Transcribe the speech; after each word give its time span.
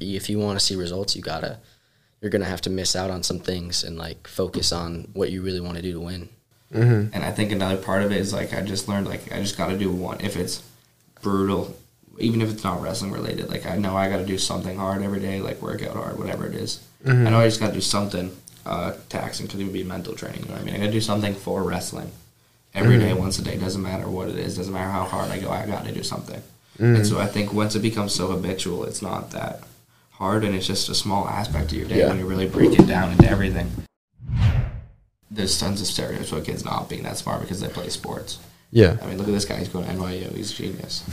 If 0.00 0.28
you 0.28 0.38
want 0.38 0.58
to 0.58 0.64
see 0.64 0.76
results, 0.76 1.16
you 1.16 1.22
gotta 1.22 1.58
you're 2.20 2.30
gonna 2.30 2.44
have 2.44 2.62
to 2.62 2.70
miss 2.70 2.96
out 2.96 3.10
on 3.10 3.22
some 3.22 3.38
things 3.38 3.84
and 3.84 3.98
like 3.98 4.26
focus 4.26 4.72
on 4.72 5.08
what 5.12 5.30
you 5.30 5.42
really 5.42 5.60
want 5.60 5.76
to 5.76 5.82
do 5.82 5.92
to 5.92 6.00
win. 6.00 6.28
Mm-hmm. 6.72 7.14
And 7.14 7.24
I 7.24 7.30
think 7.30 7.52
another 7.52 7.76
part 7.76 8.02
of 8.02 8.10
it 8.12 8.18
is 8.18 8.32
like 8.32 8.52
I 8.52 8.62
just 8.62 8.88
learned 8.88 9.06
like 9.06 9.32
I 9.32 9.40
just 9.40 9.56
got 9.56 9.68
to 9.68 9.78
do 9.78 9.90
one. 9.90 10.20
If 10.20 10.36
it's 10.36 10.62
brutal, 11.22 11.76
even 12.18 12.42
if 12.42 12.50
it's 12.50 12.64
not 12.64 12.82
wrestling 12.82 13.12
related, 13.12 13.48
like 13.48 13.66
I 13.66 13.76
know 13.76 13.96
I 13.96 14.08
got 14.08 14.18
to 14.18 14.26
do 14.26 14.38
something 14.38 14.76
hard 14.76 15.02
every 15.02 15.20
day, 15.20 15.40
like 15.40 15.62
work 15.62 15.82
out 15.82 15.94
hard, 15.94 16.18
whatever 16.18 16.46
it 16.46 16.54
is. 16.54 16.84
Mm-hmm. 17.04 17.26
I 17.26 17.30
know 17.30 17.40
I 17.40 17.46
just 17.46 17.60
got 17.60 17.68
to 17.68 17.74
do 17.74 17.80
something 17.80 18.36
uh, 18.64 18.94
taxing. 19.08 19.46
Could 19.46 19.60
even 19.60 19.72
be 19.72 19.84
mental 19.84 20.14
training. 20.14 20.42
You 20.42 20.48
know 20.48 20.54
what 20.54 20.62
I 20.62 20.64
mean? 20.64 20.74
I 20.74 20.78
got 20.78 20.86
to 20.86 20.92
do 20.92 21.00
something 21.00 21.34
for 21.34 21.62
wrestling 21.62 22.10
every 22.74 22.96
mm-hmm. 22.96 23.06
day, 23.06 23.14
once 23.14 23.38
a 23.38 23.42
day. 23.42 23.56
Doesn't 23.56 23.82
matter 23.82 24.08
what 24.08 24.28
it 24.28 24.36
is. 24.36 24.56
Doesn't 24.56 24.72
matter 24.72 24.90
how 24.90 25.04
hard 25.04 25.30
I 25.30 25.38
go. 25.38 25.50
I 25.50 25.66
got 25.66 25.84
to 25.84 25.92
do 25.92 26.02
something. 26.02 26.42
And 26.78 27.06
so 27.06 27.18
I 27.18 27.26
think 27.26 27.54
once 27.54 27.74
it 27.74 27.80
becomes 27.80 28.14
so 28.14 28.26
habitual, 28.26 28.84
it's 28.84 29.00
not 29.00 29.30
that 29.30 29.62
hard, 30.18 30.44
and 30.44 30.54
it's 30.54 30.66
just 30.66 30.88
a 30.88 30.94
small 30.94 31.28
aspect 31.28 31.72
of 31.72 31.78
your 31.78 31.88
day 31.88 31.98
Yeah. 32.00 32.08
when 32.08 32.18
you 32.18 32.26
really 32.26 32.48
break 32.48 32.78
it 32.78 32.86
down 32.86 33.12
into 33.12 33.28
everything 33.28 33.70
there's 35.30 35.58
tons 35.58 35.80
of 35.80 35.86
stereotypes 35.86 36.30
about 36.32 36.44
kids 36.44 36.64
not 36.64 36.88
being 36.88 37.02
that 37.02 37.18
smart 37.18 37.40
because 37.42 37.60
they 37.60 37.68
play 37.68 37.88
sports. 37.88 38.38
Yeah. 38.70 38.96
I 39.02 39.06
mean, 39.06 39.18
look 39.18 39.28
at 39.28 39.32
this 39.34 39.44
guy. 39.44 39.58
He's 39.58 39.68
going 39.68 39.84
to 39.84 39.92
NYU. 39.92 40.34
He's 40.34 40.52
a 40.52 40.54
genius. 40.54 41.04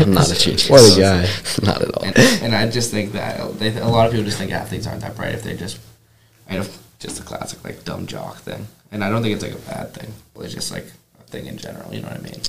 I'm 0.00 0.12
not 0.14 0.30
a 0.30 0.34
genius. 0.34 0.68
What 0.70 0.80
a 0.96 1.00
guy. 1.00 1.28
not 1.62 1.80
at 1.82 1.94
all. 1.94 2.04
and, 2.04 2.18
and 2.42 2.54
I 2.54 2.68
just 2.68 2.90
think 2.90 3.12
that 3.12 3.58
they, 3.58 3.76
a 3.78 3.86
lot 3.86 4.06
of 4.06 4.12
people 4.12 4.24
just 4.24 4.38
think 4.38 4.52
athletes 4.52 4.86
aren't 4.86 5.02
that 5.02 5.14
bright 5.16 5.34
if 5.34 5.42
they're 5.42 5.56
just, 5.56 5.78
I 6.50 6.56
know, 6.58 6.66
just 6.98 7.20
a 7.20 7.22
classic 7.22 7.62
like 7.64 7.84
dumb 7.84 8.06
jock 8.06 8.38
thing. 8.38 8.66
And 8.90 9.04
I 9.04 9.10
don't 9.10 9.22
think 9.22 9.34
it's 9.34 9.44
like 9.44 9.54
a 9.54 9.70
bad 9.70 9.94
thing. 9.94 10.12
It's 10.40 10.54
just 10.54 10.72
like 10.72 10.86
a 11.20 11.22
thing 11.24 11.46
in 11.46 11.56
general. 11.56 11.92
You 11.94 12.00
know 12.02 12.08
what 12.08 12.18
I 12.18 12.22
mean? 12.22 12.40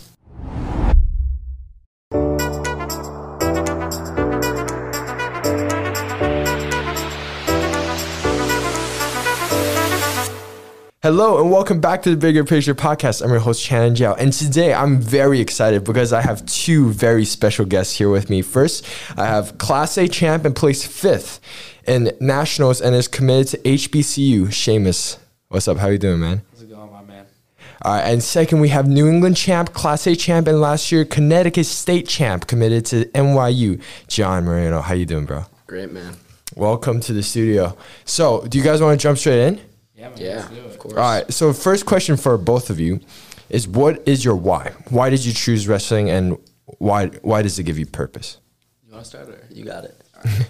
Hello 11.04 11.42
and 11.42 11.52
welcome 11.52 11.82
back 11.82 12.02
to 12.04 12.12
the 12.12 12.16
Bigger 12.16 12.46
Picture 12.46 12.74
Podcast. 12.74 13.22
I'm 13.22 13.30
your 13.30 13.42
host, 13.42 13.62
Channin 13.68 13.94
Zhao. 13.94 14.16
And 14.18 14.32
today 14.32 14.74
I'm 14.74 15.02
very 15.02 15.42
excited 15.42 15.84
because 15.84 16.14
I 16.14 16.22
have 16.22 16.46
two 16.46 16.94
very 16.94 17.26
special 17.26 17.66
guests 17.66 17.98
here 17.98 18.10
with 18.10 18.30
me. 18.30 18.42
First, 18.42 18.86
I 19.18 19.26
have 19.26 19.58
Class 19.58 19.98
A 19.98 20.08
champ 20.08 20.46
and 20.46 20.56
placed 20.56 20.88
fifth 20.88 21.42
in 21.86 22.14
Nationals 22.22 22.80
and 22.80 22.96
is 22.96 23.10
committed 23.10 23.48
to 23.50 23.58
HBCU, 23.70 24.46
Shaymus. 24.46 25.18
What's 25.50 25.68
up? 25.68 25.76
How 25.76 25.90
you 25.90 25.98
doing, 25.98 26.22
man? 26.22 26.42
How's 26.54 26.62
it 26.62 26.70
going, 26.70 26.90
my 26.90 27.02
man? 27.04 27.26
All 27.82 27.96
right, 27.96 28.04
and 28.04 28.24
second, 28.24 28.62
we 28.62 28.70
have 28.70 28.88
New 28.88 29.10
England 29.10 29.36
champ, 29.36 29.74
Class 29.74 30.08
A 30.08 30.16
champ, 30.16 30.48
and 30.48 30.62
last 30.62 30.90
year 30.90 31.04
Connecticut 31.04 31.66
State 31.66 32.08
champ 32.08 32.48
committed 32.48 32.86
to 32.86 33.04
NYU, 33.08 33.82
John 34.08 34.46
Mairano. 34.46 34.82
How 34.82 34.94
you 34.94 35.06
doing, 35.06 35.26
bro? 35.26 35.44
Great 35.68 35.92
man. 35.92 36.16
Welcome 36.56 37.02
to 37.02 37.12
the 37.12 37.24
studio. 37.24 37.76
So, 38.06 38.48
do 38.48 38.58
you 38.58 38.64
guys 38.64 38.82
want 38.82 38.98
to 38.98 39.04
jump 39.04 39.18
straight 39.18 39.46
in? 39.48 39.73
Yeah, 40.04 40.10
man. 40.10 40.18
Yeah, 40.20 40.36
let's 40.36 40.50
do 40.50 40.56
it. 40.60 40.66
of 40.66 40.80
course. 40.80 40.94
All 40.94 41.00
right. 41.00 41.34
So 41.34 41.54
first 41.54 41.86
question 41.86 42.18
for 42.18 42.38
both 42.38 42.70
of 42.70 42.80
you 42.80 43.00
is 43.50 43.68
what 43.68 44.06
is 44.08 44.24
your 44.26 44.36
why? 44.36 44.74
Why 44.90 45.10
did 45.10 45.24
you 45.26 45.34
choose 45.34 45.68
wrestling 45.68 46.10
and 46.10 46.38
why 46.80 47.08
why 47.22 47.42
does 47.42 47.58
it 47.60 47.64
give 47.64 47.78
you 47.80 47.86
purpose? 47.86 48.38
You 48.86 48.92
want 48.94 49.04
to 49.06 49.10
start 49.10 49.30
or? 49.30 49.48
You 49.52 49.64
got 49.66 49.86
it. 49.86 50.00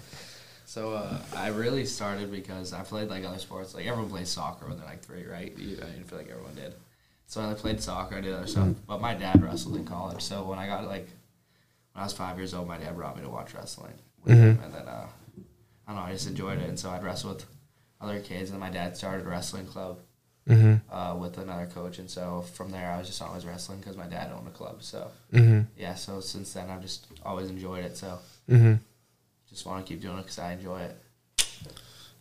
So 0.65 0.93
uh, 0.95 1.19
I 1.35 1.49
really 1.49 1.85
started 1.85 2.31
because 2.31 2.73
I 2.73 2.81
played 2.81 3.07
like 3.07 3.23
other 3.23 3.37
sports. 3.37 3.75
Like 3.75 3.85
everyone 3.85 4.09
plays 4.09 4.29
soccer 4.29 4.67
when 4.67 4.77
they're 4.77 4.87
like 4.87 5.01
three, 5.03 5.23
right? 5.23 5.55
You, 5.55 5.77
I 5.79 5.85
didn't 5.91 6.09
feel 6.09 6.17
like 6.17 6.31
everyone 6.31 6.55
did. 6.55 6.73
So 7.27 7.41
I 7.41 7.53
played 7.53 7.79
soccer. 7.79 8.15
I 8.15 8.21
did 8.21 8.33
other 8.33 8.47
stuff. 8.47 8.69
But 8.87 8.99
my 8.99 9.13
dad 9.13 9.39
wrestled 9.43 9.75
in 9.75 9.85
college. 9.85 10.23
So 10.23 10.43
when 10.43 10.57
I 10.57 10.65
got 10.65 10.87
like 10.87 11.07
when 11.91 12.01
I 12.01 12.03
was 12.05 12.13
five 12.13 12.39
years 12.39 12.55
old, 12.55 12.67
my 12.67 12.79
dad 12.79 12.95
brought 12.95 13.15
me 13.15 13.21
to 13.21 13.29
watch 13.29 13.53
wrestling. 13.53 13.93
with 14.23 14.33
him, 14.35 14.59
And 14.63 14.73
then 14.73 14.87
uh, 14.87 15.05
I 15.87 15.91
don't 15.93 15.95
know, 15.97 16.07
I 16.07 16.11
just 16.11 16.25
enjoyed 16.27 16.57
it. 16.57 16.67
And 16.67 16.79
so 16.79 16.89
I'd 16.89 17.03
wrestle 17.03 17.33
with 17.35 17.45
other 18.03 18.19
kids. 18.19 18.51
And 18.51 18.59
my 18.59 18.69
dad 18.69 18.95
started 18.97 19.25
a 19.25 19.29
wrestling 19.29 19.65
club 19.65 19.99
Mm-hmm. 20.45 20.93
uh, 20.93 21.15
with 21.15 21.37
another 21.37 21.67
coach. 21.73 21.99
And 21.99 22.09
so 22.11 22.41
from 22.53 22.69
there, 22.69 22.91
I 22.91 22.97
was 22.97 23.07
just 23.07 23.21
always 23.21 23.45
wrestling 23.45 23.79
because 23.79 23.95
my 23.95 24.07
dad 24.07 24.29
owned 24.35 24.45
a 24.47 24.51
club. 24.51 24.83
So 24.83 25.09
Mm-hmm. 25.31 25.61
yeah. 25.77 25.95
So 25.95 26.19
since 26.19 26.51
then, 26.53 26.69
I've 26.69 26.81
just 26.81 27.07
always 27.25 27.49
enjoyed 27.49 27.85
it. 27.85 27.95
So 27.97 28.19
Mm-hmm. 28.49 28.73
just 29.49 29.65
want 29.65 29.85
to 29.85 29.89
keep 29.93 30.01
doing 30.01 30.17
it 30.17 30.23
because 30.23 30.39
I 30.39 30.51
enjoy 30.51 30.81
it. 30.81 30.97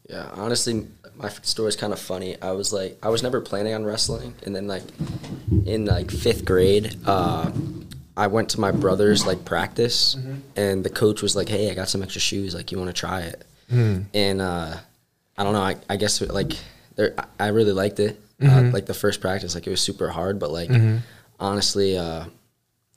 Yeah, 0.09 0.29
honestly, 0.35 0.87
my 1.17 1.29
story 1.31 1.69
is 1.69 1.77
kind 1.77 1.93
of 1.93 1.99
funny. 1.99 2.41
I 2.43 2.53
was 2.53 2.73
like, 2.73 2.99
I 3.03 3.09
was 3.09 3.23
never 3.23 3.41
planning 3.41 3.73
on 3.75 3.85
wrestling, 3.85 4.35
and 4.45 4.55
then 4.55 4.67
like, 4.67 4.83
in 5.65 5.85
like 5.87 6.11
fifth 6.11 6.45
grade, 6.45 6.97
uh, 7.07 7.51
I 8.17 8.27
went 8.27 8.51
to 8.51 8.61
my 8.61 8.73
brother's 8.73 9.25
like 9.27 9.45
practice, 9.45 10.17
and 10.57 10.85
the 10.85 10.91
coach 10.91 11.23
was 11.23 11.37
like, 11.37 11.49
"Hey, 11.49 11.71
I 11.71 11.75
got 11.75 11.89
some 11.89 12.03
extra 12.03 12.21
shoes. 12.21 12.53
Like, 12.55 12.73
you 12.73 12.79
want 12.79 12.89
to 12.89 12.93
try 13.01 13.21
it?" 13.23 13.45
And 13.71 14.41
uh, 14.41 14.77
I 15.39 15.45
don't 15.45 15.53
know. 15.55 15.63
I, 15.63 15.77
I 15.89 15.97
guess 15.97 16.21
like, 16.21 16.53
there, 16.97 17.15
I 17.19 17.47
I 17.47 17.49
really 17.49 17.73
liked 17.73 18.01
it. 18.01 18.21
Uh, 18.43 18.71
like 18.73 18.87
the 18.87 18.95
first 18.95 19.21
practice, 19.21 19.55
like 19.55 19.67
it 19.69 19.71
was 19.71 19.81
super 19.81 20.09
hard, 20.09 20.39
but 20.41 20.51
like, 20.51 20.71
honestly, 21.39 21.97
uh, 21.97 22.25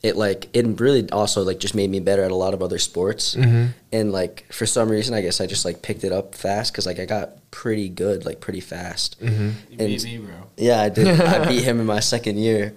it 0.04 0.16
like 0.16 0.50
it 0.54 0.80
really 0.80 1.10
also 1.12 1.44
like 1.44 1.60
just 1.60 1.74
made 1.76 1.90
me 1.90 2.00
better 2.00 2.24
at 2.24 2.32
a 2.32 2.36
lot 2.36 2.54
of 2.54 2.62
other 2.62 2.78
sports. 2.80 3.36
And 3.36 4.12
like 4.12 4.46
for 4.52 4.66
some 4.66 4.90
reason 4.90 5.16
i 5.16 5.22
guess 5.22 5.40
i 5.42 5.46
just 5.48 5.66
like 5.66 5.82
picked 5.82 6.04
it 6.04 6.12
up 6.12 6.36
fast 6.36 6.72
because 6.74 6.86
like 6.86 7.00
i 7.00 7.06
got 7.06 7.50
pretty 7.50 7.90
good 7.90 8.26
like 8.26 8.40
pretty 8.42 8.60
fast. 8.60 9.16
You 9.22 9.30
And- 9.30 9.78
beat 9.78 10.04
me, 10.04 10.18
bro. 10.20 10.36
yeah 10.58 10.82
i 10.82 10.90
did. 10.90 11.20
I 11.22 11.46
beat 11.50 11.64
him 11.64 11.80
in 11.80 11.86
my 11.88 12.02
second 12.02 12.38
year. 12.38 12.74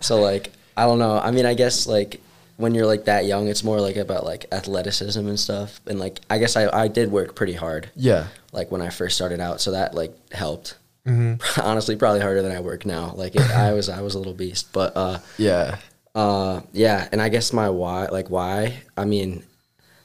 So 0.00 0.20
like 0.20 0.50
i 0.76 0.84
don't 0.84 0.98
know. 0.98 1.18
I 1.18 1.30
mean 1.30 1.46
i 1.46 1.54
guess 1.54 1.86
like 1.86 2.20
when 2.56 2.74
you're 2.74 2.86
like 2.86 3.04
that 3.04 3.24
young 3.26 3.48
it's 3.48 3.62
more 3.64 3.80
like 3.80 3.96
about 3.96 4.24
like 4.24 4.46
athleticism 4.52 5.26
and 5.26 5.38
stuff 5.38 5.80
and 5.86 5.98
like 5.98 6.20
i 6.30 6.38
guess 6.38 6.56
i, 6.56 6.68
I 6.84 6.88
did 6.88 7.10
work 7.12 7.34
pretty 7.34 7.52
hard 7.54 7.90
Yeah. 7.94 8.28
like 8.52 8.70
when 8.70 8.80
i 8.82 8.88
first 8.90 9.14
started 9.16 9.40
out 9.40 9.60
so 9.60 9.72
that 9.72 9.94
like 9.94 10.14
helped 10.32 10.76
Mm-hmm. 11.06 11.60
honestly 11.60 11.94
probably 11.96 12.20
harder 12.20 12.42
than 12.42 12.50
i 12.50 12.58
work 12.60 12.84
now 12.84 13.12
like 13.14 13.36
it, 13.36 13.42
i 13.52 13.72
was 13.72 13.88
i 13.88 14.00
was 14.00 14.14
a 14.14 14.18
little 14.18 14.34
beast 14.34 14.72
but 14.72 14.96
uh 14.96 15.18
Yeah. 15.38 15.76
uh, 16.16 16.62
yeah, 16.72 17.08
and 17.12 17.20
I 17.22 17.28
guess 17.28 17.52
my 17.52 17.68
why, 17.68 18.06
like 18.06 18.30
why, 18.30 18.80
I 18.96 19.04
mean, 19.04 19.44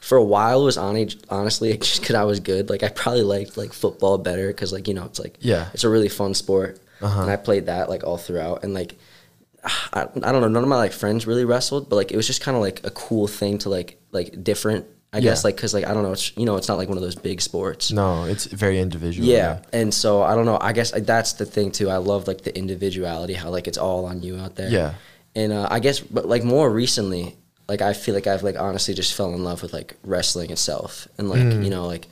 for 0.01 0.17
a 0.17 0.23
while 0.23 0.61
it 0.61 0.65
was 0.65 0.77
on 0.77 0.95
honestly 1.29 1.77
just 1.77 2.01
because 2.01 2.15
I 2.15 2.23
was 2.25 2.39
good. 2.41 2.69
Like 2.69 2.83
I 2.83 2.89
probably 2.89 3.23
liked 3.23 3.55
like 3.57 3.71
football 3.71 4.17
better 4.17 4.47
because 4.47 4.73
like 4.73 4.87
you 4.89 4.93
know 4.93 5.05
it's 5.05 5.19
like 5.19 5.37
Yeah. 5.39 5.69
it's 5.73 5.85
a 5.85 5.89
really 5.89 6.09
fun 6.09 6.33
sport, 6.33 6.79
Uh-huh. 7.01 7.21
and 7.21 7.31
I 7.31 7.37
played 7.37 7.65
that 7.67 7.87
like 7.89 8.03
all 8.03 8.17
throughout. 8.17 8.63
And 8.65 8.73
like 8.73 8.95
I, 9.63 10.07
I 10.23 10.31
don't 10.31 10.41
know, 10.41 10.47
none 10.47 10.63
of 10.63 10.69
my 10.69 10.77
like 10.77 10.91
friends 10.93 11.27
really 11.27 11.45
wrestled, 11.45 11.89
but 11.89 11.95
like 11.95 12.11
it 12.11 12.17
was 12.17 12.27
just 12.27 12.41
kind 12.41 12.55
of 12.57 12.61
like 12.61 12.81
a 12.83 12.89
cool 12.91 13.27
thing 13.27 13.57
to 13.59 13.69
like 13.69 13.99
like 14.11 14.43
different. 14.43 14.85
I 15.13 15.17
Yeah. 15.17 15.23
guess 15.31 15.43
like 15.43 15.55
because 15.57 15.73
like 15.73 15.85
I 15.85 15.93
don't 15.93 16.03
know, 16.03 16.13
it's 16.13 16.35
you 16.37 16.45
know 16.45 16.55
it's 16.55 16.67
not 16.69 16.77
like 16.77 16.87
one 16.87 16.97
of 16.97 17.03
those 17.03 17.15
big 17.15 17.41
sports. 17.41 17.91
No, 17.91 18.23
it's 18.23 18.45
very 18.45 18.79
individual. 18.79 19.27
Yeah, 19.27 19.59
and 19.73 19.93
so 19.93 20.21
I 20.23 20.35
don't 20.35 20.45
know. 20.45 20.57
I 20.61 20.71
guess 20.73 20.91
that's 20.91 21.33
the 21.33 21.45
thing 21.45 21.71
too. 21.71 21.89
I 21.89 21.97
love 21.97 22.27
like 22.27 22.41
the 22.41 22.57
individuality, 22.57 23.33
how 23.33 23.49
like 23.49 23.67
it's 23.67 23.77
all 23.77 24.05
on 24.05 24.21
you 24.23 24.37
out 24.37 24.55
there. 24.55 24.69
Yeah. 24.69 24.93
and 25.35 25.51
uh, 25.53 25.67
I 25.69 25.79
guess, 25.79 25.99
but 25.99 26.27
like 26.27 26.43
more 26.45 26.69
recently, 26.71 27.35
like 27.67 27.81
I 27.81 27.93
feel 27.93 28.15
like 28.15 28.25
I've 28.25 28.41
like 28.43 28.57
honestly 28.57 28.93
just 28.93 29.13
fell 29.13 29.33
in 29.33 29.43
love 29.43 29.61
with 29.61 29.73
like 29.73 29.95
wrestling 30.03 30.49
itself, 30.49 31.07
and 31.17 31.29
like 31.29 31.41
Mm. 31.41 31.63
you 31.65 31.69
know 31.69 31.85
like 31.87 32.07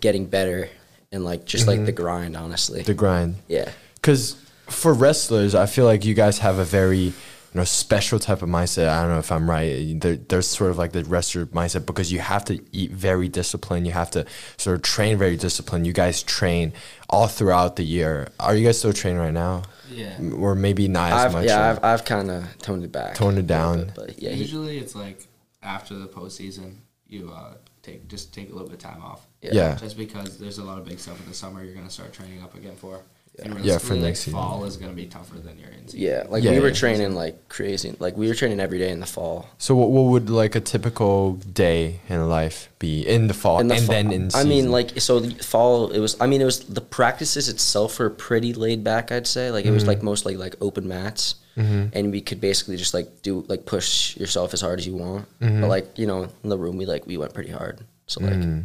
getting 0.00 0.24
better, 0.26 0.68
and 1.12 1.24
like 1.24 1.44
just 1.44 1.66
like 1.68 1.84
the 1.84 1.92
grind. 1.92 2.34
Honestly, 2.36 2.80
Mm-hmm. 2.80 2.86
The 2.86 2.94
grind. 2.94 3.34
yeah, 3.46 3.70
Because 3.96 4.36
for 4.68 4.92
wrestlers, 4.92 5.54
I 5.54 5.66
feel 5.66 5.84
like 5.84 6.04
you 6.04 6.14
guys 6.14 6.38
have 6.38 6.58
a 6.58 6.64
very 6.64 6.98
you 6.98 7.12
know 7.54 7.64
special 7.64 8.18
type 8.18 8.42
of 8.42 8.48
mindset. 8.48 8.88
I 8.88 9.00
don't 9.02 9.10
know 9.10 9.18
if 9.18 9.32
I'm 9.32 9.48
right. 9.48 9.98
There, 10.00 10.16
there's 10.16 10.46
sort 10.46 10.70
of 10.70 10.78
like 10.78 10.92
the 10.92 11.04
wrestler 11.04 11.46
mindset 11.46 11.86
because 11.86 12.12
you 12.12 12.18
have 12.20 12.44
to 12.46 12.60
eat 12.72 12.90
very 12.90 13.28
disciplined. 13.28 13.86
You 13.86 13.92
have 13.92 14.10
to 14.12 14.26
sort 14.56 14.76
of 14.76 14.82
train 14.82 15.16
very 15.18 15.36
disciplined. 15.36 15.86
You 15.86 15.92
guys 15.92 16.22
train 16.22 16.72
all 17.08 17.26
throughout 17.26 17.76
the 17.76 17.84
year. 17.84 18.28
Are 18.38 18.54
you 18.54 18.66
guys 18.66 18.78
still 18.78 18.92
training 18.92 19.20
right 19.20 19.32
now? 19.32 19.62
Yeah. 19.90 20.18
Or 20.36 20.54
maybe 20.54 20.86
not 20.88 21.12
as 21.12 21.24
I've 21.26 21.32
much. 21.32 21.46
yeah 21.46 21.70
I've 21.70 21.84
I've 21.84 22.04
kind 22.04 22.30
of 22.30 22.58
toned 22.58 22.84
it 22.84 22.92
back, 22.92 23.14
Toned 23.14 23.38
it 23.38 23.46
down. 23.46 23.86
bit, 23.86 23.94
but 23.94 24.22
yeah, 24.22 24.30
he, 24.30 24.40
Usually 24.40 24.78
it's 24.78 24.94
like 24.94 25.26
after 25.62 25.94
the 25.94 26.06
postseason, 26.06 26.74
you 27.06 27.32
uh, 27.34 27.54
take 27.82 28.06
just 28.08 28.34
take 28.34 28.50
a 28.50 28.52
little 28.52 28.68
bit 28.68 28.74
of 28.84 28.90
time 28.90 29.02
off. 29.02 29.26
yeah. 29.40 29.50
yeah. 29.54 29.74
Just 29.76 29.96
because 29.96 30.36
there's 30.38 30.58
a 30.58 30.64
lot 30.64 30.76
of 30.78 30.84
big 30.84 30.98
stuff 30.98 31.18
in 31.22 31.26
the 31.26 31.34
summer 31.34 31.64
you're 31.64 31.74
gonna 31.74 31.88
start 31.88 32.12
training 32.12 32.42
up 32.42 32.54
again 32.54 32.76
for. 32.76 33.00
And 33.40 33.54
Yeah, 33.64 33.78
for 33.78 33.94
realistically, 33.94 33.96
like, 34.00 34.02
next 34.08 34.18
season. 34.20 34.32
fall 34.40 34.64
is 34.64 34.76
gonna 34.76 34.92
be 34.92 35.06
tougher 35.06 35.38
than 35.38 35.58
your 35.58 35.68
in 35.68 35.86
season. 35.86 36.00
Yeah, 36.00 36.24
like 36.28 36.42
Yeah, 36.44 36.50
we 36.52 36.60
were 36.60 36.68
yeah. 36.68 36.74
training 36.74 37.14
like 37.14 37.48
crazy. 37.48 37.94
Like 37.98 38.16
we 38.16 38.28
were 38.28 38.34
training 38.34 38.60
every 38.60 38.78
day 38.78 38.90
in 38.90 39.00
the 39.00 39.06
fall. 39.06 39.48
So 39.58 39.74
what, 39.74 39.90
what 39.90 40.02
would 40.10 40.28
like 40.30 40.54
a 40.54 40.60
typical 40.60 41.34
day 41.34 42.00
in 42.08 42.28
life 42.28 42.68
be 42.78 43.06
in 43.06 43.28
the 43.28 43.34
fall 43.34 43.60
In 43.60 43.68
the 43.68 43.76
and 43.76 43.84
fall- 43.86 43.94
then 43.94 44.12
in 44.12 44.30
I 44.34 44.44
mean, 44.44 44.70
like 44.70 45.00
so 45.00 45.20
the 45.20 45.34
fall. 45.42 45.90
It 45.90 46.00
was. 46.00 46.16
I 46.20 46.26
mean, 46.26 46.40
it 46.40 46.44
was 46.46 46.60
the 46.60 46.80
practices 46.80 47.48
itself 47.48 47.98
were 47.98 48.10
pretty 48.10 48.52
laid 48.54 48.82
back. 48.84 49.10
I'd 49.12 49.26
say 49.26 49.50
like 49.50 49.64
it 49.64 49.70
was 49.70 49.82
Mm-hmm. 49.82 49.88
like 49.88 50.02
mostly 50.02 50.36
like 50.36 50.56
open 50.60 50.88
mats, 50.88 51.36
and 51.56 52.12
we 52.12 52.20
could 52.20 52.40
basically 52.40 52.76
just 52.76 52.94
like 52.94 53.22
do 53.22 53.44
like 53.48 53.66
push 53.66 54.16
yourself 54.16 54.52
as 54.54 54.60
hard 54.60 54.78
as 54.80 54.86
you 54.86 54.96
want. 54.96 55.26
Mm-hmm. 55.40 55.60
But 55.62 55.68
like 55.68 55.86
you 55.98 56.06
know, 56.06 56.28
in 56.42 56.50
the 56.50 56.58
room 56.58 56.76
we 56.76 56.86
like 56.86 57.06
we 57.06 57.16
went 57.16 57.34
pretty 57.34 57.50
hard. 57.50 57.80
So 58.06 58.20
like 58.22 58.34
Mm. 58.34 58.64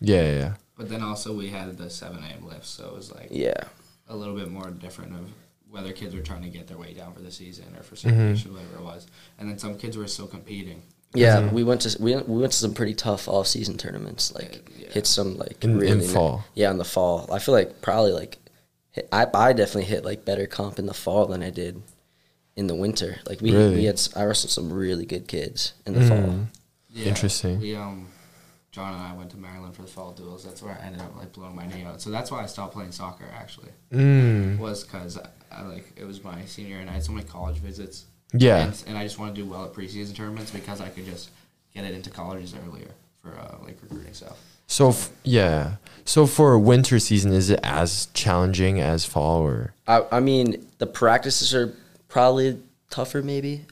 yeah, 0.00 0.22
yeah, 0.22 0.38
yeah. 0.38 0.54
But 0.76 0.90
then 0.90 1.02
also 1.02 1.32
we 1.32 1.48
had 1.48 1.78
the 1.78 1.88
seven 1.88 2.22
AM 2.22 2.46
lifts, 2.46 2.68
so 2.68 2.88
it 2.88 2.94
was 2.96 3.10
like 3.14 3.28
yeah, 3.30 3.64
a 4.08 4.16
little 4.16 4.34
bit 4.36 4.50
more 4.50 4.70
different 4.70 5.14
of 5.14 5.30
whether 5.70 5.92
kids 5.92 6.14
were 6.14 6.22
trying 6.22 6.42
to 6.42 6.48
get 6.48 6.66
their 6.68 6.78
way 6.78 6.92
down 6.94 7.12
for 7.12 7.20
the 7.20 7.30
season 7.30 7.64
or 7.76 7.82
for 7.82 7.96
Mm-hmm. 7.96 8.08
certification, 8.10 8.52
whatever 8.54 8.76
it 8.76 8.82
was. 8.82 9.06
And 9.38 9.48
then 9.50 9.58
some 9.58 9.76
kids 9.76 9.96
were 9.96 10.06
still 10.06 10.26
competing. 10.28 10.82
Yeah, 11.14 11.38
Mm-hmm. 11.40 11.54
we 11.54 11.64
went 11.64 11.80
to 11.82 11.96
we, 12.02 12.14
we 12.16 12.40
went 12.40 12.52
to 12.52 12.58
some 12.58 12.74
pretty 12.74 12.94
tough 12.94 13.28
off 13.28 13.46
season 13.46 13.76
tournaments. 13.78 14.34
Like 14.34 14.70
Yeah. 14.78 14.90
hit 14.92 15.06
some 15.06 15.36
like 15.36 15.62
In- 15.64 15.70
in 15.72 15.78
really 15.78 16.06
fall. 16.06 16.44
Yeah, 16.54 16.70
in 16.70 16.78
the 16.78 16.84
fall. 16.84 17.28
I 17.32 17.38
feel 17.38 17.54
like 17.54 17.80
probably 17.82 18.12
like 18.12 18.38
hit, 18.90 19.08
I 19.12 19.26
I 19.34 19.52
definitely 19.52 19.84
hit 19.84 20.04
like 20.04 20.24
better 20.24 20.46
comp 20.46 20.78
in 20.78 20.86
the 20.86 20.94
fall 20.94 21.26
than 21.26 21.42
I 21.42 21.50
did 21.50 21.82
in 22.54 22.66
the 22.68 22.74
winter. 22.74 23.18
Like 23.28 23.40
we 23.40 23.52
Really? 23.52 23.74
we 23.76 23.84
had 23.84 24.00
I 24.14 24.24
wrestled 24.24 24.50
some 24.50 24.72
really 24.72 25.04
good 25.06 25.26
kids 25.26 25.72
in 25.86 25.94
the 25.94 26.06
fall. 26.06 26.16
Mm. 26.18 26.46
Yeah, 26.90 27.06
Interesting. 27.06 27.60
We 27.60 27.74
um, 27.76 28.08
John 28.76 28.92
and 28.92 29.02
I 29.02 29.14
went 29.14 29.30
to 29.30 29.38
Maryland 29.38 29.74
for 29.74 29.80
the 29.80 29.88
fall 29.88 30.12
duels. 30.12 30.44
That's 30.44 30.62
where 30.62 30.78
I 30.78 30.84
ended 30.84 31.00
up 31.00 31.16
like 31.16 31.32
blowing 31.32 31.56
my 31.56 31.66
knee 31.66 31.84
out. 31.84 32.02
So 32.02 32.10
that's 32.10 32.30
why 32.30 32.42
I 32.42 32.46
stopped 32.46 32.74
playing 32.74 32.92
soccer. 32.92 33.24
Actually, 33.34 33.70
Mm. 33.90 34.58
was 34.58 34.84
because 34.84 35.16
I, 35.16 35.26
I 35.50 35.62
like 35.62 35.90
it 35.96 36.04
was 36.04 36.22
my 36.22 36.44
senior 36.44 36.72
year 36.72 36.80
and 36.80 36.90
I 36.90 36.92
had 36.92 37.02
so 37.02 37.12
many 37.12 37.26
college 37.26 37.56
visits. 37.56 38.04
Yeah. 38.34 38.66
and, 38.66 38.84
and 38.86 38.98
I 38.98 39.02
just 39.04 39.18
want 39.18 39.34
to 39.34 39.40
do 39.42 39.48
well 39.48 39.64
at 39.64 39.72
preseason 39.72 40.14
tournaments 40.14 40.50
because 40.50 40.82
I 40.82 40.90
could 40.90 41.06
just 41.06 41.30
get 41.74 41.84
it 41.86 41.94
into 41.94 42.10
colleges 42.10 42.54
earlier 42.66 42.88
for 43.22 43.30
uh, 43.30 43.56
like 43.64 43.78
recruiting 43.82 44.12
stuff. 44.12 44.38
So 44.66 44.90
f- 44.90 45.08
yeah. 45.22 45.76
So 46.04 46.26
for 46.26 46.58
winter 46.58 46.98
season, 46.98 47.32
is 47.32 47.48
it 47.48 47.60
as 47.62 48.08
challenging 48.12 48.78
as 48.78 49.06
fall 49.06 49.40
or? 49.40 49.72
I 49.88 50.04
I 50.12 50.20
mean 50.20 50.66
the 50.76 50.86
practices 50.86 51.54
are 51.54 51.74
probably 52.08 52.60
tougher 52.90 53.22
maybe. 53.22 53.64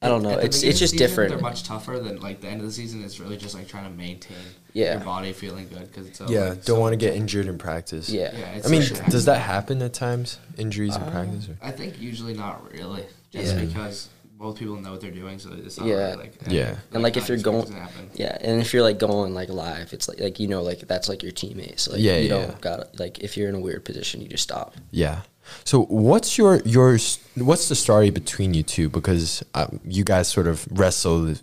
I 0.00 0.06
don't 0.08 0.22
know. 0.22 0.30
At 0.30 0.44
It's 0.44 0.58
beginning 0.58 0.70
it's 0.70 0.78
just 0.78 0.92
the 0.92 0.98
season, 0.98 1.08
different. 1.10 1.30
They're 1.32 1.40
much 1.40 1.64
tougher 1.64 1.98
than 1.98 2.20
like 2.20 2.40
the 2.40 2.46
end 2.48 2.60
of 2.60 2.66
the 2.66 2.72
season. 2.72 3.02
It's 3.02 3.18
really 3.18 3.36
just 3.36 3.54
like 3.54 3.66
trying 3.66 3.84
to 3.84 3.90
maintain 3.90 4.36
Yeah. 4.72 4.92
your 4.92 5.00
body 5.04 5.32
feeling 5.32 5.68
good 5.68 5.88
because 5.88 6.06
it's 6.06 6.18
so, 6.18 6.28
Yeah, 6.28 6.50
like, 6.50 6.64
don't 6.64 6.76
so- 6.76 6.80
want 6.80 6.92
to 6.92 6.96
get 6.96 7.14
injured 7.16 7.46
in 7.48 7.58
practice. 7.58 8.08
yeah. 8.08 8.30
Yeah, 8.36 8.46
it's 8.52 8.66
I 8.66 8.70
mean, 8.70 8.82
such 8.82 9.06
a- 9.06 9.10
does 9.10 9.24
that 9.24 9.40
happen 9.40 9.82
at 9.82 9.92
times? 9.94 10.38
Injuries 10.56 10.94
in 10.94 11.02
Uh, 11.02 11.10
practice? 11.10 11.48
Or? 11.48 11.56
I 11.60 11.72
think 11.72 12.00
usually 12.00 12.34
not 12.34 12.72
really, 12.72 13.04
just 13.32 13.54
Yeah. 13.56 13.64
because 13.64 14.08
both 14.38 14.56
people 14.56 14.76
know 14.76 14.92
what 14.92 15.00
they're 15.00 15.10
doing, 15.10 15.40
so 15.40 15.50
it's 15.52 15.78
not 15.78 15.88
Yeah. 15.88 15.94
really 16.10 16.16
like 16.16 16.34
Yeah. 16.48 16.76
And 16.92 17.02
like 17.02 17.16
if 17.16 17.28
you're 17.28 17.38
going, 17.38 17.66
yeah, 18.14 18.38
and 18.40 18.60
if 18.60 18.72
you're 18.72 18.84
like 18.84 19.00
going 19.00 19.34
like 19.34 19.48
live, 19.48 19.92
it's 19.92 20.08
like 20.08 20.20
like 20.20 20.38
you 20.38 20.46
know 20.46 20.62
like 20.62 20.86
that's 20.86 21.08
like 21.08 21.24
your 21.24 21.32
teammate. 21.32 21.80
So 21.80 21.90
like 21.94 22.00
Yeah, 22.00 22.18
you 22.18 22.28
yeah. 22.28 22.46
don't 22.46 22.60
got 22.60 23.00
like 23.00 23.18
if 23.18 23.36
you're 23.36 23.48
in 23.48 23.56
a 23.56 23.60
weird 23.60 23.84
position, 23.84 24.20
you 24.22 24.28
just 24.28 24.44
stop. 24.44 24.76
Yeah. 24.92 25.22
So 25.64 25.82
what's 25.84 26.38
your 26.38 26.60
your 26.64 26.98
what's 27.36 27.68
the 27.68 27.74
story 27.74 28.10
between 28.10 28.54
you 28.54 28.62
two? 28.62 28.88
Because 28.88 29.42
um, 29.54 29.80
you 29.84 30.04
guys 30.04 30.28
sort 30.28 30.46
of 30.46 30.66
wrestled. 30.70 31.38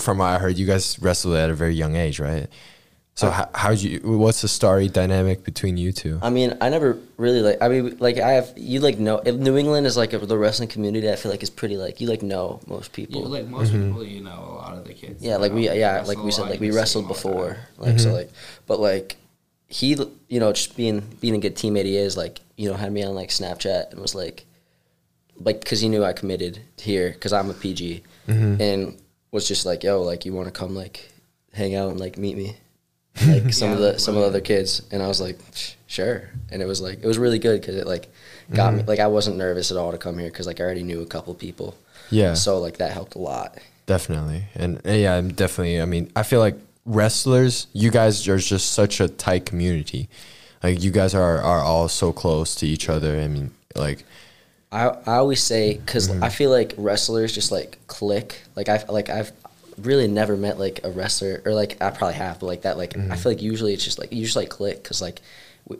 From 0.00 0.18
what 0.18 0.26
I 0.26 0.38
heard, 0.38 0.58
you 0.58 0.66
guys 0.66 0.98
wrestled 1.00 1.34
at 1.36 1.50
a 1.50 1.54
very 1.54 1.74
young 1.74 1.94
age, 1.96 2.20
right? 2.20 2.48
So 3.16 3.26
Uh, 3.28 3.32
how 3.32 3.48
how 3.54 3.70
you? 3.72 4.00
What's 4.18 4.40
the 4.40 4.48
story 4.48 4.88
dynamic 4.88 5.44
between 5.44 5.76
you 5.76 5.92
two? 5.92 6.18
I 6.22 6.30
mean, 6.30 6.56
I 6.60 6.70
never 6.70 6.96
really 7.18 7.42
like. 7.42 7.58
I 7.60 7.68
mean, 7.68 7.96
like 7.98 8.18
I 8.18 8.30
have 8.38 8.48
you 8.56 8.80
like 8.80 8.98
know 8.98 9.20
if 9.24 9.34
New 9.34 9.56
England 9.58 9.86
is 9.86 9.96
like 9.96 10.12
a, 10.14 10.18
the 10.18 10.38
wrestling 10.38 10.68
community. 10.70 11.10
I 11.10 11.16
feel 11.16 11.30
like 11.30 11.42
is 11.42 11.50
pretty 11.50 11.76
like 11.76 12.00
you 12.00 12.06
like 12.08 12.22
know 12.22 12.60
most 12.66 12.92
people. 12.92 13.20
You, 13.22 13.28
like 13.28 13.46
most 13.46 13.72
Mm-hmm. 13.72 13.88
people, 13.88 14.04
you 14.04 14.22
know 14.22 14.38
a 14.38 14.54
lot 14.62 14.72
of 14.78 14.84
the 14.86 14.94
kids. 14.94 15.22
yeah, 15.22 15.36
like 15.36 15.52
we 15.52 15.68
yeah 15.68 16.00
like 16.06 16.22
we 16.22 16.30
said 16.30 16.48
like 16.48 16.60
we 16.60 16.70
wrestled 16.70 17.04
them 17.06 17.10
all 17.10 17.16
the 17.16 17.22
time. 17.22 17.32
before. 17.32 17.56
Like 17.78 17.94
Mm-hmm. 17.96 18.10
so 18.10 18.12
like, 18.14 18.30
but 18.66 18.78
like 18.80 19.16
he 19.70 19.96
you 20.28 20.40
know 20.40 20.52
just 20.52 20.76
being 20.76 21.00
being 21.20 21.34
a 21.34 21.38
good 21.38 21.54
teammate 21.56 21.84
he 21.86 21.96
is 21.96 22.16
like 22.16 22.40
you 22.56 22.68
know 22.68 22.76
had 22.76 22.92
me 22.92 23.02
on 23.02 23.14
like 23.14 23.30
Snapchat 23.30 23.92
and 23.92 24.00
was 24.00 24.14
like 24.14 24.44
like 25.38 25.60
because 25.60 25.80
he 25.80 25.88
knew 25.88 26.04
I 26.04 26.12
committed 26.12 26.60
here 26.76 27.10
because 27.10 27.32
I'm 27.32 27.48
a 27.50 27.54
PG 27.54 28.02
Mm-hmm. 28.28 28.60
and 28.62 29.00
was 29.32 29.48
just 29.48 29.64
like 29.66 29.82
yo 29.82 30.02
like 30.02 30.24
you 30.24 30.32
want 30.32 30.46
to 30.46 30.52
come 30.52 30.74
like 30.74 31.10
hang 31.52 31.74
out 31.74 31.90
and 31.90 31.98
like 31.98 32.16
meet 32.18 32.36
me 32.36 32.56
like 33.26 33.52
some 33.60 33.72
of 33.72 33.78
the 33.78 33.98
some 33.98 34.14
of 34.16 34.20
the 34.22 34.26
other 34.28 34.40
kids 34.40 34.82
and 34.92 35.02
I 35.02 35.08
was 35.08 35.20
like 35.20 35.38
sure 35.86 36.30
and 36.50 36.62
it 36.62 36.66
was 36.66 36.80
like 36.80 37.02
it 37.02 37.06
was 37.06 37.18
really 37.18 37.38
good 37.40 37.60
because 37.60 37.74
it 37.76 37.86
like 37.86 38.08
got 38.52 38.74
me 38.74 38.82
like 38.84 39.00
I 39.00 39.06
wasn't 39.08 39.36
nervous 39.36 39.70
at 39.72 39.76
all 39.76 39.90
to 39.90 39.98
come 39.98 40.18
here 40.18 40.28
because 40.28 40.46
like 40.46 40.60
I 40.60 40.64
already 40.64 40.82
knew 40.84 41.00
a 41.00 41.06
couple 41.06 41.34
people 41.34 41.76
Yeah, 42.10 42.34
so 42.34 42.58
like 42.60 42.76
that 42.78 42.92
helped 42.92 43.14
a 43.14 43.18
lot 43.18 43.58
definitely. 43.86 44.44
And 44.54 44.80
yeah, 44.84 45.16
I'm 45.16 45.32
definitely. 45.32 45.80
I 45.80 45.84
mean, 45.84 46.12
I 46.14 46.22
feel 46.22 46.38
like 46.38 46.56
wrestlers, 46.84 47.66
you 47.72 47.90
guys 47.90 48.26
are 48.28 48.38
just 48.38 48.72
such 48.72 49.00
a 49.00 49.08
tight 49.08 49.46
community. 49.46 50.08
Like 50.62 50.82
you 50.82 50.90
guys 50.90 51.14
are 51.14 51.40
are 51.40 51.60
all 51.60 51.88
so 51.88 52.12
close 52.12 52.54
to 52.56 52.66
each 52.66 52.88
other. 52.88 53.18
I 53.20 53.28
mean, 53.28 53.50
like 53.74 54.04
I 54.72 54.88
I 55.06 55.16
always 55.16 55.42
say 55.42 55.74
because 55.78 56.08
Mm-hmm. 56.08 56.24
I 56.24 56.28
feel 56.28 56.50
like 56.50 56.74
wrestlers 56.76 57.32
just 57.32 57.50
like 57.50 57.78
click. 57.86 58.42
Like 58.56 58.68
I've 58.68 58.88
like 58.88 59.08
I've 59.08 59.32
really 59.78 60.08
never 60.08 60.36
met 60.36 60.58
like 60.58 60.80
a 60.84 60.90
wrestler 60.90 61.40
or 61.46 61.54
like 61.54 61.80
I 61.80 61.90
probably 61.90 62.16
have, 62.16 62.40
but 62.40 62.46
like 62.46 62.62
that 62.62 62.76
like 62.76 62.92
Mm-hmm. 62.92 63.12
I 63.12 63.16
feel 63.16 63.32
like 63.32 63.40
usually 63.42 63.72
it's 63.72 63.84
just 63.84 63.98
like 63.98 64.12
you 64.12 64.24
just 64.24 64.36
like 64.36 64.50
click 64.50 64.82
because 64.82 65.00
like 65.00 65.22
we, 65.66 65.78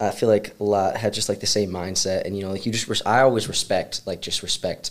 I 0.00 0.10
feel 0.10 0.28
like 0.28 0.58
a 0.58 0.64
lot 0.64 0.96
had 0.96 1.12
just 1.12 1.28
like 1.28 1.38
the 1.38 1.46
same 1.46 1.70
mindset 1.70 2.24
and 2.24 2.36
you 2.36 2.42
know 2.42 2.50
like 2.50 2.66
you 2.66 2.72
just 2.72 2.88
res- 2.88 3.02
I 3.06 3.20
always 3.20 3.46
respect 3.46 4.00
like 4.06 4.22
just 4.22 4.42
respect 4.42 4.90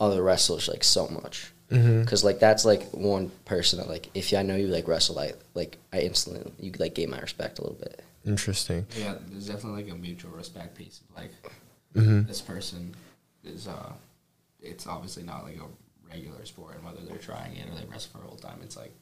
other 0.00 0.20
wrestlers 0.22 0.66
like 0.68 0.82
so 0.82 1.06
much 1.06 1.51
Mm-hmm. 1.72 2.00
because 2.02 2.22
like 2.24 2.38
that's 2.38 2.64
like 2.64 2.90
one 2.90 3.30
person 3.44 3.78
that 3.78 3.88
like 3.88 4.10
if 4.14 4.32
I 4.34 4.42
know 4.42 4.56
you 4.56 4.66
like 4.68 4.86
wrestle 4.88 5.18
I 5.18 5.32
like 5.54 5.78
I 5.92 6.00
instantly 6.00 6.52
you 6.60 6.72
like 6.78 6.94
gain 6.94 7.10
my 7.10 7.18
respect 7.20 7.58
a 7.58 7.62
little 7.62 7.78
bit. 7.78 8.02
interesting. 8.26 8.86
Yeah, 8.98 9.14
there's 9.30 9.46
definitely 9.48 9.84
like 9.84 9.92
a 9.92 9.96
mutual 9.96 10.30
respect 10.32 10.76
piece. 10.76 11.00
Of 11.10 11.16
like 11.16 11.30
Mm-hmm. 11.94 12.26
this 12.26 12.40
person 12.40 12.94
is 13.44 13.68
uh, 13.68 13.92
it's 14.62 14.86
obviously 14.86 15.24
not 15.24 15.44
like 15.44 15.56
a 15.58 16.08
regular 16.10 16.42
sport, 16.46 16.76
and 16.76 16.84
whether 16.84 17.00
they're 17.06 17.18
trying 17.18 17.54
it 17.56 17.68
or 17.68 17.74
they 17.78 17.84
wrestle 17.86 18.12
for 18.18 18.24
a 18.24 18.28
whole 18.28 18.38
time, 18.38 18.58
it's 18.62 18.76
like 18.78 18.92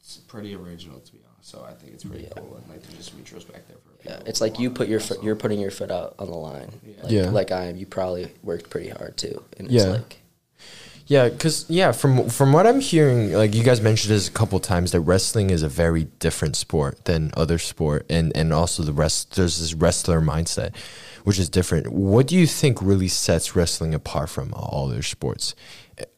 it's 0.00 0.16
pretty 0.26 0.54
original 0.54 0.98
to 0.98 1.12
be 1.12 1.20
honest. 1.32 1.50
So 1.50 1.64
I 1.68 1.72
think 1.74 1.94
it's 1.94 2.02
pretty 2.04 2.24
Yeah. 2.24 2.30
cool 2.36 2.56
and 2.56 2.68
like 2.68 2.82
there's 2.82 2.96
just 2.96 3.14
mutual 3.14 3.36
respect 3.38 3.68
there 3.68 3.76
for 3.78 3.90
Yeah, 4.08 4.14
people 4.16 4.28
it's 4.28 4.40
like 4.40 4.58
you 4.58 4.70
put 4.70 4.88
your 4.88 4.98
foot, 5.00 5.22
you're 5.22 5.36
putting 5.36 5.60
your 5.60 5.70
foot 5.70 5.90
out 5.90 6.14
on 6.18 6.26
the 6.28 6.36
line. 6.36 6.70
Yeah. 6.84 7.02
Like, 7.02 7.12
Yeah. 7.12 7.30
like 7.30 7.52
I 7.52 7.66
am. 7.66 7.76
You 7.76 7.86
probably 7.86 8.28
worked 8.42 8.70
pretty 8.70 8.88
hard 8.90 9.16
too, 9.16 9.42
and 9.58 9.66
it's 9.70 9.84
Yeah. 9.84 9.90
like 9.92 10.20
Yeah, 11.06 11.28
because 11.28 11.66
yeah, 11.68 11.92
from 11.92 12.30
from 12.30 12.52
what 12.52 12.66
I'm 12.66 12.80
hearing, 12.80 13.32
like 13.32 13.54
you 13.54 13.62
guys 13.62 13.80
mentioned 13.80 14.10
this 14.10 14.26
a 14.26 14.32
couple 14.32 14.58
times, 14.58 14.92
that 14.92 15.00
wrestling 15.00 15.50
is 15.50 15.62
a 15.62 15.68
very 15.68 16.04
different 16.18 16.56
sport 16.56 17.04
than 17.04 17.30
other 17.36 17.58
sport, 17.58 18.06
and 18.08 18.34
and 18.34 18.54
also 18.54 18.82
the 18.82 18.92
rest 18.92 19.36
there's 19.36 19.58
this 19.58 19.74
wrestler 19.74 20.22
mindset, 20.22 20.74
which 21.24 21.38
is 21.38 21.50
different. 21.50 21.92
What 21.92 22.26
do 22.26 22.36
you 22.36 22.46
think 22.46 22.80
really 22.80 23.08
sets 23.08 23.54
wrestling 23.54 23.92
apart 23.92 24.30
from 24.30 24.54
all 24.54 24.88
other 24.88 25.02
sports? 25.02 25.54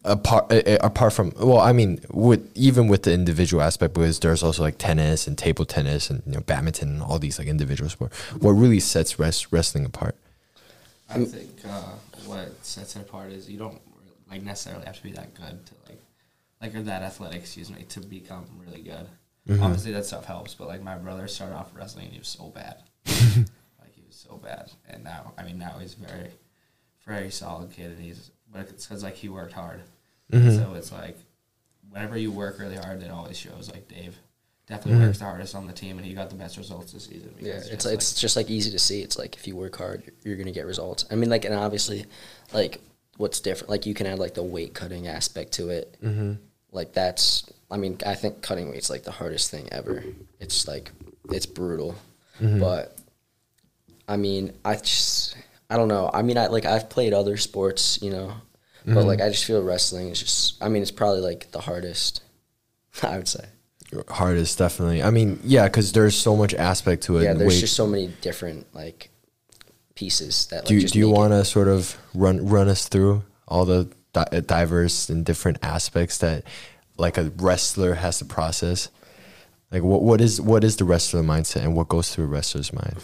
Apart 0.04 0.52
apart 0.80 1.12
from 1.12 1.32
well, 1.36 1.58
I 1.58 1.72
mean, 1.72 2.00
with 2.10 2.48
even 2.54 2.86
with 2.86 3.02
the 3.02 3.12
individual 3.12 3.64
aspect, 3.64 3.92
because 3.92 4.20
there's 4.20 4.44
also 4.44 4.62
like 4.62 4.78
tennis 4.78 5.26
and 5.26 5.36
table 5.36 5.64
tennis 5.64 6.10
and 6.10 6.22
you 6.26 6.34
know 6.34 6.40
badminton 6.40 6.90
and 6.90 7.02
all 7.02 7.18
these 7.18 7.40
like 7.40 7.48
individual 7.48 7.90
sports. 7.90 8.16
What 8.38 8.52
really 8.52 8.80
sets 8.80 9.18
rest, 9.18 9.48
wrestling 9.50 9.84
apart? 9.84 10.14
I 11.10 11.24
think 11.24 11.50
uh, 11.68 11.82
what 12.26 12.64
sets 12.64 12.94
it 12.94 13.00
apart 13.00 13.32
is 13.32 13.50
you 13.50 13.58
don't 13.58 13.80
like 14.30 14.42
necessarily 14.42 14.84
have 14.86 14.96
to 14.96 15.02
be 15.02 15.12
that 15.12 15.34
good 15.34 15.64
to 15.66 15.74
like 15.88 16.00
like 16.60 16.74
or 16.74 16.82
that 16.82 17.02
athletic, 17.02 17.40
excuse 17.40 17.70
me, 17.70 17.82
to 17.90 18.00
become 18.00 18.44
really 18.66 18.80
good. 18.82 19.06
Mm-hmm. 19.48 19.62
Obviously, 19.62 19.92
that 19.92 20.04
stuff 20.06 20.24
helps, 20.24 20.54
but 20.54 20.66
like 20.68 20.82
my 20.82 20.96
brother 20.96 21.28
started 21.28 21.54
off 21.54 21.70
wrestling, 21.74 22.06
and 22.06 22.12
he 22.12 22.18
was 22.18 22.28
so 22.28 22.48
bad, 22.48 22.82
like 23.06 23.94
he 23.94 24.02
was 24.06 24.16
so 24.16 24.36
bad, 24.42 24.70
and 24.88 25.04
now 25.04 25.32
I 25.38 25.44
mean 25.44 25.58
now 25.58 25.76
he's 25.80 25.94
very 25.94 26.30
very 27.06 27.30
solid 27.30 27.70
kid, 27.70 27.92
and 27.92 28.00
he's 28.02 28.30
but 28.52 28.62
it's 28.68 28.86
because 28.86 29.02
like 29.02 29.14
he 29.14 29.28
worked 29.28 29.52
hard, 29.52 29.82
Mm-hmm. 30.32 30.56
so 30.56 30.74
it's 30.74 30.90
like 30.90 31.16
whenever 31.90 32.16
you 32.18 32.32
work 32.32 32.58
really 32.58 32.76
hard, 32.76 33.00
it 33.02 33.10
always 33.10 33.36
shows. 33.38 33.70
Like 33.70 33.86
Dave 33.86 34.16
definitely 34.66 34.94
Mm-hmm. 34.98 35.06
works 35.06 35.18
the 35.18 35.24
hardest 35.26 35.54
on 35.54 35.68
the 35.68 35.72
team, 35.72 35.98
and 35.98 36.04
he 36.06 36.14
got 36.14 36.30
the 36.30 36.34
best 36.36 36.56
results 36.56 36.92
this 36.92 37.04
season. 37.04 37.32
yeah, 37.38 37.52
because 37.52 37.68
it's 37.70 37.84
just, 37.84 37.94
it's 37.94 38.20
just 38.20 38.36
like 38.36 38.50
easy 38.50 38.72
to 38.72 38.78
see. 38.80 39.02
It's 39.02 39.16
like 39.18 39.36
if 39.36 39.46
you 39.46 39.54
work 39.54 39.76
hard, 39.76 40.10
you're 40.24 40.36
gonna 40.36 40.50
get 40.50 40.66
results. 40.66 41.04
I 41.10 41.14
mean, 41.14 41.30
like 41.30 41.44
and 41.44 41.54
obviously, 41.54 42.06
like 42.52 42.80
what's 43.16 43.40
different? 43.40 43.70
Like 43.70 43.86
you 43.86 43.94
can 43.94 44.06
add 44.06 44.18
like 44.18 44.34
the 44.34 44.42
weight 44.42 44.74
cutting 44.74 45.06
aspect 45.06 45.52
to 45.52 45.70
it. 45.70 45.96
Mm-hmm. 46.02 46.34
Like 46.72 46.92
that's. 46.92 47.50
I 47.70 47.78
mean, 47.78 47.98
I 48.06 48.14
think 48.14 48.42
cutting 48.42 48.70
weight's 48.70 48.90
like 48.90 49.02
the 49.02 49.10
hardest 49.10 49.50
thing 49.50 49.68
ever. 49.72 50.04
It's 50.38 50.68
like 50.68 50.92
it's 51.30 51.46
brutal, 51.46 51.96
but 52.40 52.96
I 54.08 54.16
mean, 54.16 54.52
I 54.64 54.76
just 54.76 55.36
I 55.68 55.76
don't 55.76 55.88
know. 55.88 56.10
I 56.12 56.22
mean, 56.22 56.38
I 56.38 56.46
like 56.46 56.64
I've 56.64 56.88
played 56.88 57.12
other 57.12 57.36
sports, 57.36 57.98
you 58.00 58.10
know, 58.10 58.34
but 58.84 59.04
like 59.04 59.20
I 59.20 59.28
just 59.30 59.44
feel 59.44 59.62
wrestling 59.62 60.10
is 60.10 60.20
just. 60.20 60.62
I 60.62 60.68
mean, 60.68 60.82
it's 60.82 60.92
probably 60.92 61.20
like 61.22 61.50
the 61.50 61.60
hardest. 61.60 62.22
I 63.02 63.16
would 63.16 63.28
say. 63.28 63.44
Hardest, 64.08 64.58
definitely. 64.58 65.02
I 65.02 65.10
mean, 65.10 65.38
yeah, 65.44 65.64
because 65.64 65.92
there's 65.92 66.16
so 66.16 66.36
much 66.36 66.54
aspect 66.54 67.04
to 67.04 67.18
it. 67.18 67.24
Yeah, 67.24 67.34
there's 67.34 67.54
weight- 67.54 67.60
just 67.60 67.76
so 67.76 67.86
many 67.86 68.08
different 68.20 68.72
like 68.74 69.10
pieces 69.96 70.46
that. 70.46 70.58
Like, 70.58 70.66
do 70.66 70.74
you, 70.74 70.80
just 70.82 70.92
do 70.94 71.00
you 71.00 71.10
want 71.10 71.32
to 71.32 71.44
sort 71.44 71.66
of 71.66 71.96
run 72.14 72.46
run 72.46 72.68
us 72.68 72.86
through 72.88 73.24
all 73.48 73.64
the 73.64 73.88
di- 74.12 74.28
uh, 74.30 74.40
diverse 74.40 75.08
and 75.08 75.24
different 75.24 75.58
aspects 75.62 76.18
that 76.18 76.44
like 76.96 77.18
a 77.18 77.32
wrestler 77.38 77.94
has 77.94 78.18
to 78.20 78.24
process 78.24 78.88
like 79.72 79.82
what 79.82 80.02
what 80.02 80.20
is 80.20 80.40
what 80.40 80.62
is 80.64 80.76
the 80.76 80.84
wrestler 80.84 81.22
mindset 81.22 81.62
and 81.62 81.74
what 81.74 81.88
goes 81.88 82.14
through 82.14 82.24
a 82.24 82.28
wrestler's 82.28 82.72
mind 82.72 82.96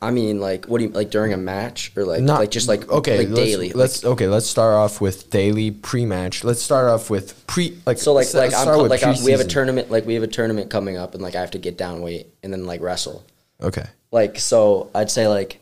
I 0.00 0.12
mean, 0.12 0.38
like, 0.38 0.66
what 0.66 0.78
do 0.78 0.84
you 0.84 0.90
like 0.90 1.10
during 1.10 1.32
a 1.32 1.36
match 1.36 1.90
or 1.96 2.04
like, 2.04 2.22
Not- 2.22 2.38
like 2.38 2.52
just 2.52 2.68
like 2.68 2.88
okay 2.88 3.18
like 3.18 3.28
let's, 3.30 3.40
daily? 3.40 3.72
let's 3.72 4.04
okay 4.04 4.28
let's 4.28 4.46
start 4.46 4.74
off 4.74 5.00
with 5.00 5.28
daily 5.30 5.72
pre-match 5.72 6.44
let's 6.44 6.62
start 6.62 6.88
off 6.88 7.10
with 7.10 7.44
pre 7.48 7.76
like 7.84 7.98
so 7.98 8.12
like 8.12 8.32
let's 8.32 8.34
like 8.34 8.54
I'm 8.54 8.60
start 8.62 8.76
co- 8.76 8.82
with 8.82 8.90
like 8.92 9.02
I, 9.02 9.16
we 9.24 9.32
have 9.32 9.40
a 9.40 9.44
tournament 9.44 9.90
like 9.90 10.06
we 10.06 10.14
have 10.14 10.22
a 10.22 10.28
tournament 10.28 10.70
coming 10.70 10.96
up 10.96 11.14
and 11.14 11.22
like 11.22 11.34
I 11.34 11.40
have 11.40 11.50
to 11.52 11.58
get 11.58 11.76
down 11.76 12.00
weight 12.00 12.28
and 12.44 12.52
then 12.52 12.64
like 12.64 12.80
wrestle. 12.80 13.24
okay 13.60 13.86
Like 14.12 14.38
so, 14.38 14.88
I'd 14.94 15.10
say 15.10 15.26
like, 15.26 15.58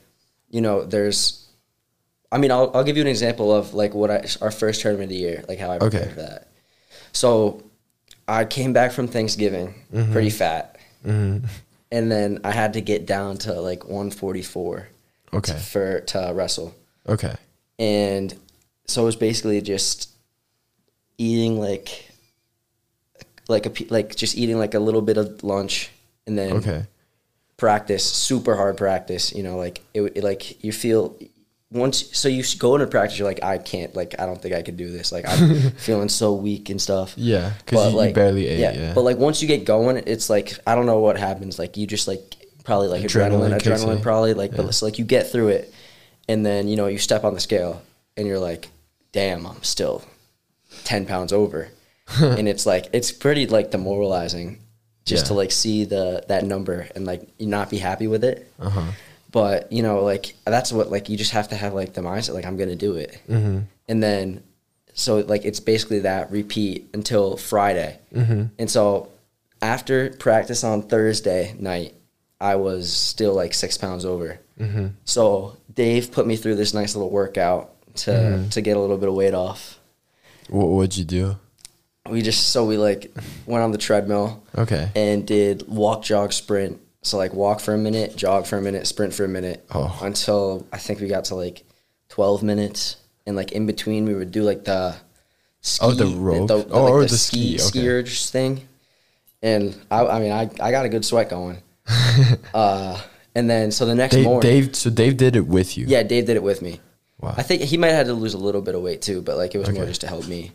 you 0.50 0.61
know, 0.61 0.85
there's. 0.85 1.43
I 2.33 2.38
mean, 2.38 2.50
I'll 2.50 2.71
I'll 2.75 2.85
give 2.85 2.97
you 2.97 3.03
an 3.03 3.09
example 3.09 3.53
of 3.55 3.73
like 3.75 3.95
what 3.95 4.11
I 4.11 4.26
our 4.41 4.50
first 4.50 4.81
tournament 4.81 5.05
of 5.05 5.11
the 5.11 5.17
year, 5.17 5.45
like 5.49 5.59
how 5.59 5.71
I 5.71 5.79
prepared 5.79 6.03
Okay. 6.05 6.12
for 6.15 6.21
that. 6.21 6.49
So 7.12 7.62
I 8.29 8.45
came 8.45 8.73
back 8.73 8.93
from 8.93 9.07
Thanksgiving 9.09 9.75
Mm-hmm. 9.93 10.12
pretty 10.12 10.31
fat, 10.31 10.76
and 11.05 11.49
then 11.91 12.41
I 12.45 12.50
had 12.50 12.73
to 12.75 12.81
get 12.81 13.07
down 13.07 13.38
to 13.38 13.53
like 13.61 13.85
144 13.85 14.88
Okay. 15.35 15.53
to, 15.53 15.59
for 15.59 16.00
to 16.00 16.33
wrestle, 16.35 16.75
Okay. 17.09 17.35
and 17.79 18.35
so 18.87 19.03
it 19.03 19.07
was 19.07 19.17
basically 19.17 19.61
just 19.61 20.11
eating 21.19 21.59
like 21.61 22.11
like 23.49 23.67
a 23.67 23.73
like 23.93 24.17
just 24.17 24.37
eating 24.37 24.59
like 24.59 24.75
a 24.75 24.81
little 24.81 25.03
bit 25.03 25.17
of 25.17 25.43
lunch, 25.45 25.91
and 26.26 26.37
then 26.37 26.53
Okay. 26.57 26.85
Practice, 27.56 28.04
super 28.04 28.56
hard 28.56 28.76
practice. 28.76 29.32
You 29.32 29.42
know, 29.42 29.56
like 29.56 29.82
it, 29.94 30.02
it 30.16 30.25
like 30.25 30.62
you 30.64 30.72
feel 30.72 31.18
once. 31.70 32.16
So 32.16 32.28
you 32.28 32.44
go 32.58 32.75
into 32.75 32.86
practice, 32.86 33.18
you're 33.18 33.28
like, 33.28 33.42
I 33.42 33.58
can't. 33.58 33.94
Like 33.94 34.14
I 34.18 34.26
don't 34.26 34.40
think 34.40 34.54
I 34.54 34.62
could 34.62 34.76
do 34.76 34.90
this. 34.90 35.12
Like 35.12 35.25
I'm 35.28 35.70
feeling 35.76 36.08
so 36.08 36.34
weak 36.34 36.70
and 36.70 36.80
stuff. 36.80 37.14
Yeah, 37.16 37.52
because 37.58 37.92
you, 37.92 37.96
like, 37.96 38.08
you 38.08 38.14
barely 38.14 38.46
ate. 38.46 38.60
Yeah. 38.60 38.92
But 38.94 39.02
like 39.02 39.18
once 39.18 39.42
you 39.42 39.48
get 39.48 39.64
going, 39.64 40.02
it's 40.06 40.30
like 40.30 40.58
I 40.66 40.75
don't 40.75 40.86
know 40.86 40.98
what 40.98 41.18
happens. 41.18 41.58
Like 41.58 41.76
you 41.76 41.86
just 41.86 42.08
like 42.08 42.34
probably 42.64 42.88
like 42.88 43.02
Adrenaline 43.02 43.56
adrenaline, 43.56 43.60
adrenaline, 43.60 44.02
probably 44.02 44.34
like. 44.34 44.52
Yeah. 44.52 44.58
But 44.58 44.66
it's 44.66 44.82
like 44.82 44.98
you 44.98 45.04
get 45.04 45.30
through 45.30 45.48
it, 45.48 45.72
and 46.28 46.44
then 46.44 46.68
you 46.68 46.76
know 46.76 46.86
you 46.86 46.98
step 46.98 47.25
on 47.25 47.34
the 47.34 47.40
scale, 47.40 47.82
and 48.16 48.26
you're 48.26 48.40
like, 48.40 48.68
damn, 49.12 49.46
I'm 49.46 49.62
still 49.62 50.04
ten 50.84 51.06
pounds 51.06 51.32
over, 51.32 51.68
and 52.20 52.48
it's 52.48 52.66
like 52.66 52.86
it's 52.92 53.12
pretty 53.12 53.46
like 53.46 53.70
demoralizing, 53.70 54.58
just 55.06 55.25
Yeah. 55.25 55.28
to 55.28 55.34
like 55.34 55.52
see 55.52 55.84
the 55.86 56.22
that 56.28 56.44
number 56.44 56.86
and 56.94 57.06
like 57.06 57.22
you 57.38 57.46
not 57.46 57.70
be 57.70 57.78
happy 57.78 58.06
with 58.06 58.22
it. 58.25 58.46
uh 58.60 58.68
huh. 58.68 58.90
But 59.32 59.72
you 59.72 59.82
know, 59.82 60.02
like 60.04 60.34
that's 60.44 60.70
what 60.72 60.90
like 60.90 61.08
you 61.08 61.16
just 61.16 61.32
have 61.32 61.48
to 61.48 61.54
have 61.56 61.72
like 61.75 61.94
the 61.94 62.00
mindset 62.02 62.34
like 62.34 62.44
I'm 62.46 62.56
gonna 62.58 62.76
do 62.76 62.96
it, 62.96 63.18
Mm-hmm. 63.28 63.60
and 63.88 64.02
then 64.02 64.42
so 64.94 65.18
like 65.18 65.44
it's 65.44 65.60
basically 65.60 66.00
that 66.00 66.30
repeat 66.30 66.88
until 66.94 67.36
Friday, 67.36 67.98
Mm-hmm. 68.14 68.42
and 68.58 68.70
so 68.70 69.08
after 69.62 70.10
practice 70.10 70.62
on 70.64 70.82
Thursday 70.82 71.54
night, 71.58 71.94
I 72.40 72.56
was 72.56 72.92
still 72.92 73.34
like 73.34 73.52
six 73.54 73.76
pounds 73.78 74.04
over. 74.04 74.38
Mm-hmm. 74.60 74.86
So 75.04 75.56
Dave 75.75 76.12
put 76.12 76.26
me 76.26 76.36
through 76.36 76.54
this 76.56 76.72
nice 76.75 76.94
little 76.94 77.10
workout 77.10 77.72
to 78.04 78.10
Mm-hmm. 78.10 78.48
to 78.50 78.60
get 78.62 78.76
a 78.76 78.80
little 78.80 78.96
bit 78.98 79.08
of 79.08 79.14
weight 79.14 79.34
off. 79.34 79.78
What 80.48 80.68
would 80.68 80.96
you 80.96 81.04
do? 81.04 81.36
We 82.10 82.22
just 82.22 82.50
so 82.50 82.64
we 82.64 82.76
like 82.78 83.12
went 83.46 83.62
on 83.64 83.72
the 83.72 83.78
treadmill 83.78 84.42
Okay. 84.56 84.88
and 84.94 85.26
did 85.26 85.66
walk, 85.68 86.02
jog, 86.02 86.32
sprint. 86.32 86.80
So 87.02 87.16
like 87.18 87.32
walk 87.34 87.60
for 87.60 87.72
a 87.75 87.78
minute, 87.78 88.16
jog 88.16 88.46
for 88.46 88.58
a 88.58 88.62
minute, 88.62 88.86
sprint 88.86 89.14
for 89.14 89.25
a 89.25 89.28
minute 89.28 89.64
Oh. 89.75 89.96
until 90.02 90.66
I 90.72 90.78
think 90.78 91.00
we 91.00 91.08
got 91.08 91.25
to 91.26 91.34
like 91.34 91.64
twelve 92.08 92.42
minutes, 92.42 92.96
and 93.26 93.36
like 93.36 93.52
in 93.52 93.66
between 93.66 94.04
we 94.06 94.14
would 94.14 94.30
do 94.32 94.42
like 94.42 94.64
the 94.64 94.96
ski, 95.60 95.84
Oh, 95.86 95.90
the 95.92 96.06
rope? 96.06 96.48
the, 96.48 96.54
Oh, 96.70 96.82
like, 96.84 96.92
or 96.92 97.00
the, 97.02 97.06
the 97.08 97.18
ski 97.18 97.58
ski, 97.58 97.78
okay. 97.80 97.88
erg 97.88 98.08
thing. 98.08 98.68
And 99.42 99.76
I, 99.90 100.06
I 100.06 100.18
mean, 100.20 100.32
I, 100.32 100.50
I 100.60 100.70
got 100.72 100.86
a 100.86 100.88
good 100.88 101.04
sweat 101.04 101.28
going. 101.30 101.58
uh, 102.54 103.00
and 103.34 103.48
then 103.48 103.70
so 103.70 103.86
the 103.86 103.94
next 103.94 104.14
Dave, 104.16 104.25
morning, 104.25 104.40
Dave. 104.50 104.75
So 104.76 104.90
Dave 104.90 105.16
did 105.16 105.36
it 105.36 105.46
with 105.46 105.76
you. 105.76 105.86
yeah, 105.86 106.02
Dave 106.02 106.26
did 106.26 106.36
it 106.36 106.42
with 106.42 106.62
me. 106.62 106.80
Wow. 107.20 107.34
I 107.36 107.42
think 107.42 107.62
he 107.62 107.76
might 107.76 107.88
have 107.88 107.98
had 107.98 108.06
to 108.06 108.14
lose 108.14 108.34
a 108.34 108.38
little 108.38 108.60
bit 108.62 108.75
of 108.75 108.82
weight 108.82 109.02
too, 109.02 109.22
but 109.22 109.36
like 109.36 109.54
it 109.54 109.58
was 109.58 109.70
more 109.70 109.86
just 109.86 110.00
to 110.02 110.06
help 110.08 110.26
me 110.26 110.52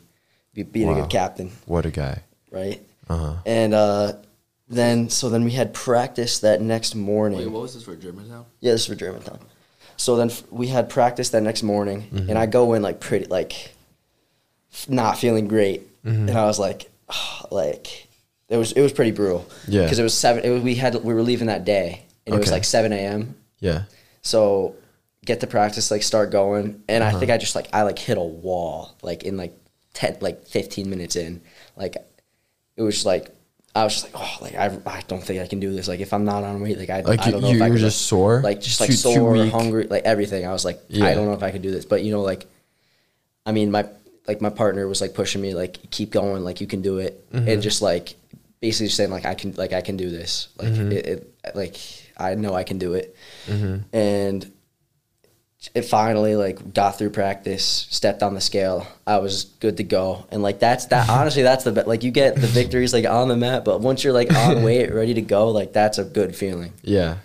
be 0.54 0.64
being 0.64 0.90
a 0.90 0.94
good 0.96 1.10
captain, 1.10 1.52
What 1.66 1.86
a 1.86 1.92
guy. 1.92 2.24
right? 2.52 2.82
Uh 3.10 3.18
huh. 3.18 3.34
And 3.46 3.74
uh, 3.74 4.14
then 4.70 5.10
so 5.10 5.30
then 5.30 5.44
we 5.44 5.52
had 5.52 5.74
practice 5.74 6.40
that 6.40 6.62
next 6.62 6.96
morning. 6.96 7.40
Wait, 7.40 7.48
what 7.48 7.62
was 7.64 7.74
this 7.74 7.84
for 7.84 7.96
Germantown? 7.96 8.46
Yeah, 8.60 8.72
this 8.74 8.82
is 8.82 8.88
for 8.88 8.96
Germantown. 8.96 9.40
So 9.98 10.16
then 10.16 10.30
f- 10.30 10.44
we 10.50 10.68
had 10.68 10.90
practice 10.90 11.30
that 11.30 11.44
next 11.44 11.62
morning, 11.64 12.04
Mm-hmm. 12.04 12.30
and 12.30 12.38
I 12.38 12.46
go 12.46 12.74
in 12.74 12.82
like 12.82 13.00
pretty 13.00 13.26
like 13.26 13.74
f- 14.74 14.90
not 14.90 15.18
feeling 15.18 15.48
great, 15.48 15.88
Mm-hmm. 16.06 16.30
and 16.30 16.38
I 16.38 16.46
was 16.46 16.58
like, 16.60 16.90
like 17.52 18.08
it 18.50 18.58
was 18.58 18.72
it 18.74 18.82
was 18.82 18.92
pretty 18.94 19.12
brutal. 19.12 19.46
Yeah. 19.68 19.84
because 19.84 20.00
it 20.00 20.04
was 20.04 20.14
seven. 20.18 20.44
It 20.44 20.50
was, 20.50 20.62
we 20.64 20.76
had 20.76 20.96
we 20.96 21.14
were 21.14 21.22
leaving 21.22 21.48
that 21.48 21.66
day, 21.66 22.04
and 22.26 22.36
it 22.36 22.40
was 22.40 22.52
like 22.52 22.64
seven 22.64 22.92
a.m. 22.94 23.36
Yeah. 23.60 23.84
So 24.22 24.76
get 25.26 25.40
to 25.42 25.48
practice, 25.48 25.92
like 25.92 26.04
start 26.04 26.32
going, 26.32 26.82
and 26.88 27.04
Uh-huh. 27.04 27.16
I 27.16 27.20
think 27.20 27.32
I 27.32 27.38
just 27.38 27.56
like 27.56 27.68
I 27.74 27.84
like 27.84 28.00
hit 28.00 28.18
a 28.18 28.22
wall 28.24 28.96
like 29.02 29.24
in 29.24 29.38
like 29.38 29.56
ten 29.94 30.18
like 30.22 30.46
fifteen 30.48 30.90
minutes 30.90 31.16
in, 31.16 31.42
like 31.76 31.96
it 32.78 32.82
was 32.82 33.06
like. 33.06 33.30
I 33.74 33.86
was 33.86 33.94
just 33.94 34.14
like, 34.14 34.22
oh, 34.22 34.38
like 34.44 34.56
I, 34.56 34.66
I 34.86 35.02
don't 35.08 35.24
think 35.24 35.42
I 35.42 35.48
can 35.48 35.62
do 35.62 35.72
this. 35.74 35.88
Like 35.88 36.02
if 36.02 36.12
I'm 36.12 36.26
not 36.26 36.44
on 36.44 36.60
weight, 36.60 36.78
like 36.78 36.90
I, 36.90 37.00
Like 37.04 37.22
I 37.26 37.32
don't 37.32 37.40
know 37.42 37.52
you 37.52 37.56
if 37.56 37.62
I 37.62 37.70
were 37.70 37.76
could, 37.76 37.80
just 37.82 38.02
sore. 38.02 38.42
like 38.42 38.60
just 38.60 38.82
like 38.82 38.88
Too- 38.90 38.96
too 38.98 39.16
sore, 39.16 39.32
weak? 39.32 39.50
hungry, 39.50 39.88
like 39.88 40.04
everything. 40.04 40.46
I 40.46 40.52
was 40.52 40.66
like, 40.66 40.82
Yeah. 40.90 41.06
I 41.06 41.14
don't 41.14 41.26
know 41.26 41.32
if 41.36 41.42
I 41.42 41.52
could 41.52 41.62
do 41.62 41.72
this, 41.72 41.86
but 41.86 42.04
you 42.04 42.12
know, 42.12 42.22
like, 42.22 42.48
I 43.46 43.54
mean, 43.54 43.72
my 43.72 43.88
like 44.28 44.42
my 44.42 44.50
partner 44.50 44.86
was 44.90 45.00
like 45.00 45.14
pushing 45.14 45.42
me, 45.42 45.54
like, 45.54 45.90
keep 45.90 46.12
going, 46.12 46.44
like 46.44 46.60
you 46.60 46.68
can 46.68 46.82
do 46.82 46.98
it, 46.98 47.26
Mm-hmm. 47.32 47.48
and 47.48 47.62
just 47.62 47.82
like 47.82 48.16
basically 48.60 48.88
just 48.88 48.98
saying 48.98 49.10
like 49.10 49.24
I 49.26 49.36
can, 49.36 49.54
like 49.54 49.72
I 49.72 49.80
can 49.80 49.96
do 49.96 50.10
this, 50.10 50.50
like 50.58 50.68
Mm-hmm. 50.74 50.92
it, 50.92 51.06
it, 51.06 51.56
like 51.56 51.78
I 52.18 52.36
know 52.36 52.54
I 52.54 52.64
can 52.66 52.78
do 52.78 52.96
it, 52.96 53.16
and 53.94 54.52
it 55.76 55.84
finally 55.84 56.36
like 56.36 56.74
got 56.74 56.98
through 56.98 57.12
practice, 57.12 57.88
stepped 57.90 58.24
on 58.24 58.34
the 58.34 58.42
scale, 58.42 58.88
I 59.06 59.18
was 59.20 59.46
good 59.60 59.78
to 59.78 59.84
go, 59.84 60.26
and 60.32 60.42
like 60.42 60.60
that's 60.60 60.86
that. 60.88 61.10
honestly, 61.20 61.44
that's 61.44 61.64
the 61.64 61.72
be- 61.72 61.84
like 61.84 62.04
you 62.04 62.12
get 62.12 62.36
the 62.36 62.48
victories 62.62 62.94
like 62.94 63.06
on 63.06 63.28
the 63.28 63.38
mat, 63.38 63.64
but 63.66 63.82
once 63.82 64.04
you're 64.04 64.14
like 64.14 64.34
on 64.34 64.64
weight, 64.68 64.92
ready 64.94 65.14
to 65.16 65.22
go, 65.22 65.50
like 65.50 65.72
that's 65.74 65.98
a 65.98 66.04
good 66.04 66.36
feeling. 66.36 66.74
Yeah. 66.82 67.18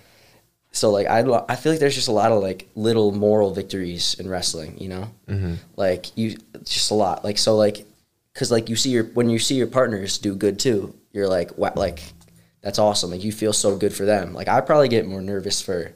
So 0.72 0.90
like 0.90 1.06
I, 1.06 1.20
I 1.48 1.56
feel 1.56 1.72
like 1.72 1.80
there's 1.80 1.94
just 1.94 2.08
a 2.08 2.12
lot 2.12 2.32
of 2.32 2.42
like 2.42 2.68
little 2.74 3.10
moral 3.12 3.54
victories 3.54 4.14
in 4.20 4.28
wrestling, 4.28 4.76
you 4.78 4.88
know, 4.90 5.10
Mm-hmm. 5.28 5.54
like 5.76 6.14
you 6.18 6.36
just 6.64 6.90
a 6.90 6.94
lot. 6.94 7.24
Like 7.24 7.38
so 7.38 7.56
like, 7.56 7.86
cause 8.34 8.50
like 8.52 8.68
you 8.68 8.76
see 8.76 8.90
your 8.90 9.04
when 9.04 9.30
you 9.30 9.38
see 9.38 9.54
your 9.54 9.68
partners 9.68 10.18
do 10.18 10.34
good 10.34 10.58
too, 10.58 10.94
you're 11.12 11.28
like 11.28 11.56
wow, 11.56 11.72
like 11.74 12.02
that's 12.60 12.78
awesome. 12.78 13.10
Like 13.10 13.24
you 13.24 13.32
feel 13.32 13.54
so 13.54 13.76
good 13.78 13.94
for 13.94 14.04
them. 14.04 14.34
Like 14.34 14.48
I 14.48 14.60
probably 14.60 14.88
get 14.88 15.06
more 15.06 15.22
nervous 15.22 15.62
for 15.62 15.92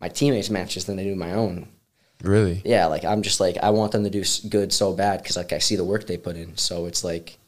my 0.00 0.08
teammates 0.08 0.50
matches 0.50 0.86
than 0.86 0.98
I 0.98 1.04
do 1.04 1.14
my 1.14 1.32
own. 1.34 1.68
Really. 2.26 2.62
Yeah, 2.64 2.86
like 2.86 3.04
I'm 3.04 3.22
just 3.22 3.40
like 3.40 3.56
I 3.62 3.70
want 3.70 3.92
them 3.92 4.04
to 4.04 4.10
do 4.10 4.24
good 4.48 4.72
so 4.72 4.92
bad 4.92 5.22
because 5.22 5.36
like 5.36 5.52
I 5.52 5.58
see 5.58 5.76
the 5.76 5.84
work 5.84 6.06
they 6.06 6.16
put 6.16 6.36
in. 6.36 6.56
So 6.56 6.86
it's 6.86 7.04
like 7.04 7.38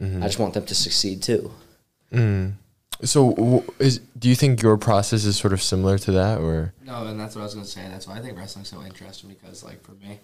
mm-hmm. 0.00 0.22
I 0.22 0.26
just 0.26 0.38
want 0.38 0.54
them 0.54 0.66
to 0.66 0.74
succeed 0.74 1.22
too. 1.22 1.50
Mm. 2.12 2.54
So, 3.02 3.64
is 3.78 3.98
do 4.18 4.28
you 4.28 4.34
think 4.34 4.62
your 4.62 4.76
process 4.76 5.24
is 5.24 5.36
sort 5.36 5.52
of 5.52 5.62
similar 5.62 5.96
to 5.98 6.12
that, 6.12 6.38
or 6.38 6.74
No, 6.84 7.06
and 7.06 7.18
that's 7.18 7.34
what 7.34 7.42
I 7.42 7.44
was 7.44 7.54
gonna 7.54 7.66
say. 7.66 7.86
That's 7.88 8.06
why 8.06 8.18
I 8.18 8.20
think 8.20 8.36
wrestling's 8.36 8.68
so 8.68 8.82
interesting 8.82 9.30
because, 9.30 9.64
like, 9.64 9.82
for 9.82 9.92
me, 9.92 10.20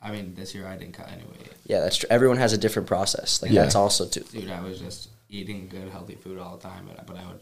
I 0.00 0.12
mean, 0.12 0.34
this 0.34 0.54
year 0.54 0.66
I 0.66 0.76
didn't 0.76 0.94
cut 0.94 1.10
any 1.10 1.24
weight. 1.24 1.52
Yeah, 1.64 1.80
that's 1.80 1.96
true. 1.96 2.06
Everyone 2.10 2.36
has 2.36 2.52
a 2.52 2.58
different 2.58 2.86
process. 2.86 3.42
Like 3.42 3.50
Yeah. 3.50 3.62
that's 3.62 3.74
also 3.74 4.06
too. 4.06 4.24
Dude, 4.30 4.50
I 4.50 4.60
was 4.60 4.78
just 4.78 5.08
eating 5.28 5.68
good, 5.68 5.88
healthy 5.88 6.14
food 6.14 6.38
all 6.38 6.56
the 6.56 6.62
time, 6.62 6.86
but, 6.86 7.06
but 7.06 7.16
I 7.16 7.26
would 7.26 7.40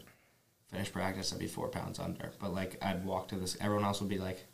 finish 0.71 0.91
practice, 0.91 1.31
I'd 1.31 1.39
be 1.39 1.47
four 1.47 1.67
pounds 1.67 1.99
under. 1.99 2.31
But, 2.39 2.53
like, 2.53 2.83
I'd 2.83 3.05
walk 3.05 3.27
to 3.29 3.35
this, 3.35 3.55
everyone 3.61 3.85
else 3.85 3.99
would 3.99 4.09
be 4.09 4.17
like, 4.17 4.45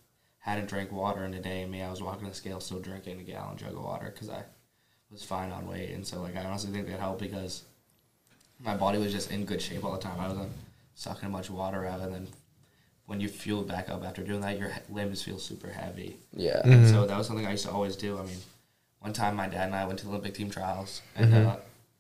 hadn't 0.42 0.68
drank 0.70 0.92
water 0.92 1.24
in 1.24 1.34
a 1.34 1.40
day, 1.40 1.62
and 1.62 1.72
me, 1.72 1.82
I 1.82 1.90
was 1.90 2.02
walking 2.02 2.28
the 2.28 2.34
scale 2.34 2.60
still 2.60 2.80
drinking 2.80 3.20
a 3.20 3.24
gallon 3.24 3.58
jug 3.58 3.74
of 3.74 3.84
water 3.84 4.12
because 4.12 4.30
I 4.30 4.44
was 5.12 5.24
fine 5.24 5.52
on 5.52 5.68
weight. 5.68 5.92
And 5.92 6.06
so, 6.06 6.22
like, 6.22 6.36
I 6.36 6.44
honestly 6.44 6.72
think 6.72 6.88
that 6.88 7.00
helped 7.00 7.22
because 7.22 7.64
my 8.60 8.76
body 8.76 8.98
was 8.98 9.12
just 9.12 9.32
in 9.32 9.46
good 9.46 9.62
shape 9.62 9.84
all 9.84 9.94
the 9.94 10.00
time. 10.00 10.20
I 10.20 10.28
wasn't 10.28 10.52
sucking 10.96 11.26
as 11.26 11.32
much 11.32 11.50
water 11.50 11.86
out, 11.86 12.02
and 12.02 12.14
then 12.14 12.28
when 13.06 13.20
you 13.20 13.28
fuel 13.28 13.62
back 13.62 13.90
up 13.90 14.04
after 14.04 14.24
doing 14.24 14.42
that, 14.42 14.58
your 14.58 14.72
limbs 14.90 15.22
feel 15.22 15.38
super 15.38 15.70
heavy. 15.70 16.18
Yeah. 16.34 16.62
And 16.64 16.74
mm-hmm. 16.74 16.94
so 16.94 17.06
that 17.06 17.18
was 17.18 17.28
something 17.28 17.46
I 17.46 17.52
used 17.52 17.66
to 17.66 17.72
always 17.72 17.96
do. 17.96 18.18
I 18.18 18.24
mean, 18.24 18.38
one 19.00 19.14
time 19.14 19.36
my 19.36 19.48
dad 19.48 19.68
and 19.68 19.76
I 19.76 19.86
went 19.86 20.00
to 20.00 20.06
the 20.06 20.12
Olympic 20.12 20.34
team 20.34 20.50
trials, 20.50 21.02
and 21.16 21.32
mm-hmm. 21.32 21.50
uh, 21.50 21.56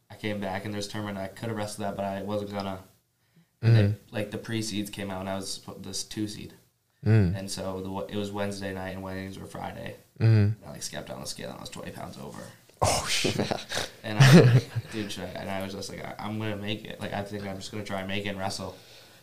I 0.10 0.16
came 0.16 0.40
back 0.40 0.66
and 0.66 0.74
there's 0.74 0.88
a 0.88 0.90
tournament 0.90 1.18
I 1.18 1.28
could 1.28 1.50
have 1.50 1.58
wrestled 1.58 1.86
that, 1.86 1.96
but 1.96 2.06
I 2.06 2.22
wasn't 2.24 2.52
gonna. 2.52 2.80
And 3.62 3.74
mm-hmm. 3.74 3.76
then, 3.76 3.98
like 4.12 4.32
the 4.32 4.38
pre 4.38 4.62
seeds 4.62 4.90
came 4.90 5.12
out, 5.12 5.20
and 5.20 5.30
I 5.30 5.36
was 5.36 5.62
this 5.80 6.04
two 6.04 6.28
seed, 6.28 6.54
Mm. 7.05 7.36
and 7.38 7.50
so 7.50 7.81
the, 7.81 8.13
it 8.13 8.17
was 8.17 8.31
Wednesday 8.31 8.74
night, 8.74 8.89
and 8.91 9.01
weddings 9.01 9.39
were 9.39 9.48
Friday. 9.48 9.96
Mm-hmm. 10.20 10.25
And 10.34 10.55
I 10.67 10.72
like 10.72 10.84
stepped 10.84 11.10
on 11.10 11.20
the 11.22 11.25
scale, 11.27 11.50
and 11.50 11.58
I 11.58 11.62
was 11.62 11.70
twenty 11.70 11.91
pounds 11.91 12.17
over. 12.22 12.39
oh 12.84 13.05
shit, 13.10 13.38
And 14.03 14.20
I 14.20 14.41
was 14.41 14.53
like, 14.53 14.91
dude, 14.91 15.15
I? 15.20 15.24
And 15.39 15.50
I 15.50 15.63
was 15.63 15.74
just 15.74 15.89
like, 15.89 16.03
I, 16.05 16.13
I'm 16.20 16.38
gonna 16.39 16.58
make 16.58 16.86
it. 16.86 17.00
Like 17.00 17.13
I 17.13 17.24
think 17.24 17.46
I'm 17.48 17.55
just 17.58 17.72
gonna 17.72 17.84
try 17.84 18.00
and 18.00 18.08
make 18.08 18.25
it 18.25 18.29
and 18.29 18.39
wrestle. 18.39 18.75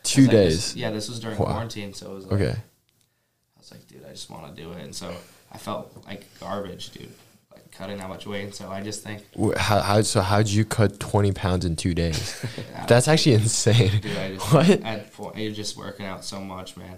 two 0.03 0.23
like 0.23 0.31
days. 0.31 0.55
this- 0.55 0.75
yeah, 0.75 0.91
this 0.91 1.07
was 1.09 1.19
during 1.19 1.37
Wow. 1.37 1.45
quarantine, 1.45 1.93
so 1.93 2.11
it 2.11 2.15
was 2.15 2.25
like, 2.25 2.41
Okay. 2.41 2.51
I 2.57 3.59
was 3.59 3.71
like, 3.71 3.87
dude, 3.87 4.05
I 4.05 4.09
just 4.11 4.29
want 4.29 4.53
to 4.55 4.61
do 4.61 4.71
it. 4.71 4.81
And 4.83 4.93
so 4.95 5.13
I 5.51 5.57
felt 5.57 5.93
like 6.05 6.25
garbage, 6.39 6.91
dude, 6.91 7.11
like 7.53 7.69
cutting 7.71 7.97
that 7.97 8.07
much 8.09 8.25
weight. 8.27 8.43
And 8.45 8.53
so 8.55 8.69
I 8.69 8.81
just 8.81 9.03
think, 9.03 9.23
How, 9.57 9.79
how 9.81 10.01
so? 10.01 10.21
How'd 10.21 10.47
you 10.49 10.65
cut 10.65 10.99
twenty 10.99 11.31
pounds 11.31 11.63
in 11.65 11.75
two 11.77 11.93
days? 11.93 12.45
That's 12.89 13.07
actually 13.07 13.35
insane. 13.35 14.01
dude, 14.01 14.17
I 14.17 14.33
just, 14.35 14.53
What? 14.53 14.69
At, 14.69 15.13
it 15.37 15.47
was 15.47 15.55
just 15.55 15.77
working 15.77 16.05
out 16.05 16.25
so 16.25 16.39
much, 16.41 16.75
man. 16.77 16.97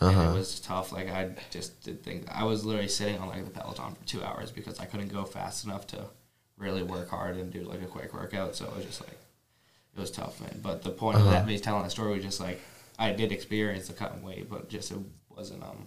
And 0.00 0.10
Uh-huh. 0.10 0.30
it 0.30 0.34
was 0.34 0.60
tough. 0.60 0.92
Like 0.92 1.08
I 1.08 1.30
just 1.50 1.80
did 1.82 2.02
think 2.02 2.24
I 2.34 2.44
was 2.44 2.64
literally 2.64 2.88
sitting 2.88 3.18
on 3.18 3.28
like 3.28 3.44
the 3.44 3.50
Peloton 3.50 3.94
for 3.94 4.06
two 4.06 4.22
hours 4.24 4.50
because 4.50 4.78
I 4.80 4.86
couldn't 4.86 5.08
go 5.08 5.24
fast 5.24 5.64
enough 5.64 5.86
to 5.88 6.04
really 6.56 6.82
work 6.82 7.08
hard 7.10 7.36
and 7.36 7.52
do 7.52 7.62
like 7.62 7.82
a 7.82 7.86
quick 7.86 8.12
workout. 8.14 8.54
So 8.56 8.64
it 8.66 8.76
was 8.76 8.84
just 8.86 9.00
like 9.02 9.18
it 9.96 10.00
was 10.00 10.10
tough, 10.10 10.40
man. 10.40 10.60
But 10.62 10.82
the 10.82 10.90
point 10.90 11.16
of 11.16 11.22
Uh-huh. 11.22 11.32
that 11.32 11.46
me 11.46 11.58
telling 11.58 11.82
that 11.82 11.90
story 11.90 12.14
was 12.14 12.24
just 12.24 12.40
like 12.40 12.60
I 12.98 13.12
did 13.12 13.32
experience 13.32 13.88
the 13.88 13.94
cutting 13.94 14.22
weight, 14.22 14.48
but 14.48 14.68
just 14.70 14.90
it 14.90 14.98
wasn't 15.28 15.62
um 15.62 15.86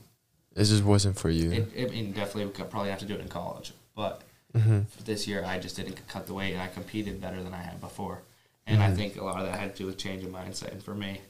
It 0.55 0.65
just 0.65 0.83
wasn't 0.83 1.17
for 1.17 1.29
you. 1.31 1.51
It, 1.51 1.71
it, 1.75 1.89
I 1.89 1.91
mean, 1.93 2.11
definitely 2.11 2.45
would 2.45 2.69
probably 2.69 2.89
have 2.91 2.99
to 2.99 3.05
do 3.05 3.15
it 3.15 3.21
in 3.21 3.29
college, 3.29 3.73
but 3.95 4.21
Mm-hmm. 4.53 4.81
this 5.03 5.27
year 5.27 5.43
I 5.43 5.57
just 5.57 5.75
didn't 5.75 6.07
cut 6.07 6.27
the 6.27 6.33
weight, 6.35 6.53
and 6.53 6.61
I 6.61 6.67
competed 6.67 7.19
better 7.19 7.41
than 7.41 7.55
I 7.55 7.63
had 7.63 7.81
before. 7.81 8.21
And 8.67 8.79
Mm-hmm. 8.81 8.93
I 8.93 8.95
think 8.95 9.15
a 9.17 9.23
lot 9.23 9.39
of 9.39 9.47
that 9.47 9.59
had 9.59 9.75
to 9.75 9.77
do 9.81 9.87
with 9.87 9.97
change 9.97 10.23
of 10.23 10.29
mindset. 10.29 10.71
And 10.73 10.83
for 10.83 10.93
me, 10.93 11.21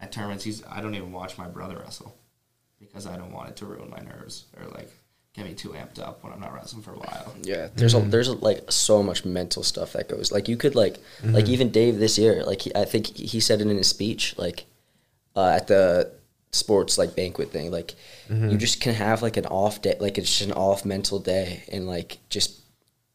at 0.00 0.10
tournaments, 0.10 0.42
he's 0.42 0.64
I 0.66 0.80
don't 0.80 0.96
even 0.96 1.12
watch 1.12 1.38
my 1.38 1.46
brother 1.46 1.78
wrestle 1.78 2.16
because 2.86 3.06
I 3.06 3.16
don't 3.16 3.32
want 3.32 3.50
it 3.50 3.56
to 3.56 3.66
ruin 3.66 3.90
my 3.90 4.00
nerves 4.00 4.44
or 4.60 4.66
like 4.68 4.90
get 5.34 5.44
me 5.46 5.54
too 5.54 5.70
amped 5.70 5.98
up 5.98 6.22
when 6.22 6.32
I'm 6.32 6.40
not 6.40 6.54
wrestling 6.54 6.82
for 6.82 6.92
a 6.92 6.98
while. 6.98 7.34
Yeah, 7.42 7.68
there's 7.74 7.94
a 7.94 8.00
there's 8.00 8.28
a, 8.28 8.34
like 8.34 8.70
so 8.70 9.02
much 9.02 9.24
mental 9.24 9.62
stuff 9.62 9.92
that 9.94 10.08
goes. 10.08 10.30
Like 10.32 10.48
you 10.48 10.56
could 10.56 10.74
like 10.74 10.98
Mm-hmm. 11.22 11.34
like 11.34 11.48
even 11.48 11.70
Dave 11.70 11.98
this 11.98 12.18
year, 12.18 12.44
like 12.44 12.62
he, 12.62 12.74
I 12.74 12.84
think 12.84 13.06
he 13.16 13.40
said 13.40 13.60
it 13.60 13.66
in 13.66 13.76
his 13.76 13.88
speech, 13.88 14.34
like 14.38 14.64
uh, 15.36 15.48
at 15.48 15.66
the 15.66 16.12
sports 16.52 16.98
like 16.98 17.16
banquet 17.16 17.50
thing, 17.50 17.70
like 17.70 17.94
Mm-hmm. 18.30 18.50
you 18.50 18.56
just 18.58 18.80
can 18.80 18.94
have 18.94 19.22
like 19.22 19.36
an 19.36 19.46
off 19.46 19.82
day, 19.82 19.96
like 20.00 20.16
it's 20.18 20.28
just 20.30 20.48
an 20.48 20.52
off 20.52 20.84
mental 20.84 21.18
day, 21.18 21.64
and 21.72 21.86
like 21.86 22.18
just 22.30 22.60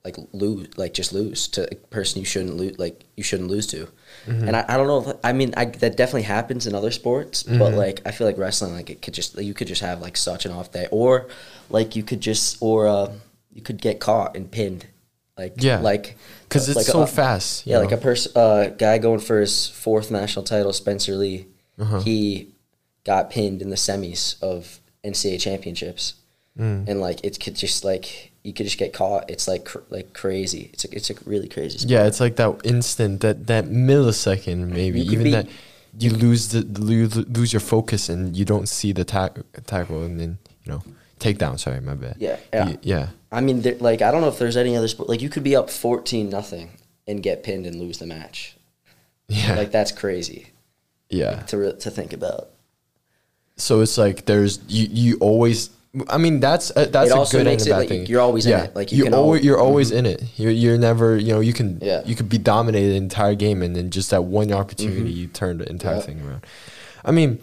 like 0.06 0.16
lose, 0.32 0.68
like 0.78 0.94
just 0.94 1.12
lose 1.14 1.48
to 1.50 1.70
a 1.72 1.76
person 1.76 2.20
you 2.20 2.26
shouldn't 2.26 2.56
lose, 2.56 2.80
like 2.80 3.04
you 3.18 3.24
shouldn't 3.24 3.50
lose 3.50 3.68
to. 3.68 3.88
Mm-hmm. 4.28 4.48
And 4.48 4.56
I, 4.56 4.66
I 4.68 4.78
don't 4.78 4.88
know. 4.88 5.12
If, 5.12 5.18
I 5.24 5.34
mean, 5.34 5.54
I, 5.58 5.66
that 5.66 5.98
definitely 5.98 6.24
happens 6.24 6.66
in 6.68 6.74
other 6.74 6.92
sports, 6.92 7.44
but 7.44 7.74
like 7.74 8.02
I 8.06 8.12
feel 8.12 8.26
like 8.28 8.38
wrestling, 8.38 8.74
like 8.74 8.90
it 8.90 9.02
could 9.02 9.14
just 9.14 9.38
you 9.38 9.54
could 9.54 9.68
just 9.68 9.82
have 9.82 10.02
like 10.02 10.16
such 10.18 10.46
an 10.46 10.52
off 10.52 10.72
day, 10.72 10.88
or 10.92 11.28
like 11.70 11.96
you 11.96 12.04
could 12.04 12.22
just 12.22 12.58
or 12.62 12.88
uh, 12.88 13.12
you 13.54 13.62
could 13.62 13.82
get 13.82 14.00
caught 14.00 14.36
and 14.38 14.50
pinned, 14.50 14.86
like 15.38 15.56
Yeah. 15.58 15.80
like 15.80 16.16
because 16.48 16.68
it's 16.70 16.78
like 16.78 16.86
so 16.86 17.02
a- 17.02 17.08
fast. 17.08 17.68
yeah, 17.68 17.80
like 17.80 17.92
a 17.92 17.98
person, 17.98 18.32
uh, 18.36 18.68
guy 18.70 18.98
going 19.00 19.20
for 19.20 19.40
his 19.42 19.68
fourth 19.68 20.10
national 20.12 20.44
title, 20.46 20.72
Spencer 20.74 21.16
Lee. 21.16 21.46
Uh-huh. 21.78 22.00
He 22.02 22.50
got 23.06 23.30
pinned 23.30 23.62
in 23.62 23.70
the 23.70 23.76
semis 23.76 24.42
of 24.42 24.80
NCAA 25.04 25.40
championships, 25.42 26.14
Mm. 26.58 26.88
and 26.90 27.00
like 27.02 27.24
it 27.24 27.40
could 27.40 27.56
just 27.56 27.84
like 27.86 28.29
you 28.44 28.54
could 28.54 28.66
just 28.66 28.78
get 28.78 28.94
caught. 28.94 29.30
It's 29.30 29.48
like 29.48 29.66
cr- 29.66 29.80
like 29.90 30.14
crazy. 30.14 30.70
It's 30.74 30.86
a, 30.86 30.96
it's 30.96 31.10
a 31.10 31.16
really 31.26 31.48
crazy. 31.50 31.78
Sport. 31.80 31.92
Yeah, 31.92 32.06
it's 32.08 32.20
like 32.20 32.36
that 32.38 32.62
instant, 32.64 33.22
that 33.22 33.48
that 33.48 33.66
millisecond, 33.66 34.68
maybe 34.70 35.02
even 35.02 35.24
be- 35.24 35.32
that 35.32 35.48
you 36.00 36.12
lose 36.12 36.50
the 36.50 36.62
lose, 36.62 37.16
lose 37.16 37.52
your 37.52 37.60
focus 37.60 38.10
and 38.10 38.36
you 38.38 38.46
don't 38.46 38.70
see 38.70 38.92
the 38.94 39.04
tack 39.04 39.38
tackle 39.66 40.04
and 40.04 40.20
then 40.20 40.38
you 40.64 40.72
know 40.72 40.84
takedown. 41.20 41.60
Sorry, 41.60 41.82
my 41.82 41.96
bad. 41.96 42.16
Yeah, 42.20 42.38
yeah. 42.54 42.70
You- 42.70 42.80
yeah. 42.84 43.08
I 43.32 43.42
mean, 43.42 43.62
like 43.80 44.02
I 44.02 44.10
don't 44.12 44.22
know 44.22 44.30
if 44.30 44.40
there's 44.40 44.58
any 44.58 44.76
other 44.76 44.88
sport. 44.88 45.10
Like 45.10 45.22
you 45.22 45.30
could 45.30 45.44
be 45.44 45.56
up 45.56 45.70
fourteen 45.70 46.30
nothing 46.30 46.72
and 47.08 47.22
get 47.22 47.44
pinned 47.44 47.66
and 47.66 47.76
lose 47.80 47.98
the 48.00 48.06
match. 48.08 48.56
Yeah, 49.28 49.56
Like 49.56 49.72
that's 49.72 49.92
crazy 49.92 50.48
yeah. 51.10 51.42
to 51.44 51.58
re- 51.58 51.76
to 51.80 51.92
think 51.92 52.14
about. 52.14 52.50
So 53.58 53.82
it's 53.82 53.98
like 53.98 54.26
there's 54.26 54.60
you 54.68 54.88
you 54.90 55.18
always. 55.20 55.70
I 56.08 56.18
mean 56.18 56.40
that's 56.40 56.70
a, 56.76 56.86
that's 56.86 57.12
It 57.12 57.18
a 57.18 57.32
good 57.32 57.36
and 57.36 57.46
makes 57.46 57.66
a 57.66 57.68
it 57.68 57.70
bad 57.72 57.78
like 57.78 57.90
thing. 57.90 58.06
you're 58.06 58.22
always 58.22 58.46
in 58.46 58.60
it. 58.60 58.76
Like, 58.76 58.92
you 58.92 59.00
you 59.00 59.04
can 59.06 59.14
always 59.14 59.44
you're 59.44 59.60
always 59.60 59.90
mm-hmm. 59.90 60.00
in 60.00 60.06
it. 60.06 60.24
You're 60.38 60.52
you're 60.52 60.78
never 60.78 61.18
you 61.18 61.34
know 61.34 61.40
you 61.40 61.54
can 61.54 61.80
Yeah. 61.82 62.04
you 62.06 62.16
could 62.16 62.30
be 62.30 62.38
dominated 62.38 62.92
the 62.92 62.98
entire 62.98 63.36
game 63.36 63.62
and 63.64 63.76
then 63.76 63.90
just 63.90 64.12
that 64.12 64.24
one 64.24 64.52
opportunity 64.52 65.00
mm-hmm. 65.02 65.20
you 65.20 65.28
turn 65.28 65.58
the 65.58 65.70
entire 65.70 65.96
Yeah. 65.96 66.02
thing 66.02 66.22
around. 66.22 66.46
I 67.04 67.12
mean, 67.12 67.40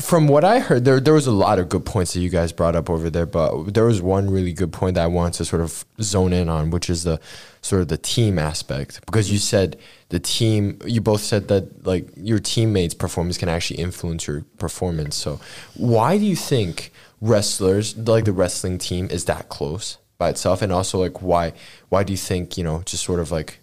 from 0.00 0.28
what 0.28 0.44
I 0.44 0.60
heard, 0.60 0.84
there 0.84 1.00
there 1.00 1.14
was 1.14 1.26
a 1.26 1.32
lot 1.32 1.58
of 1.58 1.68
good 1.68 1.84
points 1.84 2.14
that 2.14 2.20
you 2.20 2.30
guys 2.30 2.52
brought 2.52 2.74
up 2.76 2.88
over 2.88 3.10
there, 3.10 3.26
but 3.26 3.74
there 3.74 3.84
was 3.84 4.00
one 4.00 4.30
really 4.30 4.52
good 4.52 4.72
point 4.72 4.94
that 4.94 5.04
I 5.04 5.06
wanted 5.06 5.34
to 5.34 5.44
sort 5.44 5.62
of 5.62 5.84
zone 6.00 6.32
in 6.32 6.48
on, 6.48 6.70
which 6.70 6.88
is 6.88 7.04
the 7.04 7.20
sort 7.60 7.82
of 7.82 7.88
the 7.88 7.98
team 7.98 8.38
aspect. 8.38 9.04
Because 9.06 9.30
you 9.30 9.38
said 9.38 9.76
the 10.10 10.20
team, 10.20 10.78
you 10.86 11.00
both 11.00 11.20
said 11.20 11.48
that 11.48 11.86
like 11.86 12.08
your 12.16 12.38
teammates' 12.38 12.94
performance 12.94 13.36
can 13.36 13.48
actually 13.48 13.80
influence 13.80 14.26
your 14.26 14.44
performance. 14.58 15.16
So, 15.16 15.40
why 15.74 16.18
do 16.18 16.24
you 16.24 16.36
think 16.36 16.92
wrestlers 17.20 17.96
like 17.96 18.24
the 18.24 18.32
wrestling 18.32 18.78
team 18.78 19.08
is 19.10 19.24
that 19.26 19.48
close 19.48 19.98
by 20.18 20.28
itself? 20.30 20.62
And 20.62 20.72
also, 20.72 20.98
like, 20.98 21.22
why 21.22 21.52
why 21.88 22.02
do 22.04 22.12
you 22.12 22.16
think 22.16 22.56
you 22.58 22.64
know 22.64 22.82
just 22.84 23.04
sort 23.04 23.20
of 23.20 23.30
like 23.30 23.58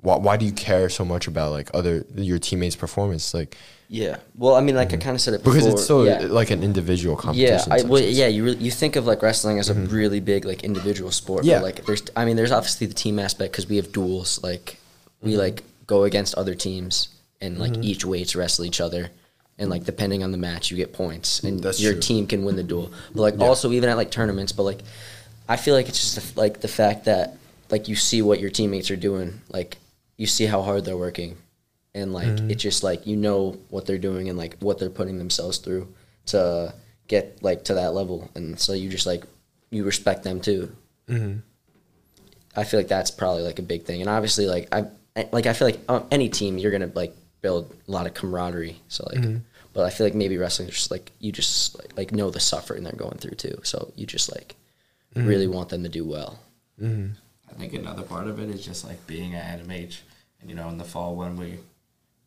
why, 0.00 0.16
why 0.16 0.36
do 0.36 0.44
you 0.44 0.52
care 0.52 0.88
so 0.88 1.04
much 1.04 1.26
about 1.28 1.52
like 1.52 1.70
other 1.74 2.04
your 2.14 2.38
teammates' 2.38 2.76
performance? 2.76 3.32
Like 3.34 3.56
Yeah. 3.88 4.16
Well, 4.36 4.54
I 4.56 4.60
mean, 4.60 4.74
like 4.74 4.92
I 4.92 4.96
kind 4.96 5.14
of 5.14 5.20
said 5.20 5.34
it 5.34 5.42
Mm-hmm. 5.42 5.50
because 5.50 5.66
it's 5.66 5.86
so 5.86 6.02
yeah. 6.04 6.20
like 6.28 6.50
an 6.50 6.62
individual 6.62 7.14
Yeah, 7.16 7.22
competition. 7.22 7.72
I, 7.72 7.82
well, 7.84 8.02
yeah. 8.02 8.26
You 8.26 8.44
re- 8.46 8.56
you 8.56 8.70
think 8.70 8.96
of 8.96 9.06
like 9.06 9.22
wrestling 9.22 9.58
as 9.58 9.68
a 9.70 9.74
really 9.74 10.20
big 10.20 10.44
like 10.44 10.64
individual 10.64 11.10
sport. 11.12 11.44
Yeah. 11.44 11.58
But, 11.58 11.62
like 11.64 11.86
there's, 11.86 12.02
I 12.16 12.24
mean, 12.24 12.36
there's 12.36 12.52
obviously 12.52 12.86
the 12.88 12.94
team 12.94 13.18
aspect 13.18 13.52
because 13.52 13.68
we 13.68 13.76
have 13.76 13.92
duels. 13.92 14.42
Like 14.42 14.78
we 15.22 15.32
Mm-hmm. 15.32 15.38
like 15.38 15.62
go 15.86 16.02
against 16.04 16.34
other 16.34 16.54
teams 16.54 17.08
and 17.40 17.58
like 17.58 17.76
each 17.82 18.04
weights 18.04 18.34
wrestle 18.36 18.64
each 18.64 18.80
other, 18.80 19.10
and 19.62 19.70
like 19.70 19.84
depending 19.84 20.22
on 20.24 20.32
the 20.32 20.38
match, 20.38 20.70
you 20.70 20.76
get 20.76 20.92
points, 20.92 21.40
and 21.44 21.60
That's 21.62 21.80
your 21.80 21.92
true. 21.92 22.00
team 22.02 22.26
can 22.26 22.44
win 22.44 22.56
the 22.56 22.62
duel. 22.64 22.90
But 23.14 23.22
like 23.22 23.34
Yeah. 23.38 23.46
also 23.46 23.70
even 23.72 23.88
at 23.88 23.96
like 23.96 24.10
tournaments, 24.10 24.50
but 24.52 24.64
like 24.64 24.80
I 25.48 25.56
feel 25.56 25.74
like 25.74 25.88
it's 25.88 26.00
just 26.00 26.34
the, 26.34 26.40
like 26.40 26.60
the 26.60 26.68
fact 26.68 27.04
that 27.06 27.36
like 27.70 27.88
you 27.88 27.94
see 27.96 28.20
what 28.22 28.40
your 28.40 28.50
teammates 28.50 28.90
are 28.90 28.96
doing, 28.96 29.40
like 29.48 29.78
you 30.16 30.26
see 30.26 30.46
how 30.46 30.60
hard 30.62 30.84
they're 30.84 30.96
working, 30.96 31.36
and 31.94 32.12
like 32.12 32.26
Mm-hmm. 32.26 32.50
it's 32.50 32.62
just 32.62 32.82
like 32.82 33.06
you 33.06 33.16
know 33.16 33.56
what 33.70 33.86
they're 33.86 33.98
doing 34.10 34.28
and 34.28 34.36
like 34.36 34.56
what 34.58 34.78
they're 34.78 34.90
putting 34.90 35.18
themselves 35.18 35.58
through 35.58 35.86
to 36.26 36.74
get 37.08 37.42
like 37.42 37.64
to 37.64 37.74
that 37.74 37.94
level, 37.94 38.30
and 38.34 38.58
so 38.58 38.72
you 38.72 38.88
just 38.90 39.06
like 39.06 39.24
you 39.70 39.84
respect 39.84 40.22
them 40.24 40.40
too. 40.40 40.74
Mm-hmm. 41.08 41.38
I 42.56 42.64
feel 42.64 42.80
like 42.80 42.88
that's 42.88 43.10
probably 43.10 43.42
like 43.42 43.58
a 43.58 43.62
big 43.62 43.84
thing, 43.84 44.00
and 44.00 44.10
obviously 44.10 44.46
like 44.46 44.68
I 44.72 44.86
I- 45.16 45.28
like 45.32 45.46
I 45.46 45.52
feel 45.52 45.68
like 45.68 45.80
uh, 45.88 46.02
any 46.10 46.28
team 46.28 46.58
you're 46.58 46.72
gonna 46.72 46.90
like 46.94 47.14
build 47.42 47.74
a 47.88 47.90
lot 47.90 48.06
of 48.06 48.14
camaraderie. 48.14 48.80
So 48.88 49.04
like, 49.10 49.18
Mm-hmm. 49.22 49.36
But 49.72 49.84
I 49.84 49.90
feel 49.90 50.06
like 50.06 50.14
maybe 50.14 50.36
wrestling 50.36 50.68
is 50.68 50.74
just 50.74 50.90
like 50.90 51.12
you 51.18 51.32
just 51.32 51.78
like, 51.78 51.96
like 51.96 52.12
know 52.12 52.30
the 52.30 52.40
suffering 52.40 52.82
they're 52.82 52.92
going 52.92 53.18
through 53.18 53.36
too. 53.36 53.58
So 53.62 53.92
you 53.96 54.06
just 54.06 54.30
like 54.30 54.56
Mm-hmm. 55.14 55.28
really 55.28 55.46
want 55.46 55.68
them 55.68 55.82
to 55.82 55.90
do 55.90 56.06
well. 56.06 56.40
Mm-hmm. 56.80 57.12
I 57.50 57.54
think 57.54 57.74
another 57.74 58.02
part 58.02 58.28
of 58.28 58.38
it 58.38 58.48
is 58.48 58.64
just 58.64 58.84
like 58.84 59.06
being 59.06 59.34
at 59.34 59.60
NMH, 59.60 59.98
and 60.40 60.48
you 60.48 60.56
know, 60.56 60.68
in 60.70 60.78
the 60.78 60.84
fall 60.84 61.16
when 61.16 61.36
we, 61.36 61.58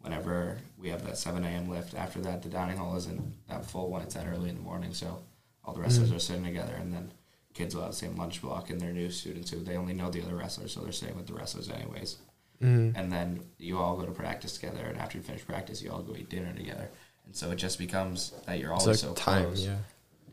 whenever 0.02 0.60
we 0.78 0.90
have 0.90 1.04
that 1.06 1.18
seven 1.18 1.44
a.m. 1.44 1.68
lift, 1.68 1.96
after 1.96 2.20
that 2.20 2.44
the 2.44 2.50
dining 2.50 2.78
hall 2.78 2.96
isn't 2.96 3.48
that 3.48 3.66
full 3.66 3.90
when 3.90 4.04
it's 4.04 4.14
that 4.14 4.28
early 4.28 4.50
in 4.50 4.56
the 4.56 4.62
morning, 4.62 4.94
so 4.94 5.18
all 5.64 5.74
the 5.74 5.82
wrestlers 5.82 6.10
mm-hmm. 6.10 6.18
are 6.18 6.20
sitting 6.20 6.44
together, 6.44 6.76
and 6.76 6.94
then 6.94 7.12
kids 7.56 7.74
will 7.74 7.82
have 7.82 7.92
the 7.92 7.98
same 7.98 8.16
lunch 8.16 8.40
block, 8.40 8.70
and 8.70 8.80
they're 8.80 8.92
new 8.92 9.10
students 9.10 9.50
who 9.50 9.58
they 9.62 9.78
only 9.78 9.94
know 9.94 10.12
the 10.12 10.22
other 10.22 10.36
wrestlers, 10.36 10.74
so 10.74 10.82
they're 10.82 10.92
staying 10.92 11.16
with 11.16 11.26
the 11.26 11.34
wrestlers 11.34 11.72
anyways. 11.72 12.18
Mm-hmm. 12.62 12.96
And 12.96 13.12
then 13.12 13.40
you 13.58 13.80
all 13.80 13.98
go 13.98 14.06
to 14.06 14.12
practice 14.12 14.54
together, 14.54 14.86
and 14.86 15.00
after 15.00 15.18
you 15.18 15.24
finish 15.24 15.44
practice, 15.44 15.82
you 15.82 15.92
all 15.92 16.04
go 16.04 16.16
eat 16.16 16.30
dinner 16.30 16.54
together, 16.54 16.88
and 17.26 17.36
so 17.36 17.52
it 17.52 17.58
just 17.58 17.80
becomes 17.80 18.34
that 18.46 18.60
you're 18.60 18.72
always 18.72 18.88
like 18.88 18.96
so 18.98 19.14
time, 19.14 19.46
close 19.46 19.66
yeah. 19.66 19.78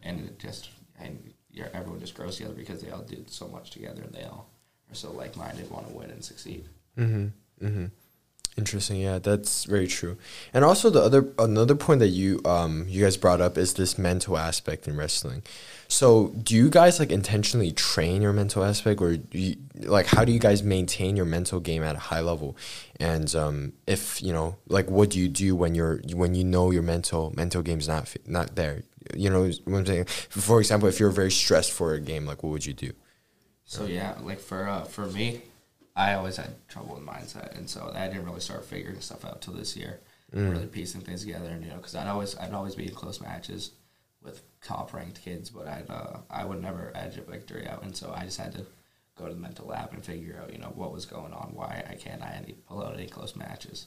and 0.03 0.21
it 0.21 0.39
just 0.39 0.71
and 0.99 1.33
you're, 1.51 1.69
everyone 1.75 2.01
just 2.01 2.15
grows 2.15 2.37
together 2.37 2.55
because 2.55 2.81
they 2.81 2.91
all 2.91 3.03
do 3.03 3.25
so 3.27 3.47
much 3.49 3.71
together 3.71 4.03
and 4.03 4.13
they 4.13 4.23
all 4.25 4.49
are 4.91 4.95
so 4.95 5.13
like 5.13 5.37
minded, 5.37 5.71
want 5.71 5.87
to 5.89 5.95
win 5.95 6.11
and 6.11 6.25
succeed. 6.25 6.69
Mm-hmm, 6.99 7.67
mm-hmm. 7.67 7.87
Interesting. 8.57 9.01
Yeah, 9.01 9.19
that's 9.19 9.65
very 9.65 9.87
true. 9.87 10.19
And 10.53 10.63
also 10.65 10.91
the 10.91 11.01
other 11.01 11.33
another 11.39 11.75
point 11.75 12.01
that 12.01 12.09
you 12.09 12.41
um 12.45 12.85
you 12.87 13.03
guys 13.03 13.17
brought 13.17 13.41
up 13.41 13.57
is 13.57 13.75
this 13.75 13.97
mental 13.97 14.37
aspect 14.37 14.87
in 14.87 14.97
wrestling. 14.97 15.43
So, 15.89 16.29
do 16.29 16.55
you 16.55 16.71
guys 16.71 16.99
like 16.99 17.11
intentionally 17.13 17.71
train 17.71 18.23
your 18.23 18.33
mental 18.33 18.65
aspect, 18.65 19.01
or 19.03 19.19
you, 19.31 19.57
like 19.77 20.07
how 20.07 20.25
do 20.25 20.33
you 20.33 20.39
guys 20.39 20.63
maintain 20.63 21.17
your 21.17 21.27
mental 21.27 21.61
game 21.61 21.83
at 21.83 21.97
a 21.97 21.99
high 21.99 22.21
level? 22.21 22.57
And 22.99 23.35
um, 23.35 23.73
if 23.87 24.23
you 24.23 24.33
know, 24.33 24.57
like, 24.69 24.91
what 24.91 25.11
do 25.11 25.19
you 25.19 25.29
do 25.29 25.55
when 25.55 25.75
you're 25.75 26.01
when 26.15 26.35
you 26.35 26.45
know 26.45 26.71
your 26.71 26.83
mental 26.83 27.33
mental 27.37 27.61
game's 27.63 27.89
not 27.89 28.15
not 28.27 28.57
there? 28.57 28.85
You 29.15 29.29
know 29.29 29.51
what 29.65 29.79
I'm 29.79 29.87
saying? 29.87 30.05
For 30.07 30.61
example, 30.61 30.89
if 30.89 30.99
you're 30.99 31.11
very 31.11 31.31
stressed 31.31 31.73
for 31.73 31.93
a 31.93 32.01
game, 32.01 32.25
like, 32.25 32.43
what 32.43 32.51
would 32.51 32.65
you 32.65 32.75
do? 32.75 32.93
So 33.67 33.85
yeah, 33.85 34.15
like 34.23 34.41
for 34.41 34.69
uh, 34.69 34.85
for 34.85 35.07
me, 35.07 35.43
I 35.95 36.15
always 36.15 36.37
had 36.37 36.67
trouble 36.69 36.95
with 36.95 37.05
mindset, 37.07 37.57
and 37.57 37.69
so 37.69 37.93
I 37.95 38.07
didn't 38.09 38.25
really 38.25 38.41
start 38.41 38.65
figuring 38.65 39.01
stuff 39.01 39.25
out 39.25 39.43
till 39.43 39.55
this 39.55 39.77
year, 39.77 40.01
really 40.33 40.67
piecing 40.67 41.03
things 41.03 41.21
together. 41.21 41.49
And 41.49 41.63
you 41.63 41.71
know, 41.71 41.77
because 41.77 41.95
I'd 41.95 42.09
always 42.09 42.37
I'd 42.39 42.53
always 42.55 42.75
be 42.75 42.87
in 42.89 42.95
close 42.95 43.21
matches 43.21 43.73
with 44.23 44.43
top 44.63 44.95
ranked 44.95 45.23
kids, 45.23 45.51
but 45.51 45.67
I'd 45.69 45.91
uh, 45.91 46.19
I 46.31 46.45
would 46.45 46.63
never 46.63 46.93
edge 46.95 47.19
a 47.19 47.23
victory 47.23 47.67
out, 47.69 47.83
and 47.83 47.95
so 47.97 48.13
I 48.17 48.25
just 48.25 48.39
had 48.39 48.53
to 48.55 48.65
go 49.19 49.29
to 49.29 49.35
the 49.35 49.41
mental 49.41 49.67
lab 49.67 49.93
and 49.93 50.03
figure 50.05 50.41
out 50.43 50.53
you 50.53 50.59
know 50.59 50.73
what 50.75 50.93
was 50.93 51.05
going 51.05 51.33
on, 51.35 51.51
why 51.53 51.85
I 51.91 51.95
can't 51.95 52.23
I 52.23 52.41
any 52.43 52.53
pull 52.55 52.83
out 52.83 52.95
any 52.95 53.07
close 53.07 53.37
matches. 53.37 53.87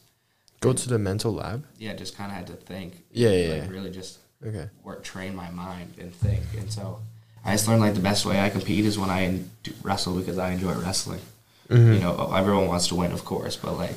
Go 0.61 0.73
to 0.73 0.89
the 0.89 0.99
mental 0.99 1.33
lab. 1.33 1.65
Yeah, 1.77 1.93
just 1.95 2.15
kind 2.15 2.31
of 2.31 2.37
had 2.37 2.47
to 2.47 2.53
think. 2.53 3.03
Yeah, 3.11 3.29
yeah, 3.29 3.53
like 3.53 3.63
yeah. 3.63 3.69
really 3.69 3.89
just 3.91 4.19
Okay. 4.45 4.69
work 4.83 5.03
train 5.03 5.35
my 5.35 5.49
mind 5.49 5.95
and 5.97 6.13
think 6.13 6.43
and 6.59 6.69
so 6.71 6.99
i 7.45 7.53
just 7.53 7.67
learned 7.67 7.79
like 7.81 7.93
the 7.95 8.01
best 8.01 8.25
way 8.25 8.39
i 8.41 8.49
compete 8.49 8.83
is 8.85 8.99
when 8.99 9.09
i 9.09 9.39
do 9.63 9.71
wrestle 9.81 10.13
because 10.15 10.37
i 10.37 10.51
enjoy 10.51 10.73
wrestling 10.73 11.21
Mm-hmm. 11.69 11.93
you 11.93 11.99
know 11.99 12.31
everyone 12.35 12.67
wants 12.67 12.87
to 12.89 12.95
win 12.95 13.11
of 13.11 13.25
course 13.25 13.55
but 13.55 13.73
like 13.73 13.95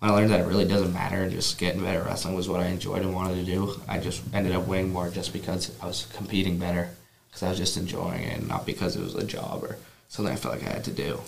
when 0.00 0.10
i 0.10 0.14
learned 0.14 0.30
that 0.30 0.40
it 0.40 0.46
really 0.46 0.64
doesn't 0.64 0.92
matter 0.92 1.22
and 1.22 1.30
just 1.32 1.58
getting 1.58 1.82
better 1.82 2.00
at 2.00 2.06
wrestling 2.06 2.34
was 2.34 2.48
what 2.48 2.60
i 2.60 2.66
enjoyed 2.66 3.02
and 3.02 3.14
wanted 3.14 3.36
to 3.36 3.44
do 3.44 3.80
i 3.88 3.98
just 3.98 4.22
ended 4.34 4.52
up 4.52 4.66
winning 4.66 4.92
more 4.92 5.08
just 5.10 5.32
because 5.32 5.70
i 5.80 5.86
was 5.86 6.06
competing 6.14 6.58
better 6.58 6.90
because 7.28 7.42
i 7.44 7.48
was 7.48 7.58
just 7.58 7.76
enjoying 7.76 8.22
it 8.22 8.38
and 8.38 8.48
not 8.48 8.66
because 8.66 8.96
it 8.96 9.02
was 9.02 9.14
a 9.14 9.24
job 9.24 9.62
or 9.62 9.78
something 10.08 10.32
i 10.32 10.36
felt 10.36 10.54
like 10.58 10.66
i 10.66 10.72
had 10.72 10.84
to 10.84 10.90
do 10.90 11.20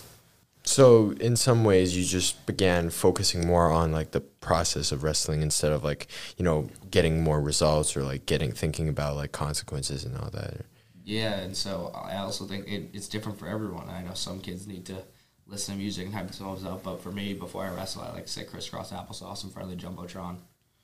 So 0.65 1.13
in 1.13 1.37
some 1.37 1.65
ways, 1.65 1.97
you 1.97 2.05
just 2.05 2.45
began 2.47 2.91
focusing 2.91 3.47
more 3.47 3.71
on 3.71 3.91
like 3.93 4.11
the 4.11 4.21
process 4.21 4.93
of 4.93 5.03
wrestling 5.03 5.41
instead 5.43 5.73
of 5.73 5.83
like 5.83 6.09
you 6.37 6.45
know 6.45 6.69
getting 6.91 7.23
more 7.23 7.41
results 7.41 7.97
or 7.97 8.03
like 8.03 8.27
getting 8.27 8.53
thinking 8.53 8.89
about 8.89 9.17
like 9.17 9.33
consequences 9.33 10.05
and 10.05 10.17
all 10.19 10.31
that. 10.31 10.67
Yeah, 11.05 11.39
and 11.41 11.57
so 11.57 11.91
I 11.95 12.19
also 12.19 12.45
think 12.47 12.69
it, 12.69 12.91
it's 12.93 13.09
different 13.09 13.39
for 13.39 13.47
everyone. 13.49 13.89
I 13.89 14.03
know 14.03 14.15
some 14.15 14.41
kids 14.41 14.67
need 14.67 14.85
to 14.87 15.03
listen 15.49 15.75
to 15.75 15.81
music 15.81 16.05
and 16.07 16.15
hype 16.15 16.27
themselves 16.27 16.65
up. 16.65 16.83
But 16.85 17.03
for 17.03 17.11
me, 17.11 17.35
before 17.35 17.65
I 17.65 17.71
wrestle, 17.75 18.03
I 18.03 18.13
like 18.13 18.29
sit 18.29 18.51
crisscross 18.51 18.93
applesauce 18.93 19.43
in 19.45 19.51
front 19.51 19.73
of 19.73 19.79
the 19.79 19.85
jumbotron. 19.87 20.37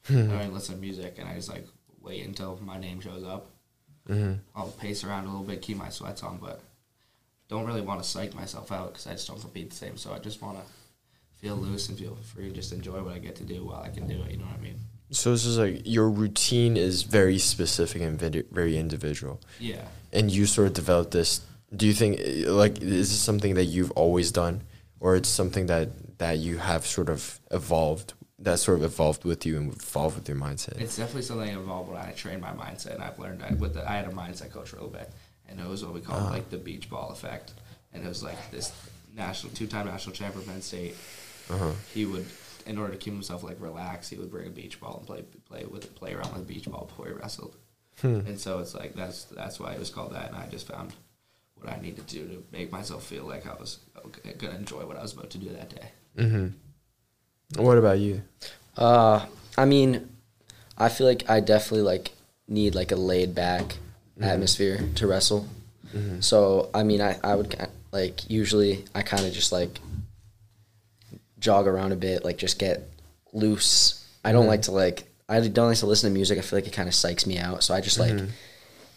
and 0.09 0.33
I 0.33 0.48
listen 0.48 0.74
to 0.74 0.81
music, 0.81 1.16
and 1.18 1.29
I 1.29 1.35
just 1.35 1.48
like 1.48 1.66
wait 2.00 2.27
until 2.27 2.59
my 2.62 2.79
name 2.79 3.00
shows 3.00 3.24
up. 3.24 3.50
Mm-hmm. 4.09 4.35
I'll 4.55 4.68
pace 4.68 5.03
around 5.05 5.24
a 5.24 5.29
little 5.29 5.44
bit, 5.44 5.62
keep 5.62 5.77
my 5.79 5.88
sweats 5.88 6.22
on, 6.22 6.37
but 6.38 6.61
don't 7.48 7.64
really 7.66 7.81
want 7.81 8.03
to 8.03 8.09
psych 8.09 8.35
myself 8.35 8.70
out 8.72 8.92
because 8.92 9.07
I 9.07 9.12
just 9.12 9.29
don't 9.29 9.40
compete 9.40 9.70
the 9.70 9.77
same. 9.77 9.96
So 9.96 10.12
I 10.12 10.18
just 10.18 10.42
want 10.42 10.59
to 10.59 10.64
feel 11.40 11.57
loose 11.57 11.88
and 11.88 11.98
feel 11.98 12.16
free, 12.16 12.46
and 12.46 12.55
just 12.55 12.72
enjoy 12.72 13.03
what 13.03 13.14
I 13.14 13.18
get 13.18 13.37
to 13.37 13.44
do 13.44 13.64
while 13.66 13.83
I 13.83 13.88
can 13.88 14.07
do 14.07 14.20
it. 14.22 14.31
You 14.33 14.37
know 14.38 14.44
what 14.44 14.59
I 14.59 14.62
mean? 14.62 14.77
So 15.11 15.31
this 15.31 15.44
is 15.46 15.59
like 15.59 15.83
your 15.85 16.11
routine 16.11 16.77
is 16.77 17.03
very 17.03 17.38
specific 17.38 18.03
and 18.03 18.18
very 18.50 18.77
individual, 18.77 19.40
Yeah. 19.61 19.85
and 20.12 20.31
you 20.31 20.44
sort 20.46 20.66
of 20.68 20.72
developed 20.74 21.12
this. 21.12 21.40
Do 21.76 21.87
you 21.87 21.94
think 21.94 22.20
uh, 22.20 22.52
like 22.52 22.80
is 22.82 23.10
this 23.10 23.20
something 23.20 23.54
that 23.54 23.64
you've 23.64 23.90
always 23.92 24.30
done, 24.32 24.62
or 25.00 25.16
it's 25.16 25.28
something 25.28 25.66
that 25.66 26.18
that 26.18 26.38
you 26.38 26.58
have 26.58 26.87
sort 26.87 27.08
of 27.08 27.40
evolved 27.50 28.14
that 28.38 28.58
sort 28.58 28.78
of 28.78 28.84
evolved 28.84 29.24
with 29.24 29.46
you 29.46 29.56
and 29.56 29.72
evolved 29.72 30.16
with 30.16 30.28
your 30.28 30.37
mindset? 30.37 30.80
It's 30.80 30.96
definitely 30.96 31.22
something 31.22 31.48
evolved 31.48 31.90
when 31.90 32.00
I 32.00 32.12
trained 32.12 32.42
my 32.42 32.50
mindset, 32.50 32.94
and 32.94 33.02
I've 33.02 33.18
learned 33.18 33.40
that 33.40 33.58
with 33.58 33.74
the, 33.74 33.90
I 33.90 33.96
had 33.96 34.06
a 34.06 34.10
mindset 34.12 34.52
coach 34.52 34.68
for 34.68 34.76
a 34.76 34.82
little 34.82 34.94
bit, 34.98 35.10
and 35.48 35.58
it 35.58 35.66
was 35.66 35.84
what 35.84 35.94
we 35.94 36.00
called 36.00 36.30
like 36.30 36.50
the 36.50 36.58
beach 36.58 36.90
ball 36.90 37.10
effect, 37.10 37.52
and 37.92 38.04
it 38.04 38.08
was 38.08 38.22
like 38.22 38.50
this 38.50 38.72
national 39.16 39.52
two-time 39.54 39.87
national 39.87 40.14
champion 40.14 40.42
of 40.42 40.48
Penn 40.48 40.62
State. 40.62 40.96
Uh-huh. 41.50 41.72
He 41.92 42.04
would, 42.04 42.26
in 42.66 42.78
order 42.78 42.92
to 42.92 42.98
keep 42.98 43.12
himself 43.12 43.42
like 43.42 43.60
relaxed, 43.60 44.10
he 44.10 44.16
would 44.16 44.30
bring 44.30 44.46
a 44.46 44.50
beach 44.50 44.80
ball 44.80 44.98
and 44.98 45.06
play 45.06 45.22
play 45.48 45.64
with 45.64 45.84
it, 45.84 45.94
play 45.94 46.12
around 46.12 46.32
with 46.32 46.42
a 46.42 46.46
beach 46.46 46.66
ball 46.66 46.87
before 46.87 47.06
he 47.06 47.12
wrestled, 47.12 47.56
and 48.02 48.38
so 48.38 48.58
it's 48.58 48.74
like 48.74 48.94
that's 48.94 49.24
that's 49.24 49.58
why 49.58 49.72
it 49.72 49.78
was 49.78 49.90
called 49.90 50.12
that, 50.12 50.28
and 50.28 50.37
I 50.37 50.46
just 50.48 50.66
found 50.68 50.92
what 51.64 51.72
I 51.72 51.81
needed 51.81 52.07
to 52.07 52.14
do 52.14 52.29
to 52.29 52.44
make 52.53 52.70
myself 52.70 53.05
feel 53.05 53.24
like 53.24 53.46
I 53.46 53.55
was 53.55 53.79
okay, 54.07 54.35
gonna 54.38 54.57
enjoy 54.57 54.85
what 54.87 54.96
I 54.96 55.03
was 55.03 55.12
about 55.12 55.31
to 55.31 55.38
do 55.38 55.48
that 55.50 55.70
day. 55.70 55.88
Mm-hmm. 56.18 57.62
What 57.62 57.79
about 57.79 57.98
you? 57.98 58.22
Uh, 58.77 59.27
I 59.57 59.64
mean, 59.64 60.09
I 60.77 60.88
feel 60.88 61.07
like 61.07 61.29
I 61.29 61.40
definitely 61.40 61.83
like 61.83 62.12
need 62.48 62.74
like 62.74 62.92
a 62.92 62.96
laid 62.96 63.35
back 63.35 63.77
atmosphere 64.20 64.81
to 64.96 65.07
wrestle. 65.07 65.48
So 66.20 66.70
I 66.74 66.83
mean, 66.83 67.00
I 67.00 67.18
I 67.22 67.37
would 67.37 67.55
like 67.92 68.29
usually 68.29 68.85
I 68.94 69.03
kind 69.03 69.24
of 69.24 69.33
just 69.33 69.53
like 69.53 69.79
jog 71.38 71.68
around 71.68 71.92
a 71.92 71.96
bit, 71.96 72.24
like 72.24 72.37
just 72.37 72.59
get 72.59 72.90
loose. 73.33 74.05
I 74.24 74.33
don't 74.33 74.48
like 74.48 74.62
to 74.62 74.72
like 74.72 75.05
I 75.29 75.40
don't 75.40 75.68
like 75.68 75.79
to 75.79 75.87
listen 75.87 76.11
to 76.11 76.14
music. 76.14 76.38
I 76.38 76.42
feel 76.42 76.59
like 76.59 76.66
it 76.66 76.72
kind 76.72 76.88
of 76.88 76.94
psychs 76.94 77.27
me 77.27 77.38
out. 77.38 77.62
So 77.62 77.74
I 77.74 77.81
just 77.81 78.00
like 78.00 78.18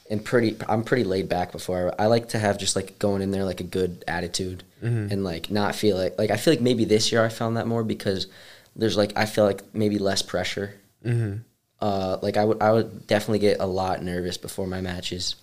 am 0.09 0.19
pretty. 0.19 0.57
I'm 0.67 0.83
pretty 0.83 1.03
laid 1.03 1.29
back 1.29 1.51
before. 1.51 1.93
I, 1.99 2.03
I 2.03 2.07
like 2.07 2.29
to 2.29 2.39
have 2.39 2.57
just 2.57 2.75
like 2.75 2.99
going 2.99 3.21
in 3.21 3.31
there 3.31 3.43
like 3.43 3.59
a 3.59 3.65
good 3.65 4.03
attitude 4.07 4.63
and 4.81 5.23
like 5.23 5.49
not 5.49 5.75
feel 5.75 5.97
like 5.97 6.17
like 6.17 6.29
I 6.29 6.37
feel 6.37 6.53
like 6.53 6.61
maybe 6.61 6.85
this 6.85 7.11
year 7.11 7.23
I 7.23 7.29
found 7.29 7.57
that 7.57 7.67
more 7.67 7.83
because 7.83 8.27
there's 8.75 8.97
like 8.97 9.13
I 9.15 9.25
feel 9.25 9.43
like 9.43 9.73
maybe 9.73 9.97
less 9.97 10.21
pressure. 10.21 10.75
Mm-hmm. 11.03 11.37
Uh, 11.79 12.17
like 12.21 12.37
I 12.37 12.45
would 12.45 12.61
I 12.61 12.71
would 12.71 13.07
definitely 13.07 13.39
get 13.39 13.59
a 13.59 13.65
lot 13.65 14.03
nervous 14.03 14.37
before 14.37 14.67
my 14.67 14.81
matches. 14.81 15.35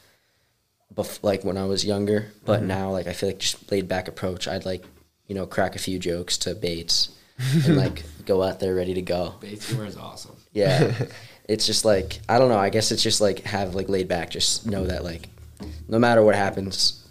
Bef- 0.95 1.23
like 1.23 1.45
when 1.45 1.57
I 1.57 1.65
was 1.65 1.85
younger, 1.85 2.27
but 2.45 2.63
now 2.63 2.91
like 2.91 3.07
I 3.07 3.13
feel 3.13 3.29
like 3.29 3.39
just 3.39 3.71
laid 3.73 3.89
back 3.89 4.07
approach. 4.07 4.47
I'd 4.47 4.65
like 4.65 4.85
you 5.27 5.35
know 5.35 5.47
crack 5.47 5.75
a 5.75 5.81
few 5.81 5.99
jokes 5.99 6.39
to 6.39 6.55
Bates 6.55 7.11
and 7.67 7.77
like 7.77 8.05
go 8.27 8.43
out 8.43 8.61
there 8.61 8.75
ready 8.75 8.95
to 8.95 9.03
go. 9.03 9.35
Bates 9.41 9.69
humor 9.69 9.87
is 9.87 9.97
awesome. 9.97 10.37
Yeah. 10.53 10.93
it's 11.49 11.67
just 11.67 11.85
like 11.85 12.21
I 12.29 12.39
don't 12.39 12.49
know, 12.49 12.59
I 12.59 12.71
guess 12.71 12.93
it's 12.93 13.03
just 13.03 13.21
like 13.21 13.41
have 13.41 13.75
like 13.75 13.89
laid 13.89 14.09
back, 14.09 14.31
just 14.31 14.67
know 14.67 14.87
that 14.87 15.05
like 15.05 15.29
no 15.89 15.99
matter 15.99 16.23
what 16.23 16.35
happens, 16.35 17.07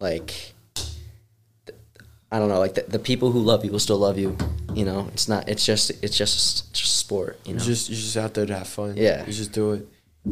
like 0.00 0.54
I 2.30 2.38
don't 2.38 2.48
know, 2.48 2.58
like 2.58 2.74
the, 2.74 2.82
the 2.82 2.98
people 2.98 3.30
who 3.30 3.40
love 3.40 3.64
you 3.64 3.70
will 3.70 3.78
still 3.78 3.98
love 3.98 4.18
you. 4.18 4.36
You 4.74 4.84
know, 4.84 5.08
it's 5.12 5.28
not 5.28 5.48
it's 5.48 5.64
just 5.64 5.92
it's 6.02 6.16
just 6.16 6.72
just 6.74 6.98
sport, 6.98 7.38
you 7.44 7.54
know. 7.54 7.60
just 7.60 7.88
you 7.88 7.94
just 7.94 8.16
out 8.16 8.34
there 8.34 8.46
to 8.46 8.56
have 8.56 8.68
fun. 8.68 8.96
Yeah. 8.96 9.24
You 9.24 9.32
just 9.32 9.52
do 9.52 9.72
it. 9.72 9.88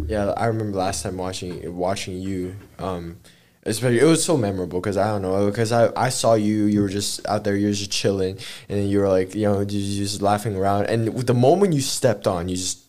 Yeah, 0.07 0.31
I 0.37 0.47
remember 0.47 0.79
last 0.79 1.03
time 1.03 1.17
watching 1.17 1.77
watching 1.77 2.19
you. 2.19 2.57
Um, 2.79 3.19
especially 3.65 4.01
it 4.01 4.05
was 4.05 4.25
so 4.25 4.37
memorable 4.37 4.81
because 4.81 4.97
I 4.97 5.07
don't 5.07 5.23
know 5.23 5.47
because 5.47 5.71
I, 5.71 5.91
I 5.95 6.09
saw 6.09 6.35
you 6.35 6.65
you 6.65 6.83
were 6.83 6.88
just 6.88 7.25
out 7.29 7.45
there 7.45 7.55
you 7.57 7.69
were 7.69 7.73
just 7.73 7.93
chilling 7.93 8.38
and 8.69 8.91
you 8.91 8.99
were 8.99 9.09
like 9.09 9.37
you 9.37 9.43
know 9.43 9.61
you 9.61 9.67
just 9.67 10.21
laughing 10.21 10.57
around 10.57 10.87
and 10.87 11.07
the 11.07 11.35
moment 11.35 11.73
you 11.73 11.81
stepped 11.81 12.27
on 12.27 12.49
you 12.49 12.57
just 12.57 12.81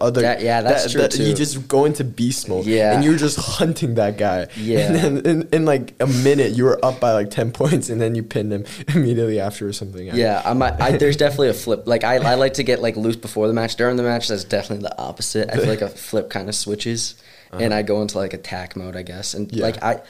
other 0.00 0.22
That- 0.22 0.40
yeah, 0.42 0.60
that's 0.60 0.90
true, 0.90 1.02
You 1.02 1.08
too. 1.08 1.34
just 1.34 1.68
go 1.68 1.84
into 1.84 2.02
beast 2.04 2.48
mode 2.48 2.66
Yeah. 2.66 2.94
and 2.94 3.04
you're 3.04 3.16
just 3.16 3.38
hunting 3.58 3.94
that 3.94 4.16
guy 4.18 4.48
Yeah. 4.56 4.80
and 4.86 4.96
then 4.96 5.26
in, 5.26 5.48
in 5.52 5.64
like 5.64 5.94
a 6.00 6.06
minute 6.06 6.52
you 6.52 6.64
were 6.64 6.84
up 6.84 6.98
by 6.98 7.12
like 7.12 7.30
ten 7.30 7.52
points 7.60 7.88
and 7.88 8.00
then 8.00 8.14
you 8.14 8.22
pinned 8.22 8.52
him 8.52 8.64
immediately 8.94 9.38
after 9.40 9.68
or 9.68 9.72
something 9.72 10.06
yeah, 10.14 10.42
I'm, 10.44 10.60
I, 10.62 10.96
there's 10.96 11.16
definitely 11.16 11.50
a 11.50 11.54
flip. 11.54 11.86
Like 11.86 12.02
I, 12.04 12.16
I 12.16 12.34
like 12.34 12.54
to 12.54 12.62
get 12.64 12.82
like 12.82 12.96
loose 12.96 13.16
before 13.16 13.46
the 13.46 13.52
match. 13.54 13.76
During 13.76 13.96
the 13.96 14.02
match, 14.02 14.28
that's 14.28 14.44
definitely 14.44 14.82
the 14.88 14.98
opposite. 15.00 15.48
I 15.50 15.56
feel 15.56 15.66
like 15.68 15.80
a 15.82 15.88
flip 15.88 16.28
kind 16.30 16.48
of 16.48 16.54
switches, 16.54 17.14
and 17.52 17.72
I 17.72 17.82
go 17.82 18.02
into 18.02 18.18
like 18.18 18.32
attack 18.34 18.74
mode, 18.76 18.96
I 18.96 19.02
guess. 19.02 19.34
And 19.34 19.46
Uh-huh. 19.48 19.58
Yeah. 19.58 19.64
like 19.64 19.82
I, 19.82 20.00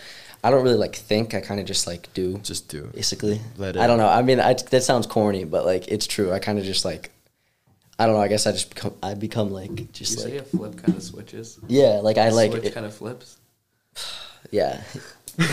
I 0.44 0.50
don't 0.50 0.62
really 0.64 0.76
like 0.76 0.96
think. 0.96 1.34
I 1.34 1.40
kind 1.40 1.60
of 1.60 1.66
just 1.66 1.86
like 1.86 2.12
do. 2.14 2.38
just 2.38 2.68
do 2.68 2.90
basically. 2.94 3.40
Let 3.58 3.76
I 3.76 3.86
don't 3.86 3.98
know. 3.98 4.08
I 4.08 4.22
mean, 4.22 4.40
I, 4.40 4.54
that 4.70 4.82
sounds 4.82 5.06
corny, 5.06 5.44
but 5.44 5.64
like 5.66 5.88
it's 5.88 6.06
true. 6.06 6.32
I 6.32 6.38
kind 6.38 6.58
of 6.58 6.64
just 6.64 6.84
like, 6.84 7.10
I 8.02 8.06
don't 8.06 8.14
know. 8.16 8.20
I 8.22 8.28
guess 8.28 8.46
I 8.46 8.52
just 8.52 8.74
become. 8.74 8.94
I 9.02 9.14
become 9.14 9.50
like 9.50 9.74
just 9.92 10.12
You 10.12 10.16
just 10.16 10.20
say 10.20 10.36
a 10.38 10.42
flip 10.42 10.76
kind 10.82 10.96
of 10.96 11.02
switches. 11.02 11.58
yeah. 11.68 12.00
Like 12.02 12.18
I 12.18 12.30
like 12.30 12.50
Switch 12.52 12.64
it- 12.64 12.74
kind 12.74 12.86
of 12.86 12.94
flips. 12.94 13.36
yeah, 14.50 14.82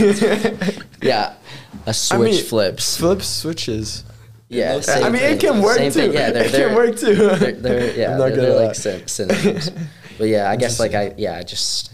yeah. 1.01 1.33
A 1.85 1.93
switch 1.93 2.31
mean, 2.33 2.43
flips. 2.43 2.97
flip 2.97 3.21
switches 3.21 4.03
yeah, 4.51 4.79
same 4.79 5.03
I 5.03 5.09
mean, 5.12 5.21
thing. 5.21 5.35
it 5.35 5.39
can 5.39 5.62
work 5.62 5.77
Same 5.77 5.91
too. 5.91 5.99
thing. 5.99 6.13
Yeah, 6.13 6.31
they're, 6.31 6.45
it 6.45 6.51
they're, 6.51 6.67
can 6.69 6.75
work 6.75 6.97
too. 6.97 7.13
They're, 7.15 7.51
they're 7.51 7.95
yeah, 7.95 8.12
I'm 8.13 8.17
not 8.17 8.29
they're, 8.29 8.35
they're 8.38 8.65
like 8.65 8.73
syn- 8.75 9.07
synonyms. 9.07 9.69
but 10.17 10.23
yeah, 10.27 10.49
I 10.49 10.55
guess 10.55 10.79
like 10.79 10.95
I 10.95 11.13
yeah, 11.17 11.38
I 11.38 11.43
just 11.43 11.93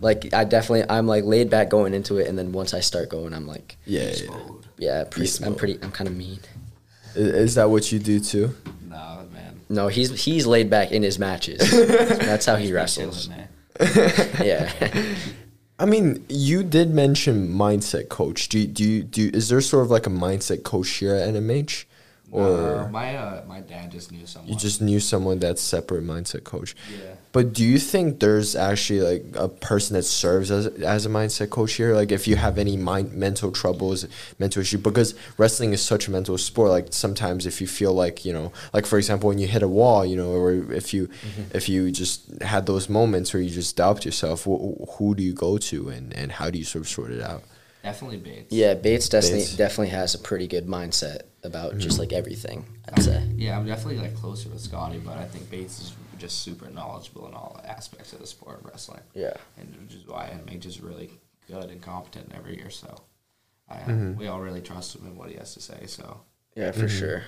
like 0.00 0.32
I 0.32 0.44
definitely 0.44 0.88
I'm 0.88 1.06
like 1.06 1.24
laid 1.24 1.50
back 1.50 1.68
going 1.68 1.92
into 1.92 2.16
it, 2.16 2.28
and 2.28 2.38
then 2.38 2.52
once 2.52 2.72
I 2.72 2.80
start 2.80 3.10
going, 3.10 3.34
I'm 3.34 3.46
like 3.46 3.76
Yeah, 3.84 4.10
yeah. 4.24 4.38
yeah, 4.78 5.04
pretty, 5.04 5.44
I'm 5.44 5.54
pretty 5.54 5.78
I'm 5.82 5.90
kind 5.92 6.08
of 6.08 6.16
mean. 6.16 6.40
I- 7.14 7.18
Is 7.18 7.56
that 7.56 7.68
what 7.68 7.92
you 7.92 7.98
do 7.98 8.20
too? 8.20 8.54
Nah, 8.88 9.16
man. 9.16 9.25
No, 9.68 9.88
he's 9.88 10.24
he's 10.24 10.46
laid 10.46 10.70
back 10.70 10.92
in 10.92 11.02
his 11.02 11.18
matches. 11.18 11.58
That's 11.70 12.46
how 12.46 12.56
he 12.56 12.72
wrestles. 12.72 13.28
Yeah. 13.80 14.70
I 15.78 15.84
mean, 15.84 16.24
you 16.28 16.62
did 16.62 16.90
mention 16.90 17.48
mindset 17.48 18.08
coach. 18.08 18.48
Do 18.48 18.58
you, 18.58 18.66
do 18.66 18.82
you, 18.82 19.02
do 19.02 19.22
you, 19.22 19.30
is 19.34 19.50
there 19.50 19.60
sort 19.60 19.84
of 19.84 19.90
like 19.90 20.06
a 20.06 20.10
mindset 20.10 20.62
coach 20.62 20.88
here 20.88 21.14
at 21.14 21.28
NMH, 21.28 21.84
or 22.32 22.50
Nah, 22.50 22.88
my 22.88 23.16
uh, 23.16 23.44
my 23.46 23.60
dad 23.60 23.90
just 23.92 24.10
knew 24.12 24.26
someone. 24.26 24.52
you 24.52 24.58
just 24.58 24.80
knew 24.82 25.00
someone 25.00 25.38
that's 25.38 25.62
separate 25.62 26.04
mindset 26.04 26.44
coach? 26.44 26.74
yeah. 26.90 27.14
But 27.32 27.52
do 27.52 27.62
you 27.64 27.78
think 27.78 28.20
there's 28.20 28.56
actually 28.56 29.00
like 29.02 29.24
a 29.34 29.46
person 29.48 29.92
that 29.94 30.04
serves 30.04 30.50
as 30.50 30.66
as 30.82 31.04
a 31.04 31.10
mindset 31.10 31.50
coach 31.50 31.74
here? 31.74 31.94
Like 31.94 32.10
if 32.10 32.26
you 32.26 32.36
have 32.36 32.56
any 32.56 32.78
mind 32.78 33.12
mental 33.12 33.52
troubles, 33.52 34.06
mental 34.38 34.62
issue, 34.62 34.78
because 34.78 35.14
wrestling 35.36 35.74
is 35.74 35.82
such 35.82 36.08
a 36.08 36.10
mental 36.10 36.38
sport. 36.38 36.70
Like 36.70 36.86
sometimes 36.94 37.44
if 37.44 37.60
you 37.60 37.66
feel 37.66 37.92
like 37.92 38.24
you 38.24 38.32
know, 38.32 38.52
like 38.72 38.86
for 38.86 38.96
example, 38.96 39.28
when 39.28 39.38
you 39.38 39.46
hit 39.48 39.62
a 39.62 39.68
wall, 39.68 40.06
you 40.06 40.16
know, 40.16 40.30
or 40.30 40.52
if 40.72 40.94
you 40.94 41.10
if 41.52 41.68
you 41.68 41.90
just 41.90 42.40
had 42.42 42.64
those 42.64 42.88
moments 42.88 43.34
where 43.34 43.42
you 43.42 43.50
just 43.50 43.76
doubt 43.76 44.06
yourself, 44.06 44.44
wh- 44.44 44.96
who 44.96 45.14
do 45.14 45.22
you 45.22 45.34
go 45.34 45.58
to 45.58 45.90
and 45.90 46.14
and 46.14 46.32
how 46.32 46.48
do 46.50 46.58
you 46.58 46.64
sort 46.64 46.84
of 46.84 46.88
sort 46.88 47.10
it 47.10 47.20
out? 47.20 47.42
Definitely 47.86 48.16
Bates. 48.18 48.52
Yeah, 48.52 48.74
Bates 48.74 49.08
definitely 49.08 49.38
Bates. 49.40 49.56
definitely 49.56 49.88
has 49.90 50.14
a 50.16 50.18
pretty 50.18 50.48
good 50.48 50.66
mindset 50.66 51.20
about 51.44 51.78
just 51.78 52.00
like 52.00 52.12
everything. 52.12 52.64
I'd 52.92 53.00
say. 53.00 53.22
Yeah, 53.36 53.56
I'm 53.56 53.64
definitely 53.64 53.98
like 54.00 54.16
closer 54.16 54.48
with 54.48 54.60
Scotty, 54.60 54.98
but 54.98 55.16
I 55.18 55.24
think 55.24 55.48
Bates 55.48 55.78
is 55.80 55.92
just 56.18 56.40
super 56.42 56.68
knowledgeable 56.68 57.28
in 57.28 57.34
all 57.34 57.60
aspects 57.64 58.12
of 58.12 58.18
the 58.18 58.26
sport 58.26 58.58
of 58.58 58.64
wrestling, 58.66 59.02
Yeah. 59.14 59.34
and 59.56 59.72
which 59.82 59.94
is 59.94 60.04
why 60.04 60.28
NMH 60.32 60.66
is 60.66 60.80
really 60.80 61.10
good 61.46 61.70
and 61.70 61.80
competent 61.80 62.32
every 62.36 62.56
year. 62.56 62.70
So, 62.70 62.92
I, 63.68 63.74
uh, 63.76 63.78
Mm-hmm. 63.86 64.18
we 64.18 64.26
all 64.26 64.40
really 64.40 64.62
trust 64.62 64.96
him 64.96 65.06
and 65.06 65.16
what 65.16 65.30
he 65.30 65.36
has 65.36 65.54
to 65.54 65.60
say. 65.60 65.86
So, 65.86 66.22
Yeah, 66.56 66.72
for 66.72 66.88
sure. 66.88 67.22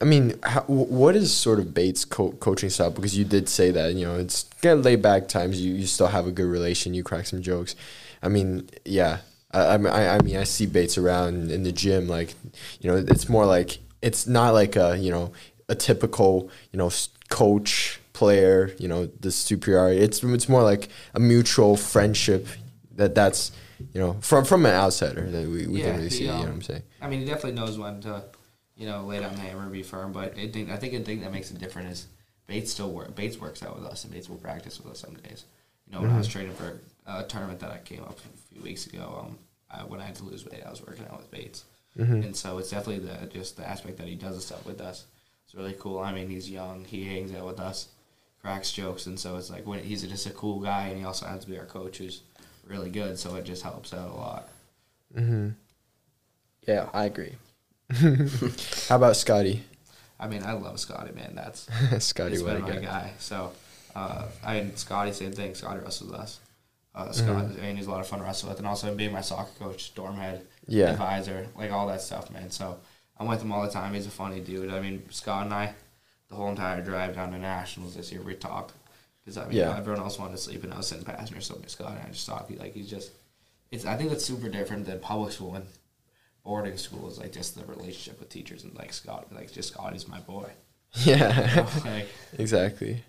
I 0.00 0.04
mean, 0.06 0.38
how, 0.42 0.62
what 0.62 1.16
is 1.16 1.34
sort 1.34 1.58
of 1.58 1.74
Bates' 1.74 2.06
co- 2.06 2.32
coaching 2.32 2.70
style? 2.70 2.90
Because 2.92 3.18
you 3.18 3.26
did 3.26 3.46
say 3.50 3.70
that 3.72 3.92
you 3.94 4.06
know 4.06 4.16
it's 4.16 4.44
kind 4.62 4.78
of 4.78 4.84
laid 4.86 5.02
back 5.02 5.28
times. 5.28 5.60
You 5.60 5.74
you 5.74 5.86
still 5.86 6.06
have 6.06 6.26
a 6.26 6.32
good 6.32 6.46
relation. 6.46 6.94
You 6.94 7.02
crack 7.02 7.26
some 7.26 7.42
jokes. 7.42 7.76
I 8.22 8.28
mean, 8.28 8.70
yeah. 8.86 9.18
I 9.56 9.74
I 9.74 9.78
mean, 9.78 9.92
I, 9.92 10.18
mean, 10.20 10.36
I 10.36 10.44
see 10.44 10.66
Bates 10.66 10.98
around 10.98 11.50
in 11.50 11.62
the 11.62 11.72
gym. 11.72 12.08
Like, 12.08 12.34
you 12.80 12.90
know, 12.90 12.96
it's 12.96 13.28
more 13.28 13.46
like 13.46 13.78
it's 14.02 14.26
not 14.26 14.54
like 14.54 14.76
a 14.76 14.96
you 14.96 15.10
know 15.10 15.32
a 15.68 15.74
typical 15.74 16.50
you 16.72 16.78
know 16.78 16.90
coach 17.28 18.00
player. 18.12 18.74
You 18.78 18.88
know, 18.88 19.06
the 19.06 19.30
superiority. 19.30 20.00
It's 20.00 20.22
it's 20.22 20.48
more 20.48 20.62
like 20.62 20.88
a 21.14 21.20
mutual 21.20 21.76
friendship. 21.76 22.46
That 22.96 23.14
that's 23.14 23.52
you 23.92 24.00
know 24.00 24.14
from 24.20 24.44
from 24.44 24.66
an 24.66 24.72
outsider 24.72 25.22
that 25.30 25.48
we, 25.48 25.66
we 25.66 25.80
Yeah, 25.80 25.86
can 25.86 25.96
really 25.96 26.10
see. 26.10 26.24
You 26.24 26.28
know 26.28 26.34
um, 26.34 26.40
what 26.40 26.48
I'm 26.50 26.62
saying? 26.62 26.82
I 27.00 27.08
mean, 27.08 27.20
he 27.20 27.26
definitely 27.26 27.52
knows 27.52 27.78
when 27.78 28.00
to, 28.02 28.24
you 28.74 28.86
know, 28.86 29.04
lay 29.04 29.20
down 29.20 29.34
the 29.34 29.40
hammer 29.40 29.62
and 29.62 29.72
be 29.72 29.82
firm. 29.82 30.12
But 30.12 30.38
I 30.38 30.48
think 30.48 30.70
I 30.70 30.76
think 30.76 30.92
the 30.92 31.00
thing 31.00 31.20
that 31.20 31.32
makes 31.32 31.50
it 31.50 31.58
different 31.58 31.90
is 31.90 32.06
Bates 32.46 32.72
still 32.72 32.90
work. 32.90 33.14
Bates 33.14 33.38
works 33.38 33.62
out 33.62 33.76
with 33.76 33.86
us, 33.86 34.04
and 34.04 34.12
Bates 34.12 34.28
will 34.28 34.36
practice 34.36 34.78
with 34.80 34.92
us 34.92 35.00
some 35.00 35.14
days. 35.14 35.44
You 35.86 35.94
know, 35.94 36.02
when 36.02 36.10
I 36.10 36.18
was 36.18 36.26
training 36.26 36.54
for 36.54 36.80
a 37.06 37.22
tournament 37.22 37.60
that 37.60 37.70
I 37.70 37.78
came 37.78 38.02
up 38.02 38.18
a 38.18 38.52
few 38.52 38.60
weeks 38.62 38.86
ago, 38.86 39.24
um, 39.24 39.38
I, 39.70 39.82
when 39.84 40.00
I 40.00 40.04
had 40.04 40.14
to 40.16 40.24
lose 40.24 40.44
weight, 40.44 40.62
I 40.66 40.70
was 40.70 40.82
working 40.86 41.06
out 41.06 41.18
with 41.18 41.30
Bates. 41.30 41.64
and 41.98 42.36
so 42.36 42.58
it's 42.58 42.70
definitely 42.70 43.06
the 43.06 43.26
just 43.26 43.56
the 43.56 43.66
aspect 43.68 43.96
that 43.98 44.06
he 44.06 44.14
does 44.16 44.36
the 44.36 44.42
stuff 44.42 44.66
with 44.66 44.80
us. 44.80 45.06
It's 45.44 45.54
really 45.54 45.74
cool. 45.78 45.98
I 46.00 46.12
mean, 46.12 46.28
he's 46.28 46.50
young. 46.50 46.84
He 46.84 47.04
hangs 47.04 47.32
out 47.34 47.46
with 47.46 47.58
us, 47.60 47.88
cracks 48.42 48.70
jokes, 48.72 49.06
and 49.06 49.18
so 49.18 49.36
it's 49.36 49.48
like 49.50 49.66
when 49.66 49.78
he's 49.82 50.02
just 50.02 50.26
a 50.26 50.30
cool 50.30 50.60
guy, 50.60 50.88
and 50.88 50.98
he 50.98 51.04
also 51.04 51.24
happens 51.26 51.44
to 51.44 51.50
be 51.50 51.58
our 51.58 51.64
coach, 51.64 51.98
who's 51.98 52.22
really 52.66 52.90
good. 52.90 53.18
So 53.18 53.34
it 53.36 53.44
just 53.44 53.62
helps 53.62 53.94
out 53.94 54.10
a 54.10 54.14
lot. 54.14 54.48
Yeah, 56.66 56.88
I 56.92 57.04
agree. 57.04 57.34
How 58.88 58.96
about 58.96 59.16
Scotty? 59.16 59.62
I 60.18 60.26
mean, 60.28 60.42
I 60.42 60.52
love 60.52 60.80
Scotty, 60.80 61.12
man. 61.14 61.32
That's 61.34 61.68
Scotty, 62.04 62.32
he's 62.32 62.42
what 62.42 62.56
a 62.56 62.60
been 62.60 62.64
my 62.64 62.74
guy. 62.76 62.80
guy. 62.82 63.12
So, 63.18 63.52
uh, 63.94 64.24
I 64.44 64.54
mean, 64.60 64.76
Scotty, 64.76 65.12
same 65.12 65.32
thing. 65.32 65.54
Scotty 65.54 65.80
wrestles 65.80 66.10
with 66.10 66.20
us. 66.20 66.40
Uh, 66.96 67.12
Scott, 67.12 67.44
I 67.58 67.60
mean, 67.60 67.76
he's 67.76 67.86
a 67.86 67.90
lot 67.90 68.00
of 68.00 68.06
fun 68.08 68.20
to 68.20 68.24
wrestle 68.24 68.48
with, 68.48 68.58
and 68.58 68.66
also 68.66 68.94
being 68.94 69.12
my 69.12 69.20
soccer 69.20 69.50
coach, 69.58 69.94
dorm 69.94 70.16
head, 70.16 70.46
Yeah. 70.66 70.92
advisor, 70.92 71.46
like 71.56 71.70
all 71.70 71.86
that 71.88 72.00
stuff, 72.00 72.30
man. 72.30 72.50
So 72.50 72.78
I'm 73.18 73.26
with 73.28 73.42
him 73.42 73.52
all 73.52 73.62
the 73.62 73.70
time. 73.70 73.92
He's 73.92 74.06
a 74.06 74.10
funny 74.10 74.40
dude. 74.40 74.70
I 74.72 74.80
mean, 74.80 75.02
Scott 75.10 75.44
and 75.44 75.54
I, 75.54 75.74
the 76.30 76.34
whole 76.36 76.48
entire 76.48 76.82
drive 76.82 77.14
down 77.14 77.32
to 77.32 77.38
nationals 77.38 77.94
this 77.94 78.10
year, 78.10 78.22
we 78.22 78.34
talked 78.34 78.72
because 79.22 79.36
I 79.36 79.44
mean, 79.46 79.58
Yeah. 79.58 79.76
everyone 79.76 80.02
else 80.02 80.18
wanted 80.18 80.32
to 80.32 80.38
sleep, 80.38 80.64
and 80.64 80.72
I 80.72 80.78
was 80.78 80.86
sitting 80.88 81.04
passenger, 81.04 81.40
so 81.42 81.60
Scott 81.66 81.92
and 81.92 82.00
I 82.00 82.10
just 82.10 82.26
talked. 82.26 82.50
Like 82.58 82.72
he's 82.74 82.88
just, 82.88 83.10
it's. 83.70 83.84
I 83.84 83.96
think 83.98 84.08
that's 84.10 84.24
super 84.24 84.48
different 84.48 84.86
than 84.86 84.98
public 85.00 85.32
school 85.32 85.54
and 85.54 85.66
boarding 86.44 86.76
school 86.78 87.08
is 87.08 87.18
like 87.18 87.32
just 87.32 87.56
the 87.58 87.64
relationship 87.66 88.20
with 88.20 88.28
teachers 88.30 88.64
and 88.64 88.74
like 88.74 88.92
Scott, 88.92 89.26
like 89.34 89.52
just 89.52 89.68
Scotty's 89.72 90.08
my 90.08 90.20
boy. 90.20 90.48
Yeah. 91.04 91.66
like, 91.84 92.08
Exactly. 92.38 93.04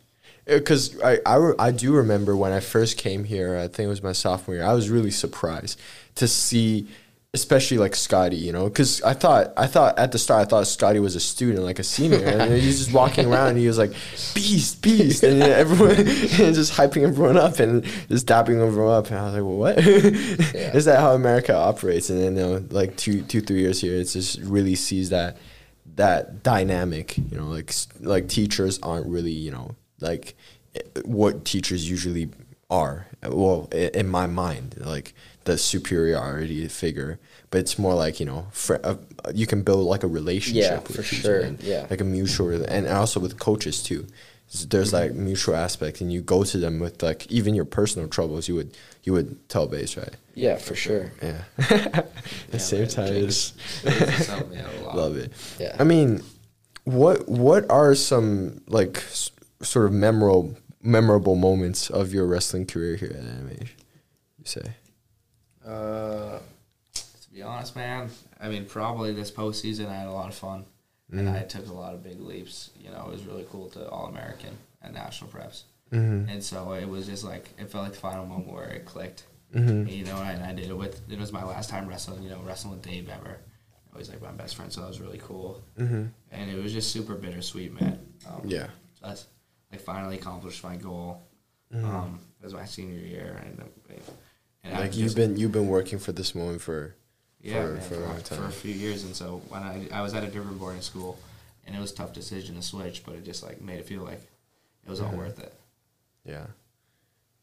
Uh, 0.48 0.58
because 0.58 1.00
I, 1.02 1.20
I, 1.26 1.36
re- 1.36 1.56
I 1.60 1.72
do 1.72 1.94
remember 1.94 2.36
when 2.36 2.52
I 2.52 2.60
first 2.60 2.98
came 2.98 3.24
here, 3.24 3.58
I 3.58 3.68
think 3.68 3.88
it 3.88 3.90
was 3.90 4.04
my 4.04 4.14
sophomore 4.14 4.56
year, 4.58 4.66
I 4.66 4.74
was 4.74 4.90
really 4.90 5.12
surprised 5.12 5.80
to 6.16 6.28
see, 6.28 6.88
especially 7.34 7.78
like 7.78 7.96
Scotty, 7.96 8.38
you 8.38 8.52
know, 8.52 8.66
because 8.66 9.02
I 9.04 9.14
thought, 9.14 9.54
I 9.58 9.68
thought 9.68 10.00
at 10.00 10.12
the 10.12 10.18
start, 10.18 10.48
I 10.48 10.50
thought 10.50 10.68
Scotty 10.68 11.00
was 11.00 11.16
a 11.16 11.20
student, 11.20 11.64
like 11.64 11.80
a 11.80 11.84
senior, 11.84 12.26
and 12.26 12.54
he's 12.54 12.80
just 12.80 12.94
walking 12.94 13.26
around 13.32 13.50
and 13.50 13.58
he 13.58 13.68
was 13.68 13.78
like, 13.78 13.92
beast, 14.34 14.82
beast, 14.82 15.24
and 15.24 15.42
everyone, 15.44 15.98
and 15.98 16.56
just 16.56 16.74
hyping 16.74 17.04
everyone 17.04 17.38
up 17.38 17.60
and 17.60 17.84
just 18.08 18.28
dapping 18.28 18.66
everyone 18.66 18.94
up. 18.94 19.08
And 19.08 19.18
I 19.18 19.24
was 19.26 19.34
like, 19.34 19.44
well, 19.44 19.58
what? 19.58 19.78
Is 20.76 20.86
that 20.86 21.00
how 21.00 21.14
America 21.14 21.56
operates? 21.56 22.10
And 22.10 22.22
then, 22.22 22.36
you 22.36 22.42
know, 22.42 22.66
like 22.70 22.96
two, 22.96 23.22
two, 23.24 23.42
three 23.42 23.60
years 23.60 23.82
here, 23.82 23.96
it's 24.00 24.14
just 24.14 24.40
really 24.40 24.76
sees 24.76 25.10
that 25.10 25.38
that 25.96 26.44
dynamic 26.44 27.18
you 27.18 27.38
know 27.38 27.48
like 27.48 27.74
like 28.02 28.28
teachers 28.28 28.78
aren't 28.84 29.08
really 29.08 29.32
you 29.32 29.50
know 29.50 29.76
like 30.00 30.36
what 31.06 31.46
teachers 31.46 31.90
usually 31.90 32.30
are 32.70 33.08
well 33.24 33.68
in 33.74 34.08
my 34.08 34.28
mind 34.28 34.76
like 34.80 35.14
the 35.46 35.58
superiority 35.58 36.68
figure 36.68 37.18
but 37.50 37.60
it's 37.60 37.80
more 37.80 37.94
like 37.96 38.20
you 38.20 38.26
know 38.26 38.46
fr- 38.52 38.76
uh, 38.84 38.96
you 39.34 39.48
can 39.48 39.64
build 39.64 39.86
like 39.88 40.04
a 40.04 40.08
relationship 40.08 40.64
Yeah, 40.72 40.78
with 40.80 40.96
for 40.98 41.02
teachers 41.04 41.22
sure, 41.22 41.40
and, 41.40 41.62
yeah. 41.64 41.88
like 41.90 42.02
a 42.02 42.04
mutual 42.04 42.64
and 42.66 42.88
also 42.88 43.20
with 43.20 43.40
coaches 43.40 43.82
too 43.82 44.06
S- 44.54 44.66
there's 44.70 44.92
like 44.92 45.14
mutual 45.14 45.56
aspect 45.56 46.02
and 46.02 46.12
you 46.12 46.22
go 46.22 46.44
to 46.44 46.58
them 46.58 46.80
with 46.80 47.02
like 47.02 47.26
even 47.32 47.56
your 47.56 47.66
personal 47.66 48.08
troubles 48.10 48.48
you 48.50 48.56
would 48.56 48.76
you 49.04 49.14
would 49.14 49.48
tell 49.50 49.66
Bates 49.68 49.96
right 49.96 50.16
Yeah, 50.36 50.58
for 50.58 50.76
sure. 50.76 51.12
yeah 51.24 51.42
at 51.58 52.12
the 52.52 52.58
Yeah, 52.58 52.58
same 52.60 52.88
time 52.88 53.08
Jake 53.08 53.24
it's 53.24 53.54
is 53.86 54.30
out 54.30 54.44
a 54.52 54.84
lot. 54.84 54.96
Love 54.98 55.16
it. 55.18 55.32
Yeah. 55.58 55.76
I 55.80 55.86
mean, 55.86 56.22
what 56.84 57.28
what 57.30 57.70
are 57.72 57.96
some 57.96 58.60
like 58.68 58.98
s- 58.98 59.32
sort 59.62 59.86
of 59.86 59.94
memorable 59.94 60.56
memorable 60.82 61.36
moments 61.36 61.90
of 61.90 62.14
your 62.14 62.26
wrestling 62.26 62.66
career 62.66 62.96
here 62.96 63.10
at 63.10 63.24
NMH? 63.24 63.70
You 64.40 64.46
say. 64.46 64.72
Uh, 65.66 66.40
to 66.94 67.30
be 67.34 67.42
honest, 67.42 67.76
man, 67.76 68.10
I 68.40 68.48
mean, 68.50 68.66
probably 68.66 69.14
this 69.14 69.32
postseason 69.32 69.90
I 69.90 69.96
had 69.96 70.08
a 70.08 70.12
lot 70.12 70.30
of 70.30 70.36
fun, 70.36 70.66
and 71.12 71.28
I 71.30 71.42
took 71.44 71.68
a 71.68 71.74
lot 71.74 71.94
of 71.94 72.04
big 72.04 72.20
leaps. 72.22 72.70
You 72.80 72.90
know, 72.92 73.06
it 73.08 73.12
was 73.12 73.26
really 73.26 73.46
cool 73.52 73.70
to 73.72 73.88
All 73.90 74.08
American 74.08 74.58
and 74.82 74.94
national 74.94 75.30
preps, 75.32 75.64
and 76.30 76.44
so 76.44 76.72
it 76.74 76.88
was 76.88 77.06
just 77.08 77.24
like 77.24 77.50
it 77.58 77.70
felt 77.70 77.84
like 77.84 77.94
the 77.94 78.00
final 78.00 78.26
moment 78.26 78.52
where 78.52 78.70
it 78.70 78.86
clicked. 78.86 79.24
You 79.54 80.04
know, 80.06 80.18
and 80.18 80.44
I 80.44 80.54
did 80.54 80.70
it 80.70 80.78
with 80.78 81.02
it 81.10 81.18
was 81.20 81.32
my 81.32 81.44
last 81.44 81.70
time 81.70 81.88
wrestling. 81.88 82.22
You 82.24 82.30
know, 82.30 82.40
wrestling 82.46 82.74
with 82.76 82.84
Dave 82.84 83.10
ever. 83.10 83.38
Always 83.94 84.10
like 84.10 84.22
my 84.22 84.32
best 84.32 84.56
friend, 84.56 84.72
so 84.72 84.82
that 84.82 84.88
was 84.88 85.02
really 85.02 85.20
cool. 85.20 85.62
And 86.32 86.52
it 86.52 86.62
was 86.62 86.72
just 86.72 86.92
super 86.92 87.16
bittersweet, 87.16 87.74
man. 87.80 88.00
Um, 88.28 88.42
Yeah. 88.46 88.68
Just 89.02 89.28
like 89.72 89.82
finally 89.82 90.16
accomplished 90.16 90.64
my 90.64 90.76
goal. 90.76 91.22
Um, 91.74 92.20
it 92.42 92.46
was 92.46 92.54
my 92.54 92.66
senior 92.66 93.00
year, 93.00 93.42
and, 93.46 93.60
uh, 93.60 93.94
and 94.64 94.74
Like 94.74 94.86
just- 94.92 94.98
you've 95.00 95.16
been 95.16 95.36
you've 95.38 95.52
been 95.52 95.68
working 95.68 96.00
for 96.00 96.12
this 96.14 96.34
moment 96.34 96.62
for 96.62 96.96
yeah, 97.42 97.62
for, 97.62 97.72
man, 97.74 97.82
for 97.82 97.96
a 97.96 98.00
long 98.00 98.22
time. 98.22 98.40
for 98.40 98.46
a 98.46 98.52
few 98.52 98.74
years, 98.74 99.04
and 99.04 99.16
so 99.16 99.42
when 99.50 99.62
I 99.64 99.88
I 99.92 100.02
was 100.02 100.14
at 100.14 100.24
a 100.24 100.28
different 100.28 100.60
boarding 100.60 100.82
school, 100.82 101.20
and 101.66 101.76
it 101.76 101.80
was 101.80 101.92
a 101.92 101.96
tough 101.96 102.14
decision 102.14 102.56
to 102.56 102.62
switch, 102.62 103.04
but 103.06 103.16
it 103.16 103.26
just 103.26 103.44
like 103.44 103.62
made 103.62 103.80
it 103.80 103.86
feel 103.86 104.04
like 104.04 104.22
it 104.86 104.90
was 104.90 105.02
all 105.02 105.12
worth 105.12 105.40
it. 105.40 105.54
yeah. 106.26 106.46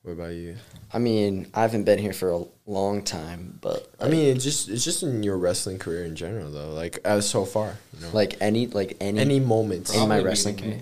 What 0.02 0.12
about 0.12 0.34
you? 0.34 0.56
I 0.92 0.98
mean, 0.98 1.46
I 1.54 1.62
haven't 1.62 1.84
been 1.84 1.98
here 1.98 2.12
for 2.12 2.30
a 2.30 2.44
long 2.66 3.02
time, 3.02 3.58
but 3.62 3.90
I 3.98 4.08
mean, 4.08 4.34
it's 4.36 4.44
just 4.44 4.68
it's 4.68 4.84
just 4.84 5.02
in 5.02 5.22
your 5.22 5.38
wrestling 5.38 5.78
career 5.78 6.04
in 6.04 6.14
general 6.14 6.50
though. 6.50 6.72
Like 6.72 6.98
as 7.06 7.26
so 7.28 7.46
far, 7.46 7.78
you 7.94 8.00
know. 8.02 8.10
like 8.12 8.36
any 8.40 8.66
like 8.66 8.98
any 9.00 9.18
any 9.18 9.40
moment. 9.40 9.94
in 9.94 10.06
my 10.08 10.20
wrestling 10.20 10.56
career. 10.56 10.80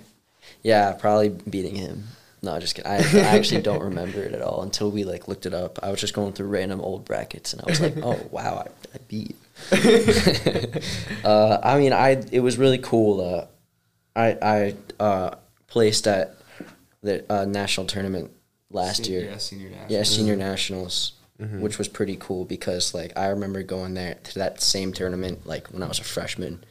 Yeah, 0.62 0.92
probably 0.92 1.28
beating 1.28 1.74
him. 1.74 2.04
No, 2.44 2.58
just 2.58 2.74
kidding. 2.74 2.90
I, 2.90 2.96
I 2.96 3.36
actually 3.36 3.62
don't 3.62 3.82
remember 3.90 4.22
it 4.22 4.32
at 4.32 4.42
all 4.42 4.62
until 4.62 4.90
we 4.90 5.04
like 5.04 5.28
looked 5.28 5.46
it 5.46 5.54
up. 5.54 5.78
I 5.82 5.90
was 5.90 6.00
just 6.00 6.12
going 6.14 6.32
through 6.32 6.48
random 6.48 6.80
old 6.80 7.04
brackets 7.04 7.52
and 7.52 7.62
I 7.62 7.66
was 7.70 7.80
like, 7.80 7.96
oh 8.02 8.18
wow, 8.30 8.64
I, 8.66 8.96
I 8.96 8.98
beat. 9.08 9.36
uh, 11.24 11.58
I 11.62 11.78
mean, 11.78 11.92
I 11.92 12.22
it 12.32 12.40
was 12.40 12.58
really 12.58 12.78
cool. 12.78 13.20
Uh, 13.20 13.46
I 14.16 14.36
I 14.42 14.74
uh, 15.02 15.34
placed 15.66 16.06
at 16.06 16.34
the 17.02 17.24
uh, 17.32 17.44
national 17.44 17.86
tournament 17.86 18.30
last 18.70 19.04
Senior- 19.04 19.20
year. 19.20 19.30
yeah, 19.30 19.36
senior 19.38 19.68
national. 19.70 19.92
Yeah, 19.92 20.02
senior 20.02 20.36
nationals, 20.36 21.12
which 21.38 21.78
was 21.78 21.88
pretty 21.88 22.16
cool 22.20 22.44
because 22.44 22.94
like 22.94 23.12
I 23.16 23.28
remember 23.28 23.62
going 23.62 23.94
there 23.94 24.14
to 24.22 24.38
that 24.40 24.60
same 24.60 24.92
tournament 24.92 25.46
like 25.46 25.68
when 25.68 25.82
I 25.82 25.88
was 25.88 25.98
a 25.98 26.04
freshman 26.04 26.64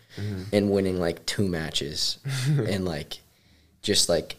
and 0.52 0.70
winning 0.72 1.00
like 1.00 1.26
two 1.26 1.48
matches 1.48 2.18
and 2.48 2.84
like 2.86 3.20
just 3.82 4.10
like 4.10 4.36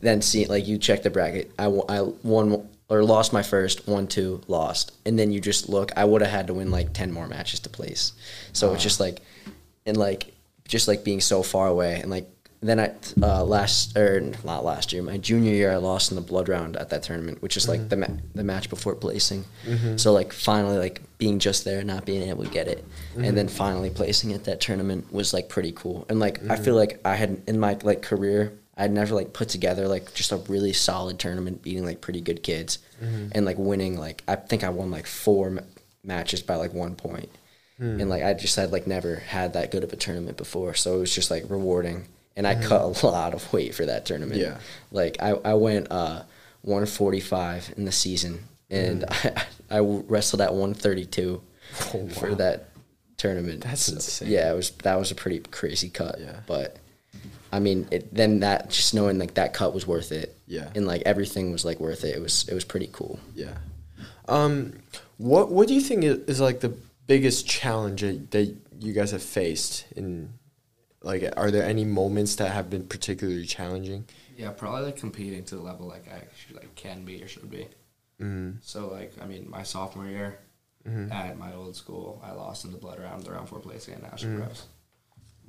then 0.00 0.20
see 0.20 0.44
like 0.46 0.66
you 0.66 0.78
check 0.78 1.02
the 1.02 1.10
bracket. 1.10 1.50
I, 1.58 1.66
I 1.66 2.02
won 2.22 2.68
or 2.88 3.04
lost 3.04 3.32
my 3.32 3.42
first 3.42 3.88
one 3.88 4.06
two 4.06 4.42
lost. 4.48 4.92
And 5.06 5.18
then 5.18 5.32
you 5.32 5.40
just 5.40 5.68
look. 5.68 5.92
I 5.96 6.04
would 6.04 6.20
have 6.20 6.30
had 6.30 6.48
to 6.48 6.54
win 6.54 6.70
like 6.70 6.92
ten 6.92 7.12
more 7.12 7.26
matches 7.26 7.60
to 7.60 7.70
place. 7.70 8.12
So 8.52 8.72
it's 8.72 8.82
ah. 8.82 8.84
just 8.84 9.00
like 9.00 9.20
and 9.86 9.96
like 9.96 10.34
just 10.68 10.88
like 10.88 11.04
being 11.04 11.20
so 11.20 11.42
far 11.42 11.68
away. 11.68 12.00
And 12.00 12.10
like 12.10 12.28
then 12.60 12.78
I 12.78 12.92
uh, 13.20 13.44
last 13.44 13.96
or 13.96 14.20
not 14.44 14.64
last 14.64 14.92
year 14.92 15.02
my 15.02 15.18
junior 15.18 15.52
year 15.52 15.72
I 15.72 15.76
lost 15.76 16.12
in 16.12 16.14
the 16.14 16.22
blood 16.22 16.48
round 16.48 16.76
at 16.76 16.90
that 16.90 17.02
tournament 17.02 17.42
which 17.42 17.56
is 17.56 17.68
like 17.68 17.80
mm-hmm. 17.80 17.88
the 17.88 17.96
ma- 17.96 18.20
the 18.36 18.44
match 18.44 18.70
before 18.70 18.94
placing. 18.94 19.44
Mm-hmm. 19.66 19.96
So 19.96 20.12
like 20.12 20.32
finally 20.32 20.78
like 20.78 21.00
being 21.18 21.40
just 21.40 21.64
there 21.64 21.78
and 21.78 21.88
not 21.88 22.04
being 22.06 22.28
able 22.28 22.44
to 22.44 22.50
get 22.50 22.68
it 22.68 22.84
and 23.16 23.36
then 23.36 23.46
mm-hmm. 23.46 23.56
finally 23.56 23.90
placing 23.90 24.32
at 24.32 24.44
that 24.44 24.60
tournament 24.60 25.12
was 25.12 25.32
like 25.32 25.48
pretty 25.48 25.72
cool. 25.72 26.06
And 26.08 26.20
like 26.20 26.40
I 26.48 26.56
feel 26.56 26.76
like 26.76 27.00
I 27.04 27.16
had 27.16 27.42
in 27.48 27.58
my 27.58 27.78
like 27.82 28.00
career 28.02 28.52
I'd 28.76 28.90
never 28.90 29.14
like 29.14 29.32
put 29.32 29.48
together 29.48 29.86
like 29.86 30.14
just 30.14 30.32
a 30.32 30.36
really 30.36 30.72
solid 30.72 31.18
tournament 31.18 31.62
beating 31.62 31.84
like 31.84 32.00
pretty 32.00 32.20
good 32.20 32.42
kids 32.42 32.78
mm-hmm. 33.02 33.28
and 33.32 33.44
like 33.44 33.58
winning 33.58 33.98
like 33.98 34.22
I 34.26 34.36
think 34.36 34.64
I 34.64 34.70
won 34.70 34.90
like 34.90 35.06
four 35.06 35.50
ma- 35.50 35.62
matches 36.02 36.42
by 36.42 36.56
like 36.56 36.72
one 36.72 36.94
point 36.96 37.28
hmm. 37.76 38.00
and 38.00 38.08
like 38.08 38.22
I 38.22 38.34
just 38.34 38.56
had 38.56 38.72
like 38.72 38.86
never 38.86 39.16
had 39.16 39.52
that 39.52 39.70
good 39.70 39.84
of 39.84 39.92
a 39.92 39.96
tournament 39.96 40.36
before, 40.36 40.74
so 40.74 40.96
it 40.96 41.00
was 41.00 41.14
just 41.14 41.30
like 41.30 41.44
rewarding. 41.48 42.08
And 42.34 42.46
I 42.46 42.54
mm-hmm. 42.54 42.66
cut 42.66 42.80
a 42.80 43.06
lot 43.06 43.34
of 43.34 43.52
weight 43.52 43.74
for 43.74 43.84
that 43.84 44.06
tournament. 44.06 44.40
Yeah. 44.40 44.58
like 44.90 45.18
I 45.20 45.32
I 45.44 45.54
went 45.54 45.88
uh 45.90 46.22
145 46.62 47.74
in 47.76 47.84
the 47.84 47.92
season, 47.92 48.44
and 48.70 49.02
mm. 49.02 49.42
I 49.70 49.76
I 49.76 49.80
wrestled 49.80 50.40
at 50.40 50.52
132 50.52 51.42
Oh, 51.94 52.08
for 52.08 52.34
that 52.34 52.68
tournament. 53.16 53.62
That's 53.62 53.82
So, 53.82 53.94
insane. 53.94 54.30
Yeah, 54.30 54.52
it 54.52 54.56
was 54.56 54.70
that 54.82 54.98
was 54.98 55.10
a 55.10 55.14
pretty 55.14 55.40
crazy 55.40 55.88
cut. 55.88 56.20
Yeah. 56.20 56.40
but 56.46 56.76
I 57.52 57.60
mean, 57.60 57.86
it, 57.90 58.12
then 58.14 58.40
that 58.40 58.70
just 58.70 58.94
knowing 58.94 59.18
like 59.18 59.34
that 59.34 59.52
cut 59.52 59.74
was 59.74 59.86
worth 59.86 60.10
it. 60.10 60.36
Yeah. 60.46 60.68
and 60.74 60.86
like 60.86 61.02
everything 61.06 61.52
was 61.52 61.64
like 61.64 61.80
worth 61.80 62.04
it. 62.04 62.16
It 62.16 62.20
was 62.20 62.48
it 62.48 62.54
was 62.54 62.64
pretty 62.64 62.88
cool. 62.92 63.20
Yeah. 63.34 63.58
Um, 64.28 64.74
what 65.18 65.50
what 65.50 65.68
do 65.68 65.74
you 65.74 65.80
think 65.80 66.04
is, 66.04 66.18
is 66.26 66.40
like 66.40 66.60
the 66.60 66.74
biggest 67.06 67.46
challenge 67.46 68.00
that 68.00 68.30
that 68.30 68.56
you 68.80 68.92
guys 68.92 69.10
have 69.12 69.22
faced 69.22 69.86
in 69.94 70.32
like 71.02 71.32
are 71.36 71.50
there 71.50 71.64
any 71.64 71.84
moments 71.84 72.36
that 72.36 72.52
have 72.52 72.70
been 72.70 72.86
particularly 72.86 73.46
challenging? 73.46 74.06
Yeah, 74.36 74.50
probably 74.50 74.82
like 74.82 74.96
competing 74.96 75.44
to 75.44 75.56
the 75.56 75.62
level 75.62 75.86
like 75.86 76.08
I 76.08 76.16
actually 76.16 76.56
like 76.56 76.74
can 76.74 77.04
be 77.04 77.22
or 77.22 77.28
should 77.28 77.50
be. 77.50 77.68
Mm. 78.20 78.56
So 78.62 78.88
like 78.88 79.12
I 79.20 79.26
mean, 79.26 79.46
my 79.48 79.62
sophomore 79.62 80.06
year 80.06 80.38
at 81.12 81.38
my 81.38 81.54
old 81.54 81.76
school, 81.76 82.20
I 82.24 82.32
lost 82.32 82.64
in 82.64 82.72
the 82.72 82.78
blood 82.78 82.98
round, 82.98 83.22
the 83.22 83.30
round 83.30 83.48
four 83.48 83.60
place 83.60 83.88
at 83.88 84.02
national 84.02 84.40
preps. 84.40 84.62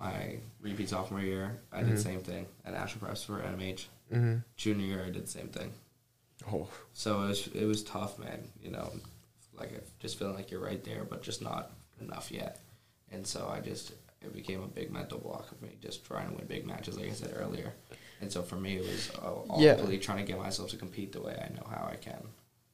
My 0.04 0.36
repeat 0.62 0.89
sophomore 0.89 1.22
year, 1.22 1.58
I 1.72 1.82
did 1.82 1.94
the 1.96 2.00
same 2.00 2.20
thing 2.20 2.46
at 2.66 2.74
national 2.74 3.08
preps 3.08 3.26
for 3.26 3.39
NMH. 3.39 3.86
Mm-hmm. 4.13 4.36
Junior 4.58 4.86
year, 4.86 5.04
I 5.08 5.10
did 5.12 5.24
the 5.26 5.32
same 5.32 5.48
thing. 5.48 5.72
Oh, 6.52 6.68
So 6.94 7.24
it 7.24 7.28
was 7.30 7.48
it 7.56 7.66
was 7.66 7.84
tough, 7.84 8.20
man. 8.20 8.39
You 8.62 8.72
know, 8.72 8.92
like 9.58 9.72
just 10.00 10.20
feeling 10.20 10.36
like 10.36 10.52
you're 10.52 10.60
right 10.60 10.84
there, 10.84 11.04
but 11.10 11.24
just 11.24 11.42
not 11.42 11.72
enough 12.02 12.32
yet. 12.32 12.60
and 13.12 13.26
so 13.26 13.50
I 13.56 13.60
just 13.62 13.94
it 14.22 14.34
became 14.34 14.62
a 14.63 14.68
big 14.68 14.92
mental 14.92 15.20
block 15.20 15.52
of 15.52 15.62
me 15.62 15.70
just 15.82 16.06
trying 16.06 16.30
to 16.30 16.36
win 16.36 16.46
big 16.48 16.66
matches, 16.66 16.98
like 16.98 17.10
I 17.10 17.13
said 17.13 17.34
earlier. 17.38 17.74
And 18.22 18.32
so 18.32 18.42
for 18.42 18.56
me, 18.56 18.78
it 18.78 18.82
was 18.82 19.12
uh, 19.22 19.56
Yeah. 19.58 19.72
ultimately 19.72 19.98
trying 20.00 20.20
to 20.26 20.32
get 20.32 20.39
myself 20.39 20.70
to 20.72 20.78
compete 20.78 21.12
the 21.13 21.22
way 21.22 21.34
I 21.38 21.54
know 21.54 21.68
how 21.70 21.89
I 21.92 21.96
can. 21.98 22.22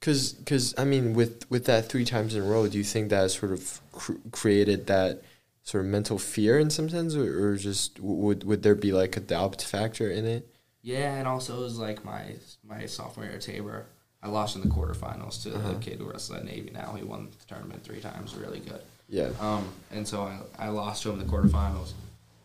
Cause, 0.01 0.35
cause 0.45 0.73
I 0.77 0.85
mean, 0.85 1.13
with 1.13 1.49
with 1.49 1.65
that 1.65 1.89
three 1.89 2.05
times 2.05 2.33
in 2.35 2.41
a 2.41 2.45
row, 2.45 2.67
do 2.67 2.77
you 2.77 2.83
think 2.83 3.09
that 3.09 3.29
sort 3.31 3.51
of 3.51 3.81
cr- 3.91 4.13
created 4.31 4.87
that 4.87 5.21
sort 5.63 5.85
of 5.85 5.91
mental 5.91 6.17
fear 6.17 6.57
in 6.59 6.69
some 6.69 6.89
sense, 6.89 7.15
or, 7.15 7.49
or 7.51 7.55
just 7.55 7.99
would 7.99 8.43
would 8.43 8.63
there 8.63 8.75
be 8.75 8.91
like 8.91 9.17
a 9.17 9.19
doubt 9.19 9.61
factor 9.61 10.09
in 10.09 10.25
it? 10.25 10.47
Yeah, 10.81 11.15
and 11.15 11.27
also 11.27 11.57
it 11.57 11.61
was 11.63 11.77
like 11.79 12.03
my 12.05 12.35
my 12.63 12.85
sophomore 12.85 13.25
year 13.25 13.35
at 13.35 13.41
Tabor. 13.41 13.85
I 14.21 14.27
lost 14.27 14.55
in 14.55 14.61
the 14.61 14.67
quarterfinals 14.67 15.43
to 15.43 15.55
Uh-huh. 15.55 15.73
the 15.73 15.79
kid 15.79 15.99
who 15.99 16.09
wrestles 16.11 16.39
at 16.39 16.45
Navy 16.45 16.71
now. 16.71 16.93
He 16.97 17.03
won 17.03 17.29
the 17.37 17.45
tournament 17.45 17.83
three 17.83 18.01
times, 18.01 18.35
really 18.35 18.59
good. 18.59 18.81
Yeah. 19.07 19.29
Um, 19.39 19.65
and 19.91 20.05
so 20.07 20.23
I, 20.23 20.39
I 20.65 20.69
lost 20.69 21.03
to 21.03 21.09
him 21.11 21.19
in 21.21 21.25
the 21.25 21.31
quarterfinals. 21.33 21.93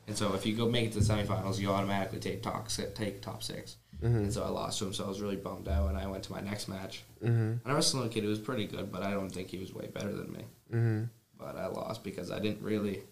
And 0.06 0.16
so 0.16 0.34
if 0.34 0.44
you 0.46 0.54
go 0.54 0.68
make 0.68 0.86
it 0.86 0.92
to 0.92 1.00
the 1.00 1.04
semifinals, 1.12 1.58
you 1.58 1.70
automatically 1.70 2.20
take 2.20 2.42
top 2.42 2.68
take 2.94 3.20
top 3.22 3.42
6 3.42 3.76
Mm-hmm. 4.02 4.16
And 4.18 4.32
so 4.32 4.42
I 4.44 4.48
lost 4.48 4.78
to 4.80 4.86
him, 4.86 4.92
so 4.92 5.04
I 5.04 5.08
was 5.08 5.20
really 5.22 5.36
bummed 5.36 5.66
out. 5.66 5.88
And 5.88 5.96
I 5.96 6.06
went 6.06 6.24
to 6.24 6.32
my 6.32 6.40
next 6.40 6.68
match, 6.68 7.02
Mm-hmm. 7.24 7.32
and 7.32 7.60
I 7.64 7.72
wrestled 7.72 8.04
a 8.04 8.08
kid 8.10 8.22
who 8.22 8.28
was 8.28 8.38
pretty 8.38 8.66
good, 8.66 8.92
but 8.92 9.02
I 9.02 9.12
don't 9.12 9.30
think 9.30 9.48
he 9.48 9.56
was 9.58 9.72
way 9.72 9.86
better 9.86 10.12
than 10.12 10.30
me. 10.32 10.44
Mm-hmm. 10.72 11.04
But 11.38 11.56
I 11.56 11.66
lost 11.66 12.04
because 12.04 12.30
I 12.30 12.38
didn't 12.38 12.62
really 12.62 13.02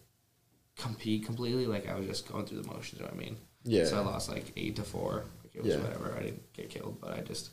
compete 0.77 1.25
completely. 1.27 1.67
Like 1.67 1.89
I 1.89 1.95
was 1.97 2.07
just 2.07 2.31
going 2.31 2.47
through 2.47 2.63
the 2.63 2.69
motions. 2.69 3.01
You 3.01 3.07
know 3.07 3.13
what 3.13 3.21
I 3.21 3.25
mean? 3.25 3.37
Yeah. 3.65 3.85
So 3.85 3.97
I 3.99 4.01
lost 4.05 4.29
like 4.31 4.53
eight 4.57 4.77
to 4.77 4.83
four. 4.83 5.25
Like 5.45 5.55
it 5.55 5.63
was 5.63 5.75
Yeah. 5.75 5.81
whatever. 5.81 6.15
I 6.19 6.23
didn't 6.23 6.53
get 6.53 6.71
killed, 6.71 6.99
but 7.01 7.13
I 7.13 7.21
just 7.21 7.51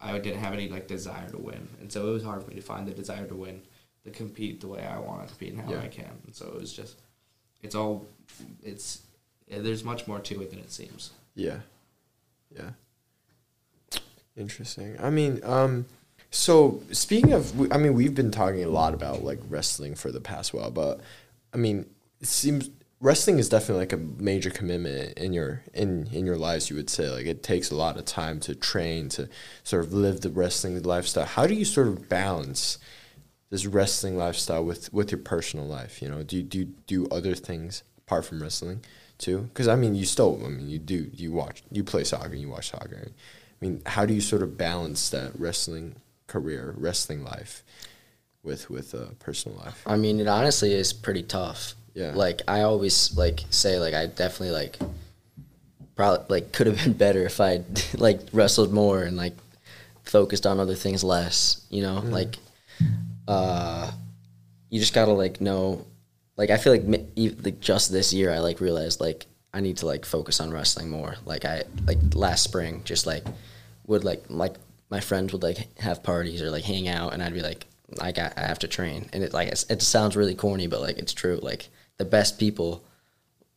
I 0.00 0.18
didn't 0.18 0.40
have 0.40 0.52
any 0.52 0.68
like 0.68 0.88
desire 0.88 1.28
to 1.30 1.38
win, 1.38 1.68
and 1.80 1.92
so 1.92 2.08
it 2.08 2.12
was 2.12 2.24
hard 2.24 2.42
for 2.42 2.48
me 2.50 2.56
to 2.56 2.62
find 2.62 2.86
the 2.88 2.92
desire 2.92 3.26
to 3.26 3.34
win, 3.36 3.62
to 4.04 4.10
compete 4.10 4.60
the 4.60 4.66
way 4.66 4.84
I 4.84 4.98
want 4.98 5.22
to 5.22 5.28
compete 5.28 5.52
and 5.52 5.62
how 5.62 5.70
Yeah. 5.72 5.80
I 5.82 5.88
can. 5.88 6.10
And 6.26 6.34
so 6.34 6.46
it 6.48 6.54
was 6.60 6.72
just, 6.72 7.00
it's 7.62 7.74
all, 7.76 8.04
it's 8.64 9.02
there's 9.48 9.84
much 9.84 10.08
more 10.08 10.18
to 10.18 10.42
it 10.42 10.50
than 10.50 10.58
it 10.58 10.72
seems. 10.72 11.10
Yeah. 11.36 11.60
Yeah. 12.54 12.70
Interesting. 14.36 14.96
I 15.00 15.10
mean, 15.10 15.40
um, 15.44 15.84
so 16.32 16.80
speaking 16.90 17.34
of, 17.34 17.70
I 17.70 17.76
mean, 17.76 17.92
we've 17.92 18.14
been 18.14 18.30
talking 18.30 18.64
a 18.64 18.68
lot 18.68 18.94
about 18.94 19.22
like 19.22 19.38
wrestling 19.48 19.94
for 19.94 20.10
the 20.10 20.20
past 20.20 20.54
while, 20.54 20.70
but 20.70 21.00
I 21.52 21.58
mean, 21.58 21.84
it 22.20 22.26
seems 22.26 22.70
wrestling 23.02 23.38
is 23.38 23.50
definitely 23.50 23.80
like 23.80 23.92
a 23.92 23.98
major 24.22 24.48
commitment 24.48 25.18
in 25.18 25.34
your 25.34 25.62
in 25.74 26.08
in 26.10 26.24
your 26.24 26.38
lives. 26.38 26.70
You 26.70 26.76
would 26.76 26.88
say 26.88 27.10
like 27.10 27.26
it 27.26 27.42
takes 27.42 27.70
a 27.70 27.76
lot 27.76 27.98
of 27.98 28.06
time 28.06 28.40
to 28.40 28.54
train 28.54 29.10
to 29.10 29.28
sort 29.62 29.84
of 29.84 29.92
live 29.92 30.22
the 30.22 30.30
wrestling 30.30 30.82
lifestyle. 30.82 31.26
How 31.26 31.46
do 31.46 31.52
you 31.52 31.66
sort 31.66 31.88
of 31.88 32.08
balance 32.08 32.78
this 33.50 33.66
wrestling 33.66 34.16
lifestyle 34.16 34.64
with 34.64 34.90
with 34.90 35.12
your 35.12 35.20
personal 35.20 35.66
life? 35.66 36.00
You 36.00 36.08
know, 36.08 36.22
do 36.22 36.38
you 36.38 36.42
do 36.42 36.58
you 36.60 36.64
do 36.86 37.06
other 37.08 37.34
things 37.34 37.82
apart 37.98 38.24
from 38.24 38.40
wrestling 38.40 38.82
too? 39.18 39.50
Because 39.52 39.68
I 39.68 39.76
mean, 39.76 39.94
you 39.94 40.06
still, 40.06 40.40
I 40.42 40.48
mean, 40.48 40.70
you 40.70 40.78
do 40.78 41.10
you 41.12 41.30
watch 41.30 41.62
you 41.70 41.84
play 41.84 42.04
soccer, 42.04 42.32
and 42.32 42.40
you 42.40 42.48
watch 42.48 42.70
soccer. 42.70 43.08
I 43.08 43.64
mean, 43.64 43.82
how 43.84 44.06
do 44.06 44.14
you 44.14 44.22
sort 44.22 44.42
of 44.42 44.56
balance 44.56 45.10
that 45.10 45.38
wrestling 45.38 45.96
career, 46.32 46.74
wrestling 46.78 47.22
life, 47.22 47.62
with 48.42 48.70
with 48.70 48.94
uh, 48.94 49.10
personal 49.18 49.58
life? 49.58 49.82
I 49.86 49.96
mean, 49.96 50.18
it 50.18 50.26
honestly 50.26 50.72
is 50.72 50.92
pretty 50.92 51.22
tough. 51.22 51.74
Yeah. 51.94 52.12
Like 52.14 52.40
I 52.48 52.62
always 52.62 53.16
like 53.16 53.44
say 53.50 53.78
like 53.78 53.92
I 53.92 54.06
definitely 54.06 54.52
like 54.52 54.78
probably 55.94 56.24
like 56.40 56.52
could 56.52 56.66
have 56.66 56.78
been 56.82 56.94
better 56.94 57.24
if 57.24 57.40
I 57.40 57.62
like 57.96 58.20
wrestled 58.32 58.72
more 58.72 59.02
and 59.02 59.16
like 59.16 59.34
focused 60.04 60.46
on 60.46 60.58
other 60.58 60.74
things 60.74 61.04
less. 61.04 61.66
You 61.70 61.82
know, 61.82 62.00
like 62.00 62.38
uh, 63.28 63.90
you 64.70 64.80
just 64.80 64.94
gotta 64.94 65.12
like 65.12 65.40
know. 65.40 65.86
Like 66.38 66.48
I 66.48 66.56
feel 66.56 66.72
like 66.72 66.84
mi- 66.84 67.36
like 67.44 67.60
just 67.60 67.92
this 67.92 68.12
year 68.12 68.32
I 68.32 68.38
like 68.38 68.60
realized 68.60 69.00
like 69.00 69.26
I 69.52 69.60
need 69.60 69.76
to 69.78 69.86
like 69.86 70.06
focus 70.06 70.40
on 70.40 70.50
wrestling 70.50 70.88
more. 70.88 71.16
Like 71.26 71.44
I 71.44 71.64
like 71.86 71.98
last 72.14 72.42
spring 72.42 72.80
just 72.84 73.06
like 73.06 73.24
would 73.86 74.02
like 74.02 74.24
like 74.28 74.54
my 74.92 75.00
friends 75.00 75.32
would 75.32 75.42
like 75.42 75.78
have 75.78 76.02
parties 76.02 76.42
or 76.42 76.50
like 76.50 76.64
hang 76.64 76.86
out 76.86 77.14
and 77.14 77.22
I'd 77.22 77.32
be 77.32 77.40
like 77.40 77.66
I 77.98 78.12
got 78.12 78.36
I 78.36 78.42
have 78.42 78.58
to 78.58 78.68
train. 78.68 79.08
And 79.14 79.24
it 79.24 79.32
like 79.32 79.48
it's, 79.48 79.64
it 79.70 79.80
sounds 79.80 80.16
really 80.16 80.34
corny 80.34 80.66
but 80.66 80.82
like 80.82 80.98
it's 80.98 81.14
true. 81.14 81.40
Like 81.42 81.70
the 81.96 82.04
best 82.04 82.38
people 82.38 82.84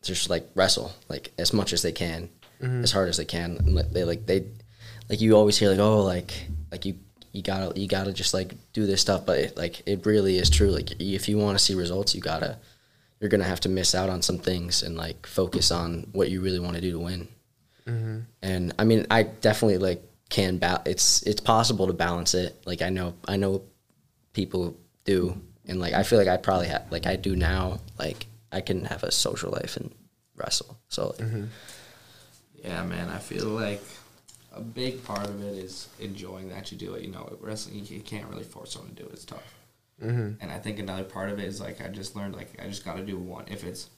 just 0.02 0.30
like 0.30 0.48
wrestle 0.56 0.94
like 1.10 1.34
as 1.38 1.52
much 1.52 1.74
as 1.74 1.82
they 1.82 1.92
can 1.92 2.30
mm-hmm. 2.62 2.84
as 2.84 2.94
hard 2.94 3.10
as 3.10 3.18
they 3.18 3.26
can. 3.26 3.58
And 3.58 3.76
like, 3.76 3.92
they 3.92 4.06
like 4.06 4.26
they 4.26 4.46
like 5.10 5.20
you 5.20 5.36
always 5.36 5.58
hear 5.58 5.70
like 5.70 5.80
oh 5.80 6.04
like 6.04 6.32
like 6.72 6.86
you 6.86 6.96
you 7.34 7.42
gotta 7.42 7.78
you 7.78 7.90
gotta 7.90 8.14
just 8.14 8.34
like 8.34 8.54
do 8.72 8.86
this 8.86 9.02
stuff. 9.02 9.26
But 9.26 9.40
it, 9.40 9.58
like 9.58 9.84
it 9.86 10.06
really 10.06 10.38
is 10.38 10.50
true. 10.50 10.70
Like 10.70 10.90
if 11.02 11.28
you 11.28 11.38
want 11.38 11.58
to 11.58 11.64
see 11.64 11.76
results 11.76 12.16
you 12.16 12.22
gotta 12.22 12.60
you're 13.20 13.30
gonna 13.30 13.44
have 13.44 13.60
to 13.62 13.70
miss 13.70 13.94
out 13.94 14.10
on 14.10 14.22
some 14.22 14.38
things 14.38 14.84
and 14.84 14.96
like 14.96 15.28
focus 15.28 15.70
on 15.70 16.08
what 16.14 16.32
you 16.32 16.40
really 16.40 16.60
want 16.60 16.76
to 16.76 16.82
do 16.82 16.92
to 16.92 17.00
win. 17.00 17.28
Mm-hmm. 17.86 18.20
And 18.42 18.74
I 18.80 18.86
mean, 18.86 19.06
I 19.12 19.24
definitely 19.24 19.80
like 19.80 20.02
can 20.30 20.58
ba- 20.58 20.84
it's 20.86 21.22
it's 21.24 21.42
possible 21.42 21.88
to 21.88 21.94
balance 21.94 22.34
it. 22.34 22.62
Like 22.66 22.82
I 22.82 22.90
know 22.90 23.16
I 23.28 23.38
know 23.38 23.64
people 24.34 24.78
do, 25.04 25.42
and 25.68 25.80
like 25.80 25.94
I 25.94 26.04
feel 26.04 26.20
like 26.20 26.28
I 26.28 26.38
probably 26.38 26.68
have 26.68 26.86
like 26.92 27.06
I 27.06 27.16
do 27.16 27.36
now. 27.36 27.80
Like 27.98 28.28
I 28.52 28.62
can 28.62 28.86
have 28.86 29.04
a 29.04 29.12
social 29.12 29.52
life 29.52 29.78
and 29.78 29.94
wrestle. 30.36 30.78
So 30.88 31.16
like, 31.20 31.30
Yeah, 32.64 32.84
man, 32.84 33.10
I 33.10 33.20
feel 33.20 33.48
like 33.48 33.84
a 34.54 34.62
big 34.62 35.04
part 35.04 35.28
of 35.28 35.42
it 35.44 35.56
is 35.56 35.88
enjoying 36.00 36.50
that 36.50 36.72
you 36.72 36.78
do 36.78 36.94
it. 36.96 37.04
You 37.04 37.12
know, 37.12 37.38
wrestling, 37.42 37.86
you 37.86 38.00
can't 38.00 38.28
really 38.30 38.44
force 38.44 38.74
someone 38.74 38.96
to 38.96 39.04
do 39.04 39.10
it. 39.10 39.14
It's 39.14 39.26
tough. 39.26 39.56
Mm-hmm. 40.02 40.42
And 40.42 40.52
I 40.52 40.58
think 40.60 40.80
another 40.80 41.04
part 41.04 41.30
of 41.30 41.40
it 41.40 41.46
is 41.46 41.62
like 41.62 41.82
I 41.82 41.88
just 41.88 42.16
learned 42.16 42.36
like 42.36 42.60
I 42.62 42.68
just 42.68 42.84
got 42.84 42.98
to 42.98 43.04
do 43.04 43.18
one. 43.18 43.46
If 43.48 43.64
it's 43.64 43.90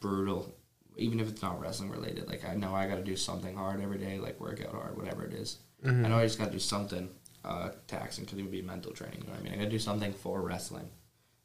brutal, 0.00 0.54
even 0.96 1.20
if 1.20 1.28
it's 1.28 1.42
not 1.42 1.60
wrestling 1.60 1.90
related, 1.90 2.26
like 2.26 2.44
I 2.44 2.54
know 2.54 2.74
I 2.74 2.88
got 2.88 2.96
to 2.96 3.04
do 3.04 3.16
something 3.16 3.54
hard 3.54 3.80
every 3.80 3.98
day, 3.98 4.18
like 4.18 4.40
work 4.40 4.60
out 4.64 4.72
hard, 4.72 4.96
whatever 4.96 5.24
it 5.24 5.34
is. 5.34 5.58
Mm-hmm. 5.84 6.04
I 6.04 6.08
know 6.08 6.18
I 6.18 6.24
just 6.24 6.38
got 6.38 6.46
to 6.46 6.52
do 6.52 6.58
something 6.58 7.10
uh, 7.44 7.70
taxing. 7.86 8.24
it 8.24 8.34
would 8.34 8.50
be 8.50 8.62
mental 8.62 8.92
training. 8.92 9.20
You 9.20 9.26
know 9.26 9.32
what 9.32 9.40
I 9.40 9.44
mean? 9.44 9.52
I 9.52 9.56
got 9.56 9.64
to 9.64 9.70
do 9.70 9.78
something 9.78 10.12
for 10.12 10.40
wrestling 10.40 10.88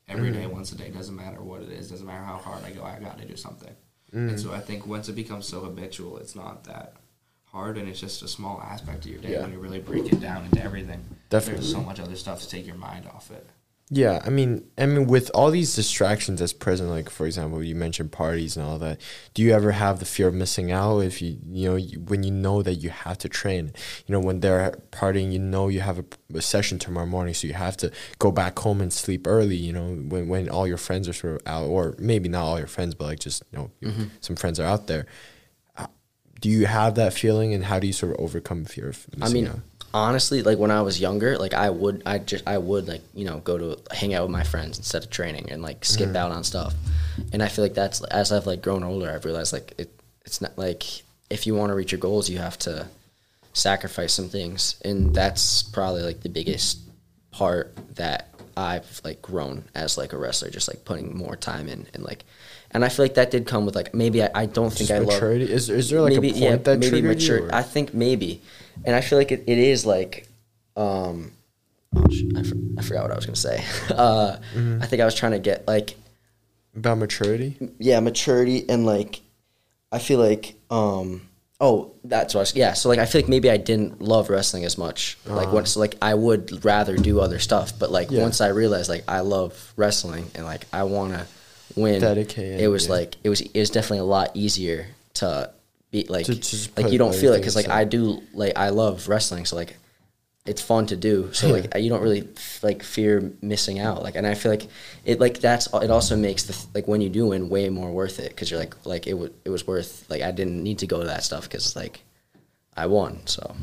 every 0.08 0.30
mm-hmm. 0.30 0.41
day, 0.41 0.48
once 0.48 0.72
a 0.72 0.78
day. 0.78 0.89
Doesn't 0.89 1.15
matter 1.15 1.41
what 1.41 1.62
it 1.62 1.70
is. 1.70 1.89
Doesn't 1.89 2.08
matter 2.08 2.24
how 2.24 2.38
hard 2.38 2.63
I 2.63 2.72
go. 2.72 2.84
I 2.84 3.00
got 3.00 3.17
to 3.20 3.26
do 3.26 3.36
something. 3.36 3.74
Mm-hmm. 4.13 4.30
And 4.30 4.39
so 4.39 4.52
I 4.52 4.60
think 4.60 4.88
once 4.88 5.10
it 5.10 5.13
becomes 5.13 5.48
so 5.48 5.62
habitual, 5.62 6.17
it's 6.17 6.36
not 6.36 6.63
that 6.65 6.96
hard, 7.46 7.78
and 7.78 7.88
it's 7.88 8.00
just 8.00 8.22
a 8.24 8.28
small 8.28 8.62
aspect 8.62 9.06
of 9.06 9.12
your 9.12 9.22
day 9.22 9.34
Yeah. 9.34 9.41
when 9.41 9.52
you 9.52 9.60
really 9.60 9.80
break 9.80 10.12
it 10.12 10.20
down 10.20 10.46
into 10.46 10.63
everything. 10.63 11.04
Definitely. 11.30 11.62
There's 11.62 11.72
so 11.72 11.82
much 11.82 12.00
other 12.00 12.15
stuff 12.15 12.41
to 12.41 12.50
take 12.50 12.65
your 12.65 12.76
mind 12.76 13.08
off 13.08 13.32
it. 13.32 13.46
Yeah, 13.93 14.21
I 14.25 14.30
mean, 14.30 14.63
I 14.77 14.86
mean, 14.86 15.06
with 15.06 15.30
all 15.34 15.51
these 15.51 15.75
distractions 15.75 16.39
that's 16.39 16.54
present, 16.54 16.89
like 16.89 17.10
for 17.10 17.25
example, 17.25 17.62
you 17.62 17.75
mentioned 17.75 18.13
parties 18.13 18.56
and 18.56 18.65
all 18.65 18.80
that. 18.80 19.01
Do 19.34 19.41
you 19.41 19.51
ever 19.54 19.71
have 19.73 19.99
the 19.99 20.06
fear 20.06 20.30
of 20.30 20.34
missing 20.34 20.71
out 20.71 20.99
if 20.99 21.21
you, 21.21 21.38
you 21.51 21.69
know, 21.69 21.75
you, 21.75 21.99
when 21.99 22.23
you 22.23 22.32
know 22.32 22.62
that 22.62 22.75
you 22.75 22.89
have 22.89 23.17
to 23.17 23.27
train? 23.27 23.73
You 24.08 24.13
know, 24.13 24.21
when 24.21 24.39
they're 24.39 24.80
partying, 24.93 25.34
you 25.34 25.39
know 25.39 25.67
you 25.67 25.82
have 25.82 25.99
a, 25.99 26.06
a 26.34 26.41
session 26.41 26.80
tomorrow 26.80 27.06
morning, 27.06 27.34
so 27.34 27.47
you 27.47 27.54
have 27.54 27.75
to 27.77 27.91
go 28.17 28.32
back 28.32 28.58
home 28.60 28.80
and 28.80 28.93
sleep 28.93 29.27
early. 29.27 29.58
You 29.58 29.73
know, 29.73 29.88
when 29.95 30.30
when 30.30 30.47
all 30.47 30.65
your 30.65 30.77
friends 30.77 31.10
are 31.10 31.13
sort 31.13 31.36
of 31.36 31.41
out, 31.45 31.65
or 31.67 31.95
maybe 31.99 32.30
not 32.30 32.43
all 32.45 32.58
your 32.60 32.67
friends, 32.67 32.95
but 32.95 33.06
like 33.08 33.19
just 33.19 33.43
you 33.51 33.58
know, 33.60 33.71
you- 33.82 34.10
some 34.21 34.38
friends 34.38 34.58
are 34.58 34.65
out 34.65 34.88
there. 34.88 35.06
Uh, 35.75 35.88
Do 36.39 36.47
you 36.49 36.65
have 36.65 36.95
that 36.95 37.13
feeling, 37.13 37.54
and 37.54 37.65
how 37.65 37.77
do 37.77 37.88
you 37.88 37.93
sort 37.93 38.13
of 38.13 38.21
overcome 38.21 38.63
fear 38.63 38.88
of 38.88 39.06
I 39.15 39.19
missing 39.25 39.34
mean, 39.43 39.47
out? 39.47 39.60
Honestly, 39.93 40.43
like 40.43 40.58
when 40.58 40.71
I 40.71 40.82
was 40.82 40.99
younger, 40.99 41.38
like 41.38 41.54
I 41.54 41.69
would 41.69 42.04
I 42.06 42.19
just 42.19 42.47
I 42.47 42.58
would 42.58 42.88
like 42.88 43.01
you 43.13 43.25
know 43.25 43.39
go 43.39 43.58
to 43.58 43.95
hang 43.95 44.13
out 44.13 44.23
with 44.23 44.32
my 44.32 44.43
friends 44.43 44.77
instead 44.77 45.04
of 45.04 45.10
training 45.10 45.49
and 45.51 45.62
like 45.62 45.84
skip 45.86 46.10
mm. 46.10 46.15
out 46.15 46.32
on 46.32 46.43
stuff. 46.43 46.73
And 47.34 47.43
I 47.43 47.47
feel 47.47 47.65
like 47.65 47.73
that's 47.73 48.04
as 48.06 48.32
I've 48.32 48.47
like 48.47 48.62
grown 48.62 48.84
older, 48.84 49.12
I've 49.12 49.25
realized 49.25 49.54
like 49.54 49.73
it 49.77 49.89
it's 50.25 50.41
not 50.41 50.58
like 50.58 51.04
if 51.30 51.47
you 51.47 51.56
want 51.56 51.71
to 51.71 51.75
reach 51.75 51.91
your 51.91 51.99
goals, 51.99 52.30
you 52.30 52.38
have 52.39 52.58
to 52.60 52.88
sacrifice 53.54 54.13
some 54.13 54.30
things, 54.30 54.75
and 54.84 55.13
that's 55.13 55.63
probably 55.63 56.04
like 56.04 56.21
the 56.21 56.30
biggest 56.30 56.80
part 57.32 57.75
that 57.95 58.30
I've 58.56 59.01
like 59.04 59.21
grown 59.21 59.65
as 59.75 59.97
like 59.97 60.13
a 60.13 60.18
wrestler, 60.18 60.49
just 60.49 60.68
like 60.68 60.86
putting 60.86 61.16
more 61.16 61.36
time 61.36 61.68
in 61.68 61.88
and 61.93 62.03
like. 62.03 62.24
And 62.74 62.86
I 62.86 62.89
feel 62.89 63.03
like 63.05 63.15
that 63.15 63.32
did 63.32 63.45
come 63.45 63.65
with 63.65 63.76
like 63.76 63.93
maybe 63.93 64.24
I, 64.24 64.30
I 64.34 64.45
don't 64.45 64.69
think 64.69 64.88
Just 64.88 64.91
I 64.91 64.99
love 64.99 65.07
maturity? 65.07 65.51
Is- 65.51 65.69
is 65.69 65.89
there, 65.89 66.01
like, 66.01 66.13
a 66.13 66.22
point 66.22 66.63
that 66.63 66.82
triggered 66.82 67.22
you, 67.22 67.49
I 67.51 67.63
think 67.63 67.93
maybe, 67.93 68.41
and 68.86 68.95
I 68.95 69.01
feel 69.01 69.17
like 69.17 69.32
it, 69.32 69.43
it 69.45 69.57
is 69.57 69.86
like, 69.86 70.28
um, 70.78 71.34
oh, 71.95 72.05
I, 72.38 72.43
for, 72.43 72.55
I 72.78 72.82
forgot 72.82 73.03
what 73.03 73.11
I 73.11 73.15
was 73.15 73.26
gonna 73.26 73.36
say. 73.36 73.63
Uh, 73.91 74.38
Mm-hmm. 74.55 74.82
I 74.82 74.86
think 74.86 75.01
I 75.01 75.05
was 75.05 75.15
trying 75.15 75.34
to 75.34 75.39
get 75.39 75.67
like 75.67 75.95
About 76.76 76.97
maturity? 76.97 77.57
yeah 77.80 77.99
maturity 77.99 78.65
and 78.69 78.86
like, 78.86 79.19
I 79.91 79.99
feel 79.99 80.19
like 80.19 80.55
um 80.69 81.28
oh 81.59 81.91
that's 82.05 82.34
what 82.34 82.39
I 82.39 82.43
was, 82.43 82.55
yeah 82.55 82.74
so 82.74 82.88
like 82.89 82.97
I 82.99 83.05
feel 83.05 83.22
like 83.22 83.30
maybe 83.30 83.49
I 83.51 83.57
didn't 83.57 84.01
love 84.01 84.30
wrestling 84.30 84.63
as 84.65 84.78
much 84.78 85.17
like 85.26 85.51
once 85.51 85.76
like 85.76 85.95
I 86.01 86.13
would 86.15 86.63
rather 86.65 86.95
do 86.95 87.19
other 87.19 87.38
stuff 87.39 87.78
but 87.78 87.91
like 87.91 88.07
Uh-huh. 88.07 88.15
Yeah. 88.17 88.24
once 88.24 88.39
I 88.41 88.47
realized 88.47 88.89
like 88.89 89.03
I 89.07 89.19
love 89.19 89.74
wrestling 89.76 90.32
and 90.34 90.45
like 90.45 90.65
I 90.74 90.84
want 90.84 91.11
to 91.74 91.80
win 91.80 92.01
Dedicate, 92.01 92.59
it 92.59 92.67
was 92.67 92.88
yeah. 92.88 92.93
like 92.93 93.15
it 93.24 93.30
was 93.30 93.41
it 93.41 93.59
was 93.59 93.69
definitely 93.69 93.99
a 93.99 94.03
lot 94.03 94.32
easier 94.34 94.88
to 95.15 95.51
be 95.91 96.05
like 96.07 96.26
To 96.26 96.34
like 96.78 96.91
you 96.91 96.97
don't 96.97 97.13
feel 97.15 97.34
it 97.34 97.39
because 97.39 97.55
like 97.55 97.67
I 97.69 97.84
do 97.84 98.22
like 98.34 98.53
I 98.57 98.69
love 98.69 99.07
wrestling 99.07 99.45
so 99.45 99.55
like 99.55 99.76
it's 100.43 100.61
fun 100.61 100.88
to 100.88 100.95
do. 100.95 101.32
So 101.34 101.49
like 101.49 101.76
you 101.78 101.89
don't 101.89 102.01
really 102.01 102.28
like 102.63 102.82
fear 102.82 103.32
missing 103.43 103.78
out. 103.80 104.01
Like 104.01 104.15
and 104.15 104.26
I 104.26 104.34
feel 104.34 104.51
like 104.51 104.67
it 105.05 105.19
like 105.19 105.39
that's 105.39 105.67
it 105.67 105.91
also 105.91 106.15
makes 106.15 106.43
the 106.43 106.55
like 106.74 106.88
when 106.88 106.99
you 107.01 107.09
do 107.09 107.28
win 107.28 107.47
way 107.49 107.69
more 107.69 107.91
worth 107.91 108.19
it 108.19 108.30
because 108.30 108.49
you're 108.49 108.59
like 108.59 108.74
like 108.86 109.05
it 109.05 109.13
was 109.13 109.30
it 109.45 109.49
was 109.49 109.67
worth 109.67 110.09
like 110.09 110.24
I 110.24 110.32
didn't 110.32 110.63
need 110.63 110.80
to 110.80 110.88
go 110.88 110.99
to 110.99 111.05
that 111.07 111.24
stuff 111.24 111.43
because 111.43 111.76
like 111.76 112.01
I 112.76 112.88
won. 112.88 113.19
So 113.28 113.55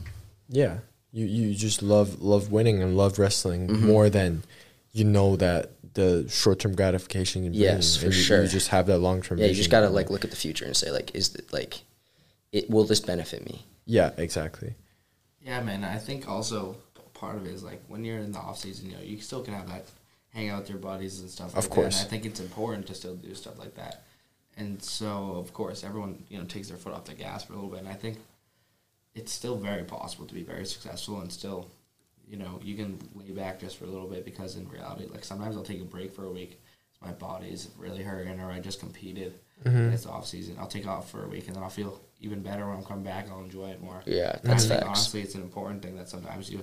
Yeah, 0.49 0.79
you 1.13 1.27
you 1.27 1.55
just 1.55 1.83
love 1.83 2.23
love 2.23 2.53
winning 2.53 2.81
and 2.83 2.97
love 2.97 3.19
wrestling 3.19 3.67
Mm-hmm. 3.69 3.87
more 3.87 4.09
than 4.09 4.45
you 4.93 5.05
know 5.05 5.37
that 5.37 5.73
the 5.95 6.27
short 6.29 6.59
term 6.61 6.75
gratification. 6.75 7.45
Can 7.45 7.55
Yes, 7.55 7.95
you, 7.97 8.01
for 8.01 8.07
and 8.07 8.15
you, 8.15 8.23
sure. 8.23 8.43
You 8.43 8.49
just 8.49 8.69
have 8.69 8.87
that 8.87 8.99
long 8.99 9.23
term. 9.23 9.39
yeah, 9.39 9.47
you 9.47 9.55
just 9.55 9.71
gotta 9.71 9.91
like 9.91 10.11
look 10.11 10.25
at 10.25 10.31
the 10.31 10.37
future 10.37 10.65
and 10.65 10.77
say 10.77 10.91
like 10.91 11.15
is 11.15 11.35
it 11.35 11.53
like 11.53 11.81
it 12.53 12.71
will 12.71 12.85
this 12.85 13.01
benefit 13.01 13.45
me? 13.45 13.65
Yeah, 13.87 14.11
exactly. 14.17 14.75
Yeah, 15.41 15.61
man. 15.63 15.85
I 15.85 15.99
think 15.99 16.29
also 16.29 16.77
part 17.15 17.37
of 17.37 17.47
it 17.47 17.53
is 17.53 17.63
like 17.65 17.83
when 17.89 18.05
you're 18.05 18.19
in 18.19 18.33
the 18.33 18.39
off 18.39 18.59
season, 18.59 18.91
you 18.91 18.97
know, 18.97 19.03
you 19.03 19.21
still 19.21 19.43
can 19.43 19.55
have 19.55 19.69
that 19.69 19.87
hang 20.31 20.51
out 20.51 20.61
with 20.61 20.71
your 20.71 20.79
buddies 20.79 21.21
and 21.21 21.29
stuff. 21.31 21.49
Of 21.49 21.55
like 21.57 21.65
that, 21.65 21.71
course. 21.71 21.99
and 22.01 22.07
I 22.07 22.11
think 22.11 22.27
it's 22.27 22.41
important 22.41 22.87
to 22.89 22.95
still 22.95 23.15
do 23.15 23.35
stuff 23.35 23.59
like 23.59 23.75
that. 23.77 24.05
And 24.57 24.83
so, 24.83 25.35
of 25.37 25.53
course, 25.53 25.85
everyone 25.85 26.25
you 26.29 26.39
know 26.39 26.45
takes 26.45 26.69
their 26.69 26.77
foot 26.77 26.93
off 26.93 27.05
the 27.05 27.15
gas 27.15 27.45
for 27.45 27.53
a 27.53 27.57
little 27.57 27.71
bit, 27.71 27.81
and 27.81 27.89
I 27.89 27.95
think 27.95 28.19
it's 29.15 29.33
still 29.33 29.57
very 29.57 29.85
possible 29.85 30.27
to 30.27 30.35
be 30.35 30.43
very 30.43 30.65
successful 30.67 31.21
and 31.21 31.33
still, 31.33 31.69
you 32.29 32.37
know, 32.37 32.61
you 32.63 32.77
can 32.77 32.99
lay 33.15 33.31
back 33.31 33.61
just 33.61 33.77
for 33.77 33.85
a 33.85 33.89
little 33.89 34.09
bit 34.09 34.25
because 34.25 34.57
in 34.57 34.69
reality, 34.69 35.07
like 35.11 35.25
sometimes 35.25 35.57
I'll 35.57 35.63
take 35.63 35.81
a 35.81 35.85
break 35.85 36.15
for 36.15 36.25
a 36.25 36.31
week. 36.31 36.61
My 37.01 37.13
body's 37.13 37.69
really 37.79 38.03
hurting, 38.03 38.41
or 38.41 38.51
I 38.51 38.59
just 38.59 38.81
competed. 38.81 39.35
And 39.65 39.93
it's 39.93 40.07
off 40.07 40.27
season. 40.27 40.57
I'll 40.59 40.69
take 40.69 40.87
off 40.87 41.11
for 41.11 41.25
a 41.25 41.29
week, 41.29 41.47
and 41.49 41.57
then 41.57 41.63
I'll 41.65 41.69
feel 41.69 42.01
even 42.21 42.43
better 42.43 42.67
when 42.69 42.77
I'm 42.77 42.85
coming 42.85 43.03
back. 43.03 43.29
I'll 43.31 43.43
enjoy 43.43 43.71
it 43.71 43.81
more. 43.83 44.03
Yeah, 44.07 44.37
I 44.37 44.47
that's 44.47 44.67
think 44.67 44.81
facts. 44.81 44.87
honestly, 44.87 45.21
it's 45.23 45.35
an 45.35 45.43
important 45.43 45.83
thing 45.83 45.97
that 45.97 46.09
sometimes 46.09 46.49
you 46.51 46.63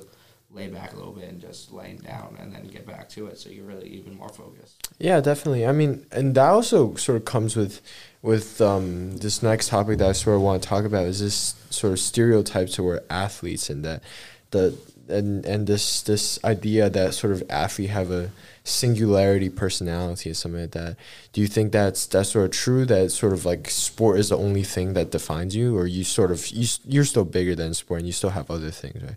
lay 0.49 0.67
back 0.69 0.93
a 0.93 0.95
little 0.95 1.11
bit 1.11 1.27
and 1.27 1.41
just 1.41 1.73
laying 1.73 1.97
down, 1.97 2.37
and 2.39 2.53
then 2.53 2.67
get 2.67 2.85
back 2.85 3.09
to 3.09 3.27
it, 3.27 3.37
so 3.37 3.49
you're 3.49 3.65
really 3.65 3.89
even 3.89 4.15
more 4.15 4.29
focused. 4.29 4.89
Yeah, 4.97 5.19
definitely. 5.19 5.65
I 5.65 5.73
mean, 5.73 6.05
and 6.11 6.35
that 6.35 6.49
also 6.49 6.95
sort 6.95 7.17
of 7.17 7.25
comes 7.25 7.57
with 7.57 7.81
with 8.21 8.61
um, 8.61 9.17
this 9.17 9.43
next 9.43 9.67
topic 9.67 9.97
that 9.97 10.09
I 10.09 10.13
sort 10.13 10.37
of 10.37 10.41
want 10.41 10.63
to 10.63 10.69
talk 10.69 10.85
about 10.85 11.05
is 11.05 11.19
this 11.19 11.55
sort 11.69 11.91
of 11.91 11.99
stereotypes 11.99 12.75
toward 12.75 13.01
athletes 13.09 13.69
and 13.69 13.83
that 13.83 14.03
the 14.51 14.77
and 15.09 15.45
and 15.45 15.67
this 15.67 16.01
this 16.01 16.39
idea 16.43 16.89
that 16.89 17.13
sort 17.13 17.33
of 17.33 17.43
athlete 17.49 17.89
have 17.89 18.11
a 18.11 18.31
singularity 18.63 19.49
personality 19.49 20.31
or 20.31 20.33
something 20.33 20.61
like 20.61 20.71
that. 20.71 20.97
Do 21.33 21.41
you 21.41 21.47
think 21.47 21.71
that's 21.71 22.05
that's 22.07 22.31
sort 22.31 22.45
of 22.45 22.51
true? 22.51 22.85
That 22.85 23.11
sort 23.11 23.33
of 23.33 23.45
like 23.45 23.69
sport 23.69 24.19
is 24.19 24.29
the 24.29 24.37
only 24.37 24.63
thing 24.63 24.93
that 24.93 25.11
defines 25.11 25.55
you, 25.55 25.77
or 25.77 25.87
you 25.87 26.03
sort 26.03 26.31
of 26.31 26.47
you 26.47 26.67
you're 26.85 27.05
still 27.05 27.25
bigger 27.25 27.55
than 27.55 27.73
sport 27.73 27.99
and 27.99 28.07
you 28.07 28.13
still 28.13 28.31
have 28.31 28.49
other 28.49 28.71
things, 28.71 29.01
right? 29.03 29.15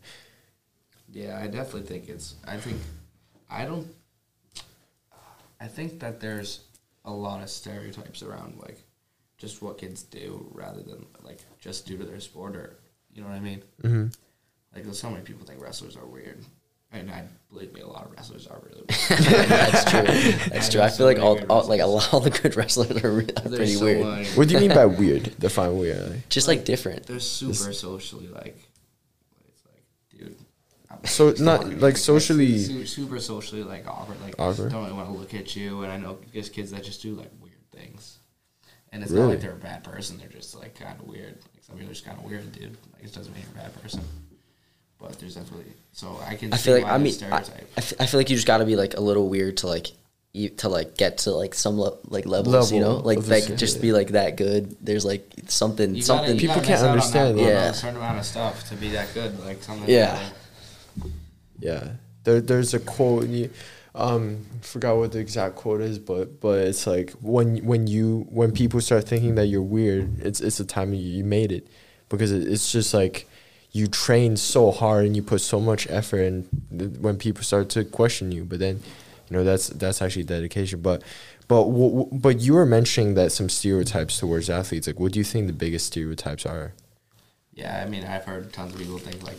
Yeah, 1.10 1.40
I 1.42 1.46
definitely 1.46 1.82
think 1.82 2.08
it's. 2.08 2.34
I 2.46 2.58
think, 2.58 2.78
I 3.50 3.64
don't. 3.64 3.86
I 5.60 5.66
think 5.66 6.00
that 6.00 6.20
there's 6.20 6.60
a 7.04 7.10
lot 7.10 7.42
of 7.42 7.48
stereotypes 7.48 8.22
around 8.22 8.58
like, 8.60 8.82
just 9.38 9.62
what 9.62 9.78
kids 9.78 10.02
do 10.02 10.46
rather 10.52 10.82
than 10.82 11.06
like 11.22 11.38
just 11.58 11.86
due 11.86 11.96
to 11.96 12.04
their 12.04 12.20
sport 12.20 12.54
or 12.54 12.78
you 13.14 13.22
know 13.22 13.28
what 13.28 13.36
I 13.36 13.40
mean. 13.40 13.62
Mm-hmm. 13.82 14.06
Like 14.78 14.84
there's 14.84 15.00
so 15.00 15.10
many 15.10 15.22
people 15.24 15.44
think 15.44 15.60
wrestlers 15.60 15.96
are 15.96 16.06
weird, 16.06 16.38
and 16.92 17.10
I 17.10 17.24
believe 17.50 17.72
me, 17.74 17.80
a 17.80 17.86
lot 17.88 18.04
of 18.06 18.12
wrestlers 18.12 18.46
are 18.46 18.60
really 18.64 18.82
weird. 18.82 18.88
that's 19.48 19.90
true. 19.90 20.02
That's 20.02 20.68
I 20.68 20.70
true. 20.70 20.80
know 20.80 20.86
I 20.86 20.88
so 20.88 20.96
feel 20.98 21.06
like 21.06 21.18
all, 21.18 21.38
all 21.50 21.66
like 21.66 21.80
a 21.80 21.86
lot 21.86 22.14
all 22.14 22.20
the 22.20 22.30
good 22.30 22.54
wrestlers 22.56 23.02
are, 23.02 23.10
re- 23.10 23.26
are 23.36 23.42
pretty 23.48 23.74
so, 23.74 23.84
weird. 23.84 24.06
like- 24.06 24.26
What 24.28 24.46
do 24.48 24.54
you 24.54 24.60
mean 24.60 24.74
by 24.74 24.86
weird? 25.02 25.36
Define 25.40 25.76
weird. 25.78 26.10
Like. 26.10 26.28
Just 26.28 26.46
like 26.46 26.64
different. 26.64 27.06
They're 27.06 27.18
super 27.18 27.72
socially 27.72 28.28
like. 28.28 28.56
It's 29.48 29.62
like, 29.66 29.82
dude. 30.16 30.36
I'm 30.90 31.04
So, 31.06 31.34
so 31.34 31.42
not- 31.44 31.64
weird. 31.66 31.82
like, 31.82 31.96
socially- 31.96 32.58
su- 32.60 32.86
super 32.86 33.18
socially 33.18 33.64
like 33.64 33.86
awkward. 33.88 34.20
Like 34.22 34.36
Awkward? 34.38 34.70
don't 34.70 34.84
really 34.84 34.96
want 34.96 35.08
to 35.08 35.18
look 35.18 35.34
at 35.34 35.56
you. 35.56 35.82
And 35.82 35.90
I 35.92 35.96
know 35.96 36.18
there's 36.32 36.48
kids 36.50 36.70
that 36.70 36.84
just 36.84 37.02
do 37.02 37.14
like 37.14 37.30
weird 37.42 37.54
things. 37.72 38.18
And 38.92 39.02
it's 39.02 39.10
Really? 39.12 39.24
not 39.24 39.30
like 39.32 39.40
they're 39.40 39.52
a 39.52 39.56
bad 39.56 39.82
person. 39.84 40.16
They're 40.18 40.28
just 40.28 40.54
like 40.56 40.78
kind 40.78 40.98
of 40.98 41.06
weird. 41.06 41.34
Like 41.54 41.62
some 41.62 41.74
people 41.76 41.90
are 41.90 41.94
just 41.94 42.06
kind 42.06 42.16
of 42.18 42.24
weird, 42.24 42.50
dude. 42.52 42.76
Like 42.94 43.04
it 43.04 43.12
doesn't 43.12 43.34
mean 43.34 43.42
you're 43.52 43.60
a 43.62 43.64
bad 43.68 43.82
person. 43.82 44.00
But 45.00 45.18
there's 45.20 45.36
definitely 45.36 45.72
so 45.92 46.18
I 46.26 46.34
can. 46.34 46.52
I 46.52 46.56
see 46.56 46.64
feel 46.64 46.74
like 46.74 46.84
why 46.84 46.90
I 46.90 46.98
the 46.98 47.04
mean 47.04 47.12
I, 47.12 47.16
stereotype. 47.16 47.70
I 47.76 47.80
f- 47.80 47.92
I 48.00 48.06
feel 48.06 48.18
like 48.20 48.30
you 48.30 48.36
just 48.36 48.46
got 48.48 48.58
to 48.58 48.64
be 48.64 48.74
like 48.76 48.94
a 48.94 49.00
little 49.00 49.28
weird 49.28 49.58
to 49.58 49.66
like 49.68 49.86
you, 50.32 50.48
to 50.50 50.68
like 50.68 50.96
get 50.96 51.18
to 51.18 51.30
like 51.30 51.54
some 51.54 51.78
le- 51.80 51.98
like 52.08 52.26
levels, 52.26 52.72
you 52.72 52.80
know, 52.80 52.96
like 52.96 53.18
of 53.18 53.28
like 53.28 53.44
this- 53.44 53.60
just 53.60 53.80
be 53.80 53.92
like 53.92 54.08
that 54.08 54.36
good. 54.36 54.76
There's 54.84 55.04
like 55.04 55.30
something 55.46 55.92
gotta- 55.92 56.02
something. 56.04 56.36
People 56.38 56.56
can't 56.56 56.68
miss 56.68 56.80
out 56.80 56.84
on 56.86 56.90
understand, 56.90 57.38
that, 57.38 57.42
yeah. 57.42 57.68
a 57.70 57.74
certain 57.74 57.96
amount 57.96 58.18
of 58.18 58.24
stuff 58.24 58.68
to 58.70 58.74
be 58.74 58.88
that 58.90 59.12
good. 59.14 59.38
Like 59.44 59.62
something. 59.62 59.88
Yeah. 59.88 60.18
Yeah, 61.60 61.88
there 62.24 62.40
there's 62.40 62.74
a 62.74 62.78
quote. 62.78 63.26
You, 63.28 63.50
um, 63.94 64.46
forgot 64.60 64.96
what 64.96 65.12
the 65.12 65.18
exact 65.18 65.56
quote 65.56 65.80
is, 65.80 65.98
but 65.98 66.40
but 66.40 66.58
it's 66.60 66.86
like 66.86 67.12
when 67.20 67.58
when 67.64 67.86
you 67.88 68.26
when 68.30 68.52
people 68.52 68.80
start 68.80 69.04
thinking 69.08 69.34
that 69.36 69.46
you're 69.46 69.62
weird, 69.62 70.20
it's 70.20 70.40
it's 70.40 70.58
the 70.58 70.64
time 70.64 70.92
you, 70.94 71.00
you 71.00 71.24
made 71.24 71.50
it, 71.50 71.66
because 72.08 72.30
it, 72.30 72.46
it's 72.46 72.70
just 72.70 72.94
like 72.94 73.28
you 73.72 73.86
train 73.86 74.36
so 74.36 74.70
hard 74.70 75.06
and 75.06 75.16
you 75.16 75.22
put 75.22 75.40
so 75.40 75.60
much 75.60 75.86
effort, 75.90 76.20
and 76.22 76.48
th- 76.76 76.98
when 76.98 77.16
people 77.16 77.42
start 77.42 77.68
to 77.70 77.84
question 77.84 78.32
you, 78.32 78.44
but 78.44 78.58
then 78.58 78.82
you 79.30 79.36
know 79.36 79.44
that's 79.44 79.68
that's 79.68 80.00
actually 80.02 80.24
dedication. 80.24 80.80
But 80.80 81.02
but 81.48 81.64
w- 81.64 81.90
w- 82.04 82.08
but 82.12 82.40
you 82.40 82.54
were 82.54 82.66
mentioning 82.66 83.14
that 83.14 83.32
some 83.32 83.48
stereotypes 83.48 84.18
towards 84.18 84.48
athletes. 84.50 84.86
Like, 84.86 84.98
what 85.00 85.12
do 85.12 85.18
you 85.18 85.24
think 85.24 85.46
the 85.46 85.52
biggest 85.52 85.86
stereotypes 85.86 86.46
are? 86.46 86.72
Yeah, 87.52 87.82
I 87.84 87.88
mean, 87.88 88.04
I've 88.04 88.24
heard 88.24 88.52
tons 88.52 88.72
of 88.72 88.78
people 88.78 88.98
think 88.98 89.22
like 89.22 89.38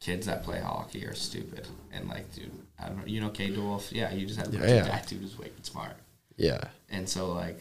kids 0.00 0.26
that 0.26 0.42
play 0.42 0.60
hockey 0.60 1.06
are 1.06 1.14
stupid, 1.14 1.66
and 1.92 2.08
like, 2.08 2.32
dude, 2.34 2.50
I 2.78 2.88
don't 2.88 2.98
know, 2.98 3.04
you 3.06 3.20
know, 3.20 3.30
K 3.30 3.50
Wolf, 3.52 3.92
yeah, 3.92 4.12
you 4.12 4.26
just 4.26 4.38
have 4.38 4.52
Yeah, 4.52 4.60
yeah, 4.66 4.74
yeah. 4.76 4.82
that 4.84 5.06
dude 5.06 5.22
is 5.24 5.38
wicked 5.38 5.64
smart, 5.66 5.96
Yeah, 6.36 6.60
and 6.90 7.08
so 7.08 7.32
like, 7.32 7.60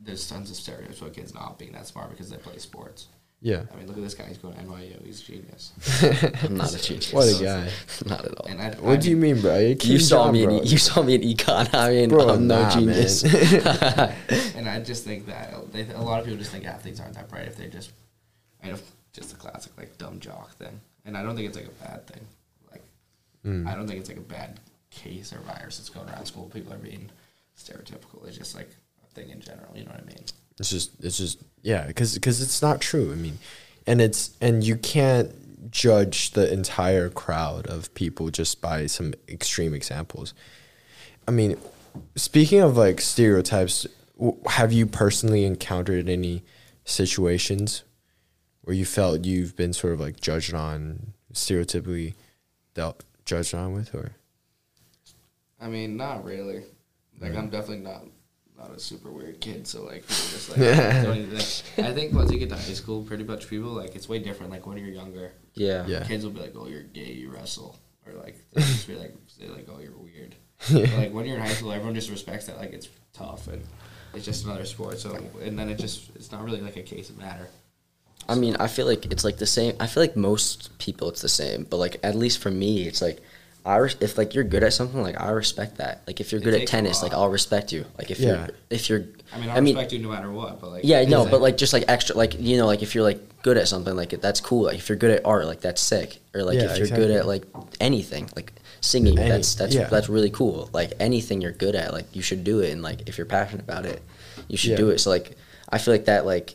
there's 0.00 0.28
tons 0.28 0.50
of 0.50 0.56
stereotypes 0.56 1.00
about 1.00 1.14
kids 1.14 1.34
not 1.34 1.58
being 1.58 1.72
that 1.72 1.86
smart 1.86 2.10
because 2.10 2.30
they 2.30 2.36
play 2.38 2.58
sports. 2.58 3.08
Yeah. 3.42 3.62
I 3.72 3.76
mean, 3.76 3.86
look 3.88 3.96
at 3.98 4.02
this 4.02 4.14
guy; 4.14 4.24
he's 4.28 4.38
going 4.38 4.54
to 4.54 4.60
NYU. 4.62 5.04
He's 5.04 5.20
a 5.20 5.24
genius. 5.24 5.72
I'm 6.44 6.56
not 6.56 6.72
a 6.74 6.80
genius. 6.82 7.12
What 7.12 7.28
a 7.28 7.42
guy. 7.44 7.68
Not 8.06 8.24
at 8.24 8.34
all. 8.38 8.46
And 8.46 8.60
I, 8.62 8.70
What 8.76 8.92
I 8.92 8.96
do 8.96 9.10
you 9.10 9.16
mean, 9.16 9.40
bro? 9.40 9.58
you 9.58 9.74
Keep 9.76 10.00
saw 10.00 10.24
job, 10.26 10.32
me. 10.32 10.44
bro. 10.46 10.58
In, 10.58 10.64
you 10.66 10.78
saw 10.78 11.02
me 11.02 11.14
in 11.16 11.20
econ. 11.22 11.74
I 11.74 11.90
mean, 11.90 12.08
Bro, 12.08 12.28
I'm 12.30 12.46
no 12.46 12.62
nah, 12.62 12.70
genius. 12.70 13.22
And 13.24 14.68
I 14.68 14.80
just 14.80 15.04
think 15.04 15.26
that 15.26 15.72
they, 15.72 15.86
a 15.90 16.00
lot 16.00 16.20
of 16.20 16.24
people 16.24 16.38
just 16.38 16.52
think 16.52 16.64
athletes 16.66 17.00
aren't 17.00 17.14
that 17.14 17.28
bright 17.28 17.46
if 17.48 17.56
they 17.56 17.66
just, 17.68 17.92
I 18.62 18.68
know, 18.68 18.78
just 19.12 19.32
a 19.32 19.36
classic 19.36 19.72
like 19.76 19.98
dumb 19.98 20.20
jock 20.20 20.52
thing. 20.56 20.80
And 21.04 21.16
I 21.16 21.22
don't 21.22 21.34
think 21.36 21.48
it's 21.48 21.56
like 21.58 21.66
a 21.66 21.84
bad 21.84 22.06
thing. 22.06 22.24
Like, 22.70 22.82
Mm. 23.44 23.66
I 23.66 23.74
don't 23.74 23.88
think 23.88 23.98
it's 23.98 24.08
like 24.08 24.18
a 24.18 24.20
bad 24.20 24.60
case 24.90 25.32
or 25.32 25.38
virus 25.40 25.78
that's 25.78 25.88
going 25.88 26.08
around 26.08 26.26
school. 26.26 26.48
People 26.54 26.72
are 26.74 26.78
being 26.78 27.10
stereotypical. 27.58 28.24
It's 28.26 28.36
just 28.38 28.54
like 28.54 28.70
a 29.02 29.14
thing 29.14 29.30
in 29.30 29.40
general. 29.40 29.72
You 29.74 29.84
know 29.84 29.90
what 29.90 30.00
I 30.00 30.06
mean? 30.06 30.24
It's 30.58 30.70
just, 30.70 31.02
it's 31.02 31.18
just, 31.18 31.42
yeah, 31.62 31.86
because 31.86 32.14
because 32.14 32.40
it's 32.42 32.60
not 32.62 32.80
true. 32.80 33.12
I 33.12 33.16
mean, 33.16 33.38
and 33.86 34.00
it's, 34.00 34.36
and 34.40 34.62
you 34.62 34.76
can't 34.76 35.70
judge 35.70 36.32
the 36.32 36.52
entire 36.52 37.08
crowd 37.08 37.66
of 37.66 37.92
people 37.94 38.30
just 38.30 38.60
by 38.60 38.86
some 38.86 39.14
extreme 39.28 39.74
examples. 39.74 40.34
I 41.26 41.30
mean, 41.30 41.56
speaking 42.16 42.60
of 42.60 42.76
like 42.76 43.00
stereotypes, 43.00 43.86
have 44.46 44.72
you 44.72 44.86
personally 44.86 45.44
encountered 45.44 46.08
any 46.08 46.42
situations 46.84 47.84
where 48.62 48.76
you 48.76 48.84
felt 48.84 49.24
you've 49.24 49.56
been 49.56 49.72
sort 49.72 49.92
of 49.92 50.00
like 50.00 50.20
judged 50.20 50.54
on, 50.54 51.12
stereotypically 51.32 52.14
dealt 52.74 53.02
judged 53.24 53.54
on 53.54 53.72
with, 53.72 53.94
or? 53.94 54.12
I 55.60 55.68
mean, 55.68 55.96
not 55.96 56.24
really. 56.24 56.64
Like, 57.20 57.36
I'm 57.36 57.50
definitely 57.50 57.84
not 57.84 58.02
not 58.62 58.76
a 58.76 58.80
super 58.80 59.10
weird 59.10 59.40
kid. 59.40 59.66
So 59.66 59.84
like, 59.84 60.02
people 60.02 60.14
just 60.14 60.48
like, 60.56 60.58
don't 60.58 61.16
even 61.16 61.38
think. 61.38 61.86
I 61.86 61.92
think 61.92 62.12
once 62.12 62.30
you 62.30 62.38
get 62.38 62.48
to 62.50 62.56
high 62.56 62.74
school, 62.74 63.02
pretty 63.02 63.24
much 63.24 63.48
people 63.48 63.70
like 63.70 63.94
it's 63.94 64.08
way 64.08 64.18
different. 64.18 64.52
Like 64.52 64.66
when 64.66 64.78
you're 64.78 64.88
younger, 64.88 65.32
yeah. 65.54 65.86
Yeah. 65.86 66.04
kids 66.04 66.24
will 66.24 66.32
be 66.32 66.40
like, 66.40 66.54
"Oh, 66.56 66.66
you're 66.66 66.82
gay, 66.82 67.12
you 67.12 67.30
wrestle," 67.30 67.78
or 68.06 68.12
like 68.14 68.38
they'll 68.52 68.64
just 68.64 68.86
be 68.86 68.94
like, 68.94 69.14
say 69.26 69.48
like, 69.48 69.68
"Oh, 69.70 69.80
you're 69.80 69.96
weird." 69.96 70.34
But, 70.70 70.92
like 70.96 71.12
when 71.12 71.26
you're 71.26 71.36
in 71.36 71.42
high 71.42 71.52
school, 71.54 71.72
everyone 71.72 71.94
just 71.94 72.10
respects 72.10 72.46
that. 72.46 72.58
Like 72.58 72.72
it's 72.72 72.88
tough 73.12 73.48
and 73.48 73.62
it's 74.14 74.24
just 74.24 74.44
another 74.44 74.64
sport. 74.64 74.98
So 74.98 75.18
and 75.42 75.58
then 75.58 75.68
it 75.68 75.78
just 75.78 76.10
it's 76.14 76.30
not 76.30 76.44
really 76.44 76.60
like 76.60 76.76
a 76.76 76.82
case 76.82 77.10
of 77.10 77.18
matter. 77.18 77.48
I 78.28 78.36
mean, 78.36 78.56
I 78.60 78.68
feel 78.68 78.86
like 78.86 79.06
it's 79.10 79.24
like 79.24 79.38
the 79.38 79.46
same. 79.46 79.74
I 79.80 79.88
feel 79.88 80.02
like 80.02 80.16
most 80.16 80.78
people 80.78 81.08
it's 81.08 81.22
the 81.22 81.28
same, 81.28 81.64
but 81.64 81.78
like 81.78 81.98
at 82.04 82.14
least 82.14 82.38
for 82.38 82.50
me, 82.52 82.86
it's 82.86 83.02
like 83.02 83.20
I 83.64 83.76
res- 83.76 83.96
if 84.00 84.18
like 84.18 84.34
you're 84.34 84.42
good 84.44 84.64
at 84.64 84.72
something, 84.72 85.00
like 85.02 85.20
I 85.20 85.30
respect 85.30 85.76
that. 85.76 86.02
Like 86.06 86.20
if 86.20 86.32
you're 86.32 86.40
It 86.40 86.44
good 86.44 86.54
at 86.54 86.66
tennis, 86.66 87.02
like. 87.02 87.12
I'll 87.12 87.28
respect 87.28 87.72
you. 87.72 87.84
Like 87.96 88.10
if 88.10 88.18
Yeah. 88.18 88.28
you're 88.46 88.48
if 88.70 88.88
you're 88.88 89.04
I 89.32 89.38
mean, 89.38 89.48
I, 89.50 89.56
I 89.56 89.60
mean- 89.60 89.76
respect 89.76 89.92
you 89.92 89.98
no 90.00 90.08
matter 90.08 90.30
what. 90.32 90.60
But 90.60 90.70
like 90.70 90.84
yeah, 90.84 91.04
no, 91.04 91.26
but 91.26 91.40
like 91.40 91.56
just 91.56 91.72
like 91.72 91.84
extra, 91.86 92.16
like 92.16 92.40
you 92.40 92.56
know, 92.56 92.66
like 92.66 92.82
if 92.82 92.94
you're 92.94 93.04
like 93.04 93.20
good 93.42 93.56
at 93.56 93.68
something, 93.68 93.94
like 93.94 94.10
that's 94.20 94.40
cool. 94.40 94.64
Like 94.64 94.76
if 94.78 94.88
you're 94.88 94.98
good 94.98 95.12
at 95.12 95.24
art, 95.24 95.46
like 95.46 95.60
that's 95.60 95.80
sick. 95.80 96.18
Or 96.34 96.42
like 96.42 96.56
Yeah, 96.58 96.72
if 96.72 96.78
you're 96.78 96.88
good 96.88 97.10
at 97.12 97.26
like 97.26 97.44
anything, 97.80 98.28
like 98.34 98.52
singing, 98.80 99.16
Any- 99.18 99.28
that's 99.30 99.54
that's 99.54 99.74
yeah. 99.74 99.88
that's 99.88 100.08
really 100.08 100.30
cool. 100.30 100.68
Like 100.72 100.94
anything 100.98 101.40
you're 101.40 101.52
good 101.52 101.76
at, 101.76 101.92
like 101.92 102.06
you 102.16 102.22
should 102.22 102.42
do 102.42 102.60
it. 102.60 102.70
And 102.72 102.82
like 102.82 103.08
if 103.08 103.16
you're 103.16 103.26
passionate 103.26 103.62
about 103.62 103.86
it, 103.86 104.02
you 104.48 104.56
should 104.56 104.70
Yeah. 104.72 104.76
do 104.78 104.90
it. 104.90 104.98
So 104.98 105.10
like 105.10 105.36
I 105.68 105.78
feel 105.78 105.94
like 105.94 106.06
that 106.06 106.26
like 106.26 106.54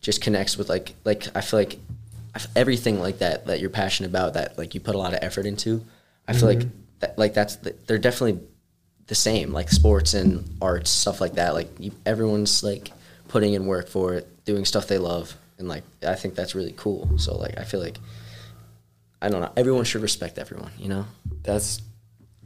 just 0.00 0.20
connects 0.20 0.58
with 0.58 0.68
like 0.68 0.94
like 1.04 1.28
I 1.36 1.42
feel 1.42 1.60
like 1.60 1.78
everything 2.56 3.00
like 3.00 3.18
that 3.18 3.46
that 3.46 3.60
you're 3.60 3.70
passionate 3.70 4.08
about 4.08 4.34
that 4.34 4.56
like 4.58 4.74
you 4.74 4.80
put 4.80 4.94
a 4.94 4.98
lot 4.98 5.12
of 5.12 5.20
effort 5.22 5.46
into. 5.46 5.84
I 6.28 6.32
feel 6.32 6.48
like 6.48 6.58
mm-hmm. 6.58 6.78
that, 7.00 7.18
like 7.18 7.34
that's 7.34 7.56
the, 7.56 7.74
they're 7.86 7.98
definitely 7.98 8.40
the 9.06 9.14
same 9.14 9.52
like 9.52 9.70
sports 9.70 10.14
and 10.14 10.48
arts 10.62 10.90
stuff 10.90 11.20
like 11.20 11.34
that. 11.34 11.54
Like 11.54 11.68
you, 11.78 11.92
everyone's 12.06 12.62
like 12.62 12.90
putting 13.28 13.54
in 13.54 13.66
work 13.66 13.88
for 13.88 14.14
it, 14.14 14.44
doing 14.44 14.64
stuff 14.64 14.86
they 14.86 14.98
love, 14.98 15.34
and 15.58 15.68
like 15.68 15.84
I 16.06 16.14
think 16.14 16.34
that's 16.34 16.54
really 16.54 16.74
cool. 16.76 17.18
So 17.18 17.36
like 17.36 17.58
I 17.58 17.64
feel 17.64 17.80
like 17.80 17.98
I 19.20 19.28
don't 19.28 19.40
know. 19.40 19.52
Everyone 19.56 19.84
should 19.84 20.02
respect 20.02 20.38
everyone. 20.38 20.72
You 20.78 20.88
know. 20.88 21.06
That's 21.42 21.82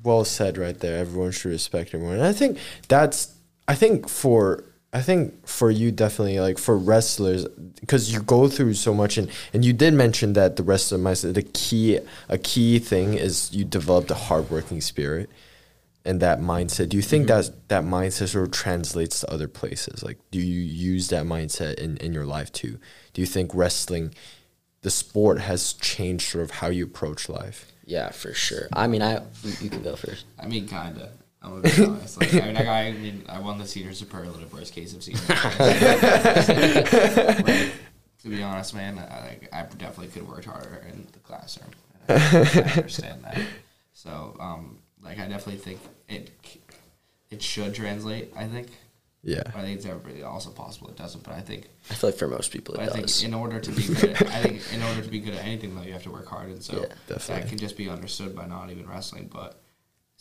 well 0.02 0.24
said 0.24 0.58
right 0.58 0.78
there. 0.78 0.98
Everyone 0.98 1.32
should 1.32 1.50
respect 1.50 1.94
everyone. 1.94 2.16
And 2.16 2.24
I 2.24 2.32
think 2.32 2.58
that's 2.88 3.34
I 3.66 3.74
think 3.74 4.08
for 4.08 4.64
I 4.94 5.02
think 5.02 5.46
for 5.46 5.72
you 5.72 5.90
definitely 5.90 6.38
like 6.38 6.56
for 6.56 6.78
wrestlers 6.78 7.46
because 7.80 8.12
you 8.12 8.22
go 8.22 8.46
through 8.46 8.74
so 8.74 8.94
much 8.94 9.18
and 9.18 9.28
and 9.52 9.64
you 9.64 9.72
did 9.72 9.92
mention 9.92 10.34
that 10.34 10.54
the 10.54 10.62
wrestler 10.62 10.98
mindset 10.98 11.34
the 11.34 11.42
key 11.42 11.98
a 12.28 12.38
key 12.38 12.78
thing 12.78 13.14
is 13.14 13.52
you 13.52 13.64
developed 13.64 14.12
a 14.12 14.14
hardworking 14.14 14.80
spirit 14.80 15.28
and 16.04 16.20
that 16.20 16.38
mindset. 16.38 16.90
Do 16.90 16.96
you 16.96 17.02
think 17.02 17.26
mm-hmm. 17.26 17.40
that 17.68 17.68
that 17.68 17.84
mindset 17.84 18.28
sort 18.28 18.46
of 18.46 18.52
translates 18.52 19.20
to 19.20 19.30
other 19.32 19.48
places? 19.48 20.04
Like 20.04 20.18
do 20.30 20.38
you 20.38 20.60
use 20.60 21.08
that 21.08 21.26
mindset 21.26 21.74
in 21.74 21.96
in 21.96 22.12
your 22.12 22.26
life 22.26 22.52
too? 22.52 22.78
Do 23.14 23.20
you 23.20 23.26
think 23.26 23.50
wrestling 23.52 24.14
the 24.82 24.90
sport 24.90 25.40
has 25.40 25.72
changed 25.72 26.30
sort 26.30 26.44
of 26.44 26.52
how 26.52 26.68
you 26.68 26.84
approach 26.84 27.28
life? 27.28 27.72
Yeah, 27.84 28.10
for 28.10 28.32
sure. 28.32 28.68
I 28.72 28.86
mean, 28.86 29.02
I 29.02 29.22
you, 29.42 29.52
you 29.60 29.70
can 29.70 29.82
go 29.82 29.96
first. 29.96 30.24
I 30.38 30.46
mean, 30.46 30.68
kinda. 30.68 31.10
I'm 31.44 31.60
gonna 31.60 31.74
be 31.74 31.84
honest. 31.84 32.20
Like, 32.20 32.34
I 32.42 32.46
mean, 32.46 32.56
I, 32.56 32.88
I 32.88 32.92
mean, 32.92 33.24
I 33.28 33.40
won 33.40 33.58
the 33.58 33.66
senior 33.66 33.92
superlative 33.92 34.52
worst 34.52 34.72
case 34.74 34.94
of 34.94 35.02
senior. 35.02 35.20
like, 35.28 35.48
to 38.22 38.28
be 38.28 38.42
honest, 38.42 38.74
man, 38.74 38.98
I, 38.98 39.28
like, 39.28 39.48
I 39.52 39.62
definitely 39.76 40.08
could 40.08 40.22
have 40.22 40.28
worked 40.28 40.46
harder 40.46 40.84
in 40.88 41.06
the 41.12 41.18
classroom. 41.18 41.70
I, 42.08 42.14
I 42.14 42.16
understand 42.78 43.24
that. 43.24 43.38
So, 43.92 44.36
um, 44.40 44.78
like, 45.02 45.18
I 45.18 45.28
definitely 45.28 45.58
think 45.58 45.80
it 46.08 46.30
it 47.30 47.42
should 47.42 47.74
translate. 47.74 48.32
I 48.36 48.46
think. 48.46 48.68
Yeah. 49.26 49.42
I 49.54 49.62
think 49.62 49.78
it's 49.78 49.86
really 49.86 50.22
also 50.22 50.50
possible 50.50 50.88
it 50.88 50.96
doesn't, 50.96 51.24
but 51.24 51.32
I 51.32 51.40
think 51.40 51.68
I 51.90 51.94
feel 51.94 52.10
like 52.10 52.18
for 52.18 52.28
most 52.28 52.52
people 52.52 52.74
it 52.74 52.80
I 52.80 52.86
does. 52.86 53.20
think 53.20 53.32
in 53.32 53.34
order 53.34 53.58
to 53.58 53.72
be 53.72 53.82
good, 53.82 54.10
at, 54.10 54.20
I 54.28 54.42
think 54.42 54.60
in 54.74 54.82
order 54.82 55.00
to 55.00 55.08
be 55.08 55.18
good 55.18 55.32
at 55.32 55.42
anything 55.42 55.74
though, 55.74 55.80
you 55.80 55.94
have 55.94 56.02
to 56.02 56.10
work 56.10 56.26
hard, 56.26 56.50
and 56.50 56.62
so 56.62 56.86
Yeah, 57.08 57.16
that 57.26 57.48
can 57.48 57.56
just 57.56 57.78
be 57.78 57.88
understood 57.88 58.36
by 58.36 58.46
not 58.46 58.70
even 58.70 58.86
wrestling, 58.86 59.30
but 59.32 59.62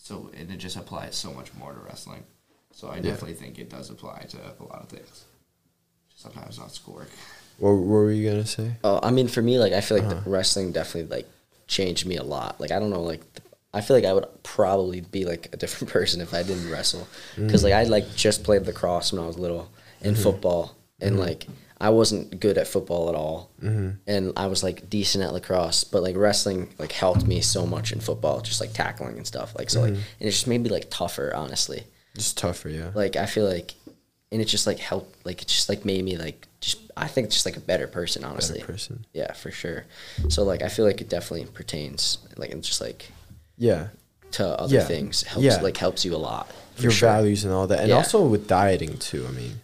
so 0.04 0.30
and 0.38 0.52
it 0.52 0.58
just 0.58 0.76
applies 0.76 1.16
so 1.16 1.32
much 1.32 1.54
more 1.54 1.72
to 1.72 1.80
wrestling. 1.80 2.26
So 2.72 2.90
I 2.90 3.00
definitely 3.00 3.36
think 3.36 3.58
it 3.58 3.70
does 3.70 3.90
apply 3.90 4.26
to 4.30 4.38
a 4.38 4.64
lot 4.66 4.82
of 4.82 4.90
things. 4.90 5.24
Sometimes 6.14 6.60
not 6.60 6.74
schoolwork. 6.74 7.10
What, 7.58 7.72
what 7.72 7.88
were 7.88 8.12
you 8.12 8.30
gonna 8.30 8.46
say? 8.46 8.74
Oh, 8.84 9.00
I 9.02 9.12
mean, 9.12 9.30
for 9.30 9.42
me, 9.42 9.58
like 9.60 9.72
I 9.72 9.80
feel 9.80 9.98
like 9.98 10.08
Uh-huh. 10.08 10.20
the 10.22 10.30
wrestling 10.30 10.74
definitely 10.74 11.16
like 11.16 11.30
changed 11.68 12.06
me 12.06 12.18
a 12.18 12.24
lot. 12.24 12.60
Like 12.60 12.72
I 12.72 12.80
don't 12.80 12.90
know, 12.90 13.02
like 13.02 13.22
th- 13.34 13.48
I 13.74 13.80
feel 13.80 13.96
like 13.96 14.04
I 14.04 14.12
would 14.12 14.28
probably 14.44 15.00
be 15.00 15.24
like 15.24 15.48
a 15.54 15.58
different 15.58 15.94
person 15.98 16.20
if 16.20 16.34
I 16.34 16.44
didn't 16.44 16.70
wrestle, 16.70 17.08
because 17.38 17.62
mm. 17.62 17.66
like 17.66 17.74
I 17.74 17.84
like 17.84 18.14
just 18.14 18.44
played 18.44 18.68
lacrosse 18.68 19.14
when 19.14 19.24
I 19.24 19.28
was 19.28 19.40
little 19.40 19.72
and 20.02 20.16
mm-hmm. 20.16 20.24
football, 20.24 20.76
and 21.00 21.12
mm-hmm. 21.12 21.22
like 21.22 21.48
I 21.84 21.90
wasn't 21.90 22.40
good 22.40 22.58
at 22.58 22.66
football 22.66 23.10
at 23.10 23.16
all, 23.16 23.52
mm-hmm. 23.62 23.90
and 24.08 24.32
I 24.38 24.48
was 24.48 24.64
like 24.64 24.90
decent 24.90 25.22
at 25.22 25.34
lacrosse, 25.34 25.84
but 25.84 26.02
like 26.02 26.16
wrestling 26.16 26.74
like 26.80 26.94
helped 26.94 27.28
me 27.28 27.42
so 27.42 27.66
much 27.66 27.92
in 27.92 28.00
football, 28.00 28.40
just 28.40 28.62
like 28.62 28.72
tackling 28.72 29.18
and 29.18 29.28
stuff. 29.28 29.54
Like 29.58 29.70
so, 29.70 29.82
like 29.82 29.92
mm-hmm. 29.92 30.02
and 30.20 30.30
it 30.30 30.32
just 30.32 30.48
made 30.48 30.62
me 30.64 30.70
like 30.70 30.90
tougher, 30.90 31.34
honestly. 31.36 31.84
Just 32.16 32.38
tougher, 32.38 32.70
yeah. 32.70 32.92
Like 32.96 33.18
I 33.18 33.26
feel 33.26 33.46
like, 33.46 33.74
and 34.32 34.42
it 34.42 34.46
just 34.46 34.66
like 34.66 34.80
helped, 34.80 35.26
like 35.26 35.42
it 35.42 35.50
just 35.50 35.68
like 35.68 35.84
made 35.84 36.06
me 36.06 36.18
like 36.18 36.48
just 36.62 36.80
I 36.96 37.08
think 37.10 37.30
just 37.32 37.46
like 37.46 37.58
a 37.58 37.60
better 37.60 37.88
person, 37.88 38.24
honestly. 38.24 38.62
person. 38.62 39.06
Yeah, 39.12 39.34
for 39.34 39.52
sure. 39.52 39.84
So 40.30 40.44
like 40.44 40.62
I 40.62 40.70
feel 40.70 40.86
like 40.86 41.02
it 41.02 41.10
definitely 41.10 41.48
pertains 41.48 42.18
like 42.38 42.52
and 42.52 42.64
just 42.64 42.80
like 42.80 43.12
Yeah. 43.58 43.88
to 44.32 44.48
other 44.58 44.74
Yeah. 44.76 44.86
things 44.86 45.24
helps 45.24 45.44
Yeah. 45.44 45.62
like 45.62 45.76
helps 45.76 46.06
you 46.06 46.16
a 46.16 46.18
lot. 46.18 46.50
Your 46.78 46.92
sure. 46.94 47.10
values 47.10 47.44
and 47.44 47.54
all 47.54 47.68
that. 47.68 47.80
And 47.82 47.90
Yeah. 47.90 47.98
also 47.98 48.26
with 48.26 48.48
dieting 48.48 48.98
too, 49.00 49.26
I 49.28 49.32
mean. 49.32 49.60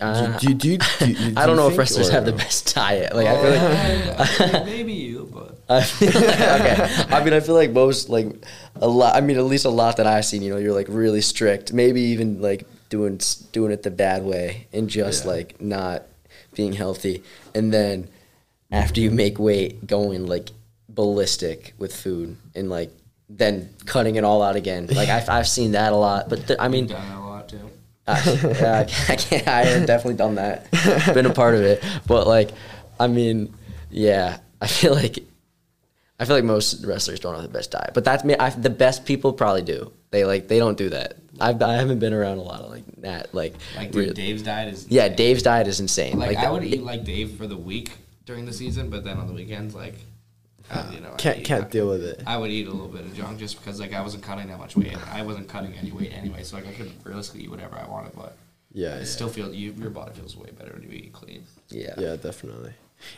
Uh, 0.00 0.38
do, 0.38 0.48
you- 0.48 0.54
do, 0.54 0.68
you- 0.70 0.78
do, 0.78 1.06
you- 1.06 1.14
do 1.14 1.34
I 1.36 1.46
don't 1.46 1.56
you 1.56 1.62
know 1.62 1.68
if 1.68 1.78
wrestlers 1.78 2.08
or 2.08 2.12
have 2.12 2.24
the 2.24 2.32
best 2.32 2.74
diet. 2.74 3.14
Like 3.14 3.26
I 3.26 3.40
feel 3.40 4.50
like 4.50 4.64
maybe 4.66 4.92
you, 4.92 5.28
but 5.32 5.58
I 5.68 5.78
okay. 5.80 7.14
I 7.14 7.24
mean, 7.24 7.34
I 7.34 7.40
feel 7.40 7.54
like 7.54 7.70
most 7.72 8.08
like 8.08 8.26
a 8.76 8.88
lot. 8.88 9.14
I 9.16 9.20
mean, 9.20 9.36
at 9.38 9.44
least 9.44 9.64
a 9.64 9.70
lot 9.70 9.96
that 9.98 10.06
I've 10.06 10.24
seen. 10.24 10.42
You 10.42 10.50
know, 10.50 10.58
you're 10.58 10.74
like 10.74 10.86
really 10.88 11.20
strict. 11.20 11.72
Maybe 11.72 12.00
even 12.00 12.40
like 12.40 12.64
doing 12.88 13.20
doing 13.52 13.72
it 13.72 13.82
the 13.82 13.90
bad 13.90 14.22
way 14.24 14.66
and 14.72 14.88
just 14.88 15.24
Yeah. 15.24 15.30
like 15.32 15.60
not 15.60 16.02
being 16.54 16.72
healthy. 16.72 17.22
And 17.54 17.72
then 17.72 18.08
after 18.70 19.00
you 19.00 19.10
make 19.10 19.38
weight, 19.38 19.86
going 19.86 20.26
like 20.26 20.50
ballistic 20.88 21.74
with 21.78 21.94
food 21.94 22.36
and 22.54 22.68
like 22.68 22.90
then 23.28 23.70
cutting 23.86 24.16
it 24.16 24.24
all 24.24 24.42
out 24.42 24.56
again. 24.56 24.86
Like 24.88 25.08
I've 25.08 25.28
I've 25.28 25.48
seen 25.48 25.72
that 25.72 25.92
a 25.92 25.96
lot. 25.96 26.28
But 26.28 26.46
th- 26.46 26.58
I 26.60 26.68
mean, 26.68 26.86
done 26.86 27.10
it 27.10 27.16
a 27.16 27.20
lot 27.20 27.48
too. 27.48 27.70
I, 28.06 28.20
yeah, 28.32 28.80
I 28.80 28.84
can't, 28.84 29.10
I 29.10 29.16
can't. 29.16 29.48
I 29.48 29.64
have 29.64 29.86
definitely 29.86 30.16
done 30.18 30.34
that. 30.36 30.70
Been 31.14 31.26
a 31.26 31.32
part 31.34 31.54
of 31.54 31.60
it, 31.62 31.82
but 32.06 32.26
like, 32.26 32.50
I 32.98 33.06
mean, 33.06 33.54
yeah. 33.90 34.38
I 34.60 34.66
feel 34.68 34.94
like, 34.94 35.18
I 36.20 36.24
feel 36.24 36.36
like 36.36 36.44
most 36.44 36.84
wrestlers 36.84 37.18
don't 37.20 37.34
have 37.34 37.42
the 37.42 37.48
best 37.48 37.70
diet, 37.72 37.90
but 37.94 38.04
that's 38.04 38.24
me. 38.24 38.34
I, 38.36 38.50
the 38.50 38.70
best 38.70 39.04
people 39.04 39.32
probably 39.32 39.62
do. 39.62 39.92
They 40.10 40.24
like 40.24 40.46
they 40.48 40.58
don't 40.58 40.76
do 40.78 40.90
that. 40.90 41.16
I've 41.40 41.60
I 41.62 41.74
haven't 41.74 41.98
been 41.98 42.12
around 42.12 42.38
a 42.38 42.42
lot 42.42 42.60
of 42.60 42.70
like 42.70 42.84
that. 42.98 43.34
Like, 43.34 43.54
Like 43.76 43.94
real- 43.94 44.06
dude, 44.08 44.16
Dave's 44.16 44.42
diet 44.42 44.72
is 44.72 44.86
yeah, 44.88 45.08
Dave's 45.08 45.42
diet 45.42 45.66
is 45.66 45.80
insane. 45.80 46.18
Like, 46.18 46.28
Like, 46.30 46.38
I 46.38 46.42
that- 46.42 46.52
would 46.52 46.64
eat 46.64 46.82
like 46.82 47.04
Dave 47.04 47.32
for 47.36 47.46
the 47.46 47.56
week 47.56 47.90
during 48.26 48.44
the 48.44 48.52
season, 48.52 48.90
but 48.90 49.02
then 49.04 49.16
on 49.18 49.26
the 49.26 49.32
weekends, 49.32 49.74
like, 49.74 49.94
uh, 50.72 50.90
you 50.92 51.00
know, 51.00 51.14
Can't 51.18 51.44
can't 51.44 51.70
deal 51.70 51.88
with 51.88 52.02
it. 52.04 52.22
I 52.26 52.36
would 52.36 52.50
eat 52.50 52.66
a 52.66 52.70
little 52.70 52.88
bit 52.88 53.02
of 53.02 53.14
junk 53.14 53.38
just 53.38 53.58
because 53.58 53.78
like 53.80 53.92
I 53.92 54.00
wasn't 54.00 54.22
cutting 54.22 54.48
that 54.48 54.58
much 54.58 54.76
weight. 54.76 54.96
I 55.12 55.22
wasn't 55.22 55.48
cutting 55.48 55.74
any 55.74 55.92
weight 55.92 56.12
anyway, 56.12 56.42
so 56.42 56.56
like 56.56 56.66
I 56.66 56.72
could 56.72 56.90
realistically 57.04 57.44
eat 57.44 57.50
whatever 57.50 57.76
I 57.76 57.86
wanted. 57.88 58.12
But 58.14 58.36
Yeah, 58.72 58.96
it 58.96 58.98
yeah. 59.00 59.04
still 59.04 59.28
feel 59.28 59.52
you 59.54 59.72
your 59.72 59.90
body 59.90 60.12
feels 60.14 60.36
way 60.36 60.50
better 60.58 60.72
when 60.72 60.82
you 60.82 60.90
eat 60.90 61.12
clean. 61.12 61.44
yeah, 61.68 61.94
Yeah, 61.98 62.16
definitely. 62.16 62.72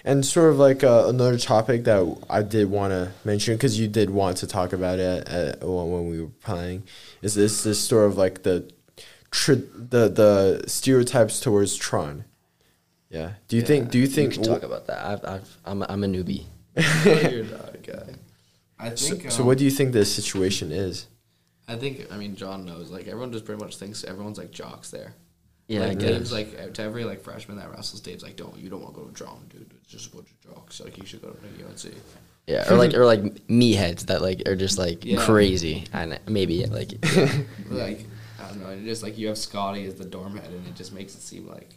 And 0.05 0.25
sort 0.25 0.51
of 0.51 0.59
like 0.59 0.83
uh, 0.83 1.05
another 1.09 1.37
topic 1.39 1.85
that 1.85 2.17
I 2.31 2.43
did 2.43 2.71
want 2.71 2.93
to 2.93 3.13
mention 3.23 3.55
because 3.55 3.79
you 3.79 3.87
did 3.87 4.09
want 4.11 4.39
to 4.39 4.47
talk 4.47 4.73
about 4.73 4.99
it 4.99 5.29
at, 5.29 5.61
when 5.63 5.91
when 5.93 6.09
we 6.09 6.21
were 6.23 6.31
playing 6.43 6.85
is 7.23 7.35
this 7.35 7.63
this 7.65 7.79
sort 7.81 8.07
of 8.07 8.17
like 8.17 8.43
the 8.45 8.71
tr- 9.31 9.53
the 9.75 10.09
the 10.09 10.65
stereotypes 10.67 11.39
towards 11.39 11.77
Tron. 11.77 12.25
Yeah. 13.11 13.33
Do 13.49 13.57
you 13.57 13.63
think? 13.63 13.91
Do 13.91 13.99
you 13.99 14.07
think? 14.07 14.33
can 14.33 14.43
talk 14.43 14.63
about 14.63 14.87
that. 14.89 15.05
I've, 15.07 15.25
I've 15.25 15.59
I'm 15.67 15.83
I'm 15.83 16.03
a 16.03 16.07
newbie. 16.09 16.47
You're 17.05 17.45
not 17.45 17.83
guy. 17.83 18.15
I 18.79 18.95
so, 18.95 19.15
think. 19.15 19.31
so 19.31 19.41
um, 19.43 19.47
what 19.47 19.59
do 19.59 19.65
you 19.65 19.71
think 19.71 19.93
the 19.93 20.05
situation 20.05 20.73
is? 20.73 21.07
I 21.69 21.77
think 21.77 22.13
I 22.13 22.17
mean 22.17 22.37
John 22.37 22.65
knows. 22.65 22.91
Like 22.91 23.07
everyone 23.07 23.33
just 23.33 23.45
pretty 23.45 23.63
much 23.63 23.77
thinks 23.77 24.05
everyone's 24.05 24.39
like 24.39 24.51
jocks 24.51 24.91
there. 24.91 25.15
Yeah, 25.69 25.81
like 25.81 25.93
I 25.93 25.95
Dave's 25.95 26.33
like 26.33 26.75
to 26.75 26.83
every 26.83 27.05
like 27.05 27.23
freshman 27.23 27.57
that 27.57 27.71
wrestles. 27.71 28.01
Dave's 28.03 28.23
like, 28.23 28.37
don't 28.37 28.59
you 28.59 28.69
don't 28.69 28.83
want 28.83 28.95
to 28.95 29.01
go 29.01 29.07
to 29.07 29.15
John, 29.15 29.47
dude. 29.49 29.73
It's 29.83 29.91
just 29.91 30.13
a 30.13 30.17
bunch 30.17 30.29
of 30.31 30.55
jocks. 30.55 30.81
Like 30.81 30.99
you 30.99 31.07
should 31.07 31.23
go 31.23 31.31
to 31.31 31.65
UNC. 31.65 31.95
Yeah, 32.47 32.71
or 32.71 32.77
like 32.77 32.93
or 32.93 33.07
like 33.07 33.49
me 33.49 33.73
heads 33.73 34.07
that 34.07 34.21
like 34.21 34.47
are 34.47 34.57
just 34.57 34.77
like 34.77 35.05
Yeah. 35.05 35.25
crazy 35.25 35.87
and 35.95 36.19
maybe 36.29 36.67
like 36.67 36.93
like 37.71 38.05
I 38.39 38.49
don't 38.49 38.61
know, 38.61 38.69
and 38.69 38.85
just 38.85 39.03
like 39.03 39.17
you 39.17 39.29
have 39.29 39.39
Scotty 39.39 39.87
as 39.87 39.95
the 39.95 40.05
dorm 40.05 40.37
head, 40.37 40.51
and 40.51 40.67
it 40.67 40.75
just 40.75 40.93
makes 40.93 41.15
it 41.15 41.23
seem 41.23 41.49
like 41.49 41.71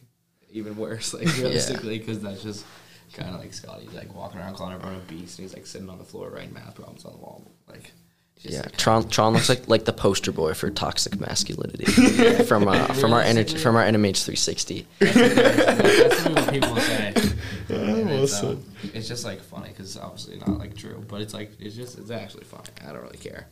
even 0.50 0.76
worse, 0.76 1.14
like 1.14 1.28
realistically, 1.38 2.00
because 2.00 2.20
that's 2.20 2.44
just 2.44 2.66
kind 3.14 3.34
of 3.34 3.40
like 3.40 3.54
Scotty 3.54 3.88
like 3.94 4.14
walking 4.14 4.40
around 4.40 4.56
calling 4.56 4.74
everyone 4.74 4.96
a 4.96 5.12
beast, 5.12 5.40
and 5.40 5.48
he's 5.48 5.54
like 5.54 5.66
sitting 5.66 5.90
on 5.90 5.98
the 5.98 6.04
floor 6.04 6.30
writing 6.30 6.54
math 6.54 6.76
problems 6.76 7.06
on 7.06 7.14
the 7.14 7.20
wall, 7.20 7.52
like. 7.70 7.92
Just 8.40 8.54
Yeah, 8.54 8.62
like, 8.62 8.78
Tron 8.78 9.10
Tron 9.10 9.34
looks 9.34 9.50
like 9.50 9.68
like 9.68 9.86
the 9.86 9.94
poster 9.94 10.32
boy 10.32 10.54
for 10.54 10.70
toxic 10.70 11.20
masculinity 11.20 11.86
from 12.44 12.68
uh, 12.68 12.86
from 12.94 13.12
our 13.12 13.24
NH, 13.24 13.58
from 13.58 13.76
our 13.76 13.84
NMH 13.84 14.26
360. 14.26 14.86
that's 15.00 16.26
what 16.26 16.54
people 16.54 16.76
say. 16.76 17.14
And 17.70 18.10
it's, 18.10 18.42
um, 18.44 18.64
it's 18.94 19.10
just 19.10 19.26
like 19.26 19.42
funny 19.42 19.68
because 19.70 19.94
it's 19.94 20.02
obviously 20.02 20.38
not 20.40 20.58
like 20.58 20.78
true, 20.78 21.04
but 21.06 21.20
it's 21.20 21.34
like 21.34 21.52
it's 21.60 21.76
just 21.76 21.98
it's 21.98 22.12
actually 22.12 22.46
funny. 22.46 22.70
I 22.88 22.94
don't 22.94 23.02
really 23.02 23.18
care, 23.18 23.48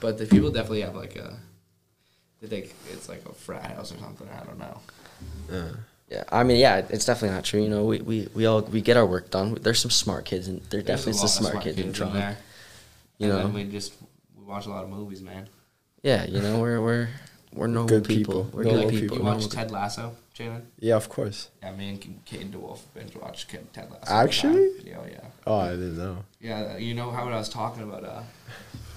but 0.00 0.16
the 0.16 0.26
people 0.26 0.50
definitely 0.50 0.82
have 0.82 0.94
like 0.94 1.16
a. 1.16 1.36
They 2.40 2.46
think 2.46 2.74
it's 2.92 3.08
like 3.08 3.24
a 3.28 3.32
frat 3.32 3.72
house 3.72 3.92
or 3.92 3.98
something. 3.98 4.28
I 4.28 4.44
don't 4.44 4.58
know. 4.60 4.80
Uh, 5.52 5.72
Yeah, 6.10 6.24
I 6.30 6.42
mean, 6.42 6.58
yeah, 6.58 6.86
it's 6.88 7.04
definitely 7.04 7.34
not 7.36 7.44
true. 7.44 7.60
You 7.62 7.68
know, 7.68 7.84
we, 7.84 8.00
we, 8.00 8.28
we 8.34 8.46
all 8.46 8.62
we 8.62 8.80
get 8.80 8.96
our 8.96 9.04
work 9.04 9.30
done. 9.30 9.54
There's 9.60 9.78
some 9.80 9.90
smart 9.90 10.24
kids, 10.24 10.48
and 10.48 10.60
there 10.70 10.80
There's 10.82 11.04
definitely 11.04 11.12
a 11.24 11.28
some 11.28 11.44
lot 11.44 11.50
smart, 11.52 11.64
kids, 11.64 11.78
in 11.78 11.92
Tron. 11.92 12.14
there. 12.14 12.38
You 13.18 13.28
and 13.30 13.36
know, 13.38 13.42
then 13.44 13.52
we 13.52 13.64
just 13.64 13.92
we 14.38 14.44
watch 14.44 14.64
a 14.66 14.70
lot 14.70 14.84
of 14.84 14.90
movies, 14.90 15.20
man. 15.20 15.48
yeah, 16.02 16.24
you 16.24 16.40
know, 16.40 16.60
we're 16.60 16.80
we're 16.80 17.08
we're 17.52 17.66
normal 17.66 17.88
Good 17.88 18.04
people. 18.04 18.44
people. 18.44 18.58
We're 18.58 18.64
Normal 18.64 18.82
good 18.84 18.92
like, 18.92 19.00
people. 19.02 19.16
You 19.18 19.22
watch 19.24 19.48
Ted 19.48 19.70
Lasso, 19.70 20.16
Jalen? 20.34 20.62
yeah, 20.78 20.96
of 20.96 21.08
course. 21.10 21.48
Yeah, 21.62 21.72
me 21.72 21.88
and 21.90 22.24
Kate 22.24 22.50
DeWolf 22.50 22.80
binge 22.94 23.14
watch 23.16 23.46
Ted 23.48 23.66
Lasso. 23.74 23.90
all 23.90 24.00
the 24.00 24.06
time. 24.06 24.24
Actually? 24.24 24.70
Yeah, 24.84 24.98
yeah. 25.10 25.26
Oh, 25.46 25.58
I 25.58 25.70
didn't 25.70 25.98
know. 25.98 26.24
Yeah, 26.40 26.76
you 26.78 26.94
know 26.94 27.10
how 27.10 27.24
I 27.28 27.36
was 27.36 27.48
talking 27.50 27.82
about 27.82 28.04
uh, 28.04 28.22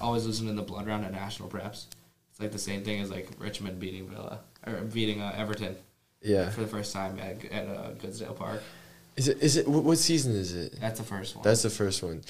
always 0.00 0.24
losing 0.24 0.48
in 0.48 0.56
the 0.56 0.62
blood 0.62 0.86
round 0.86 1.04
at 1.04 1.12
national 1.12 1.48
preps. 1.50 1.86
It's 2.30 2.40
like 2.40 2.52
the 2.52 2.58
same 2.58 2.84
thing 2.84 3.00
as 3.00 3.10
like 3.10 3.28
Richmond 3.38 3.78
beating 3.80 4.08
Villa 4.08 4.40
or 4.66 4.80
beating 4.82 5.20
uh, 5.20 5.34
Everton 5.36 5.76
Yeah. 6.22 6.50
for 6.50 6.60
the 6.60 6.66
first 6.68 6.92
time 6.92 7.18
at 7.18 7.44
at 7.52 7.66
uh, 7.68 7.90
Goodison 8.00 8.34
Park. 8.36 8.62
Is 9.16 9.28
it? 9.28 9.38
Is 9.42 9.56
it? 9.56 9.68
What, 9.68 9.84
what 9.84 9.98
season 9.98 10.32
is 10.34 10.54
it? 10.54 10.78
That's 10.80 10.98
the 10.98 11.04
first 11.04 11.34
one. 11.36 11.44
That's 11.44 11.62
the 11.62 11.70
first 11.70 12.02
one. 12.02 12.22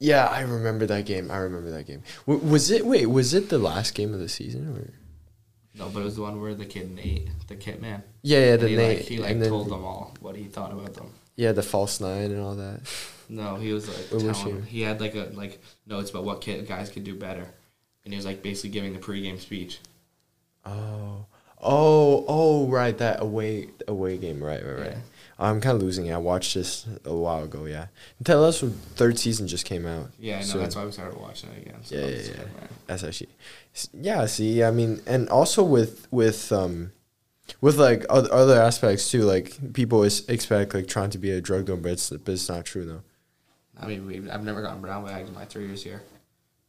Yeah, 0.00 0.26
I 0.26 0.40
remember 0.40 0.86
that 0.86 1.06
game. 1.06 1.30
I 1.30 1.36
remember 1.38 1.70
that 1.70 1.86
game. 1.86 2.02
W- 2.26 2.44
was 2.46 2.70
it? 2.70 2.84
Wait, 2.84 3.06
was 3.06 3.32
it 3.34 3.48
the 3.48 3.58
last 3.58 3.94
game 3.94 4.12
of 4.12 4.20
the 4.20 4.28
season? 4.28 4.68
Or? 4.76 4.90
no, 5.78 5.88
but 5.90 6.00
it 6.00 6.04
was 6.04 6.16
the 6.16 6.22
one 6.22 6.40
where 6.40 6.54
the 6.54 6.64
kid 6.64 6.90
Nate, 6.94 7.28
the 7.48 7.54
kid 7.56 7.80
man. 7.80 8.02
Yeah, 8.22 8.38
yeah. 8.40 8.52
And 8.54 8.62
The 8.62 8.68
he, 8.68 8.76
Nate, 8.76 8.98
like, 8.98 9.06
he 9.06 9.18
like 9.18 9.38
then, 9.38 9.48
told 9.48 9.68
them 9.70 9.84
all 9.84 10.14
what 10.20 10.36
he 10.36 10.44
thought 10.44 10.72
about 10.72 10.94
them. 10.94 11.10
yeah, 11.36 11.52
the 11.52 11.62
false 11.62 12.00
nine 12.00 12.30
and 12.32 12.40
all 12.40 12.56
that. 12.56 12.80
No, 13.28 13.56
he 13.56 13.72
was 13.72 13.88
like 13.88 13.96
What 14.12 14.22
was 14.22 14.38
telling, 14.38 14.62
he? 14.64 14.78
he 14.78 14.82
had 14.82 15.00
like 15.00 15.14
a 15.14 15.30
like 15.32 15.62
notes 15.86 16.10
about 16.10 16.24
what 16.24 16.40
kid, 16.40 16.66
guys 16.66 16.90
could 16.90 17.04
do 17.04 17.14
better, 17.14 17.46
and 18.04 18.12
he 18.12 18.16
was 18.16 18.26
like 18.26 18.42
basically 18.42 18.70
giving 18.70 18.92
the 18.92 18.98
pregame 18.98 19.38
speech. 19.40 19.78
Oh, 20.66 21.26
oh, 21.64 22.24
oh! 22.28 22.66
Right, 22.68 22.96
that 22.98 23.20
away 23.22 23.68
away 23.88 24.18
game. 24.18 24.42
Right, 24.42 24.64
right, 24.64 24.78
right. 24.78 24.90
Yeah. 24.92 24.98
I'm 25.36 25.60
kind 25.60 25.74
of 25.76 25.82
losing. 25.82 26.06
it. 26.06 26.12
I 26.12 26.18
watched 26.18 26.54
this 26.54 26.86
a 27.04 27.12
while 27.14 27.42
ago. 27.44 27.64
Yeah, 27.64 27.86
tell 28.22 28.44
us, 28.44 28.60
third 28.94 29.18
season 29.18 29.48
just 29.48 29.64
came 29.64 29.84
out. 29.84 30.10
Yeah, 30.18 30.36
I 30.36 30.40
know 30.40 30.44
So- 30.44 30.58
that's 30.58 30.76
why 30.76 30.84
we 30.84 30.92
started 30.92 31.18
watching 31.20 31.50
it 31.50 31.66
again. 31.66 31.80
So 31.82 31.96
Yeah, 31.96 32.06
yeah, 32.06 32.22
yeah. 32.22 32.66
That's 32.86 33.02
actually, 33.02 33.30
yeah. 33.92 34.26
See, 34.26 34.62
I 34.62 34.70
mean, 34.70 35.00
and 35.06 35.28
also 35.28 35.64
with 35.64 36.06
with 36.12 36.52
um, 36.52 36.92
with 37.60 37.76
like 37.78 38.04
other, 38.08 38.32
other 38.32 38.60
aspects 38.62 39.10
too. 39.10 39.22
Like 39.22 39.72
people 39.72 40.04
is 40.04 40.26
expect 40.28 40.72
like 40.74 40.86
trying 40.86 41.10
to 41.10 41.18
be 41.18 41.30
a 41.32 41.40
drug 41.40 41.64
dealer, 41.66 41.78
but 41.78 41.92
it's 41.92 42.10
but 42.10 42.28
it's 42.32 42.48
not 42.48 42.64
true 42.64 42.84
though. 42.84 43.02
I 43.80 43.88
mean, 43.88 44.06
we 44.06 44.30
I've 44.30 44.44
never 44.44 44.62
gotten 44.62 44.80
brown 44.80 45.04
bagged 45.04 45.28
in 45.28 45.34
my 45.34 45.46
three 45.46 45.66
years 45.66 45.82
here, 45.82 46.00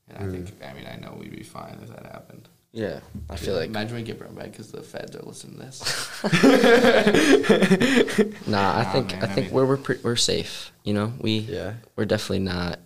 and 0.09 0.17
I 0.17 0.21
Mm. 0.23 0.31
think 0.47 0.63
I 0.63 0.73
mean 0.73 0.87
I 0.87 0.95
know 0.95 1.15
we'd 1.19 1.35
be 1.35 1.43
fine 1.43 1.77
if 1.83 1.89
that 1.89 2.07
happened. 2.11 2.49
Yeah, 2.75 2.99
I 3.29 3.37
feel 3.37 3.55
like 3.55 3.69
imagine 3.69 3.95
we 3.95 4.03
get 4.03 4.19
brown 4.19 4.35
bagged 4.35 4.51
because 4.51 4.69
the 4.69 4.83
feds 4.83 5.15
are 5.15 5.21
listening 5.23 5.55
to 5.55 5.61
this. 5.63 5.79
nah. 8.47 8.79
I 8.79 8.83
Nah, 8.83 8.91
think 8.91 9.11
man, 9.13 9.23
I 9.23 9.25
I 9.25 9.29
think 9.29 9.47
mean- 9.47 9.53
we're 9.55 9.65
we're 9.65 9.77
pre- 9.77 9.99
we're 10.03 10.17
safe. 10.17 10.73
You 10.83 10.93
know, 10.93 11.13
we 11.21 11.37
Yeah. 11.39 11.75
we're 11.95 12.03
definitely 12.05 12.39
not. 12.39 12.79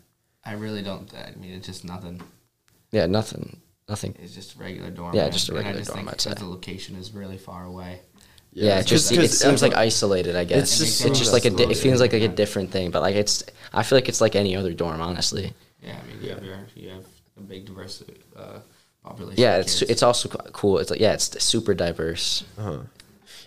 I 0.45 0.53
really 0.53 0.83
don't. 0.83 1.11
I 1.15 1.31
mean, 1.39 1.53
it's 1.53 1.65
just 1.65 1.83
nothing. 1.85 2.21
Yeah, 2.91 3.07
nothing, 3.07 3.59
nothing. 3.87 4.15
It's 4.21 4.33
just 4.35 4.55
a 4.55 4.59
regular 4.59 4.89
dorm. 4.91 5.15
Yeah, 5.15 5.23
man. 5.23 5.31
just 5.31 5.49
a 5.49 5.53
And 5.55 5.59
I 5.59 5.61
regular 5.63 5.79
just 5.81 5.89
dorm, 5.91 6.05
think 6.05 6.13
I'd 6.13 6.21
say. 6.21 6.29
'cause 6.31 6.39
the 6.39 6.45
location 6.45 6.95
is 6.95 7.11
really 7.11 7.37
far 7.37 7.65
away. 7.65 8.01
Yeah, 8.53 8.79
it 8.79 8.85
just 8.87 9.11
it 9.11 9.31
seems 9.31 9.61
like 9.63 9.73
isolated. 9.75 10.35
I 10.35 10.43
guess 10.43 10.63
It's 10.63 10.71
it's 10.71 10.79
just 10.79 11.01
just, 11.01 11.15
so 11.15 11.19
just 11.23 11.33
like 11.33 11.45
a 11.45 11.49
di- 11.49 11.63
it 11.63 11.69
isolated, 11.69 11.81
feels 11.81 11.99
like 12.01 12.13
like 12.13 12.21
a 12.23 12.27
different 12.27 12.71
thing. 12.71 12.91
But 12.91 13.01
like 13.01 13.15
it's 13.15 13.43
I 13.73 13.81
feel 13.83 13.97
like 13.97 14.07
it's 14.09 14.21
like 14.21 14.35
any 14.35 14.55
other 14.55 14.71
dorm, 14.73 15.01
honestly. 15.01 15.53
Yeah, 15.83 15.97
I 15.97 16.07
mean, 16.07 16.23
you 16.23 16.29
have 16.29 16.43
your 16.43 16.57
you 16.75 16.89
have 16.89 17.05
a 17.37 17.41
big 17.41 17.65
diversity 17.65 18.17
uh, 18.35 18.59
population. 19.03 19.41
Yeah, 19.41 19.57
it's 19.57 19.81
it's 19.81 20.03
also 20.03 20.29
cool. 20.29 20.79
It's 20.79 20.89
like 20.91 20.99
yeah, 20.99 21.13
it's 21.13 21.43
super 21.43 21.73
diverse. 21.73 22.43
Uh-huh. 22.57 22.79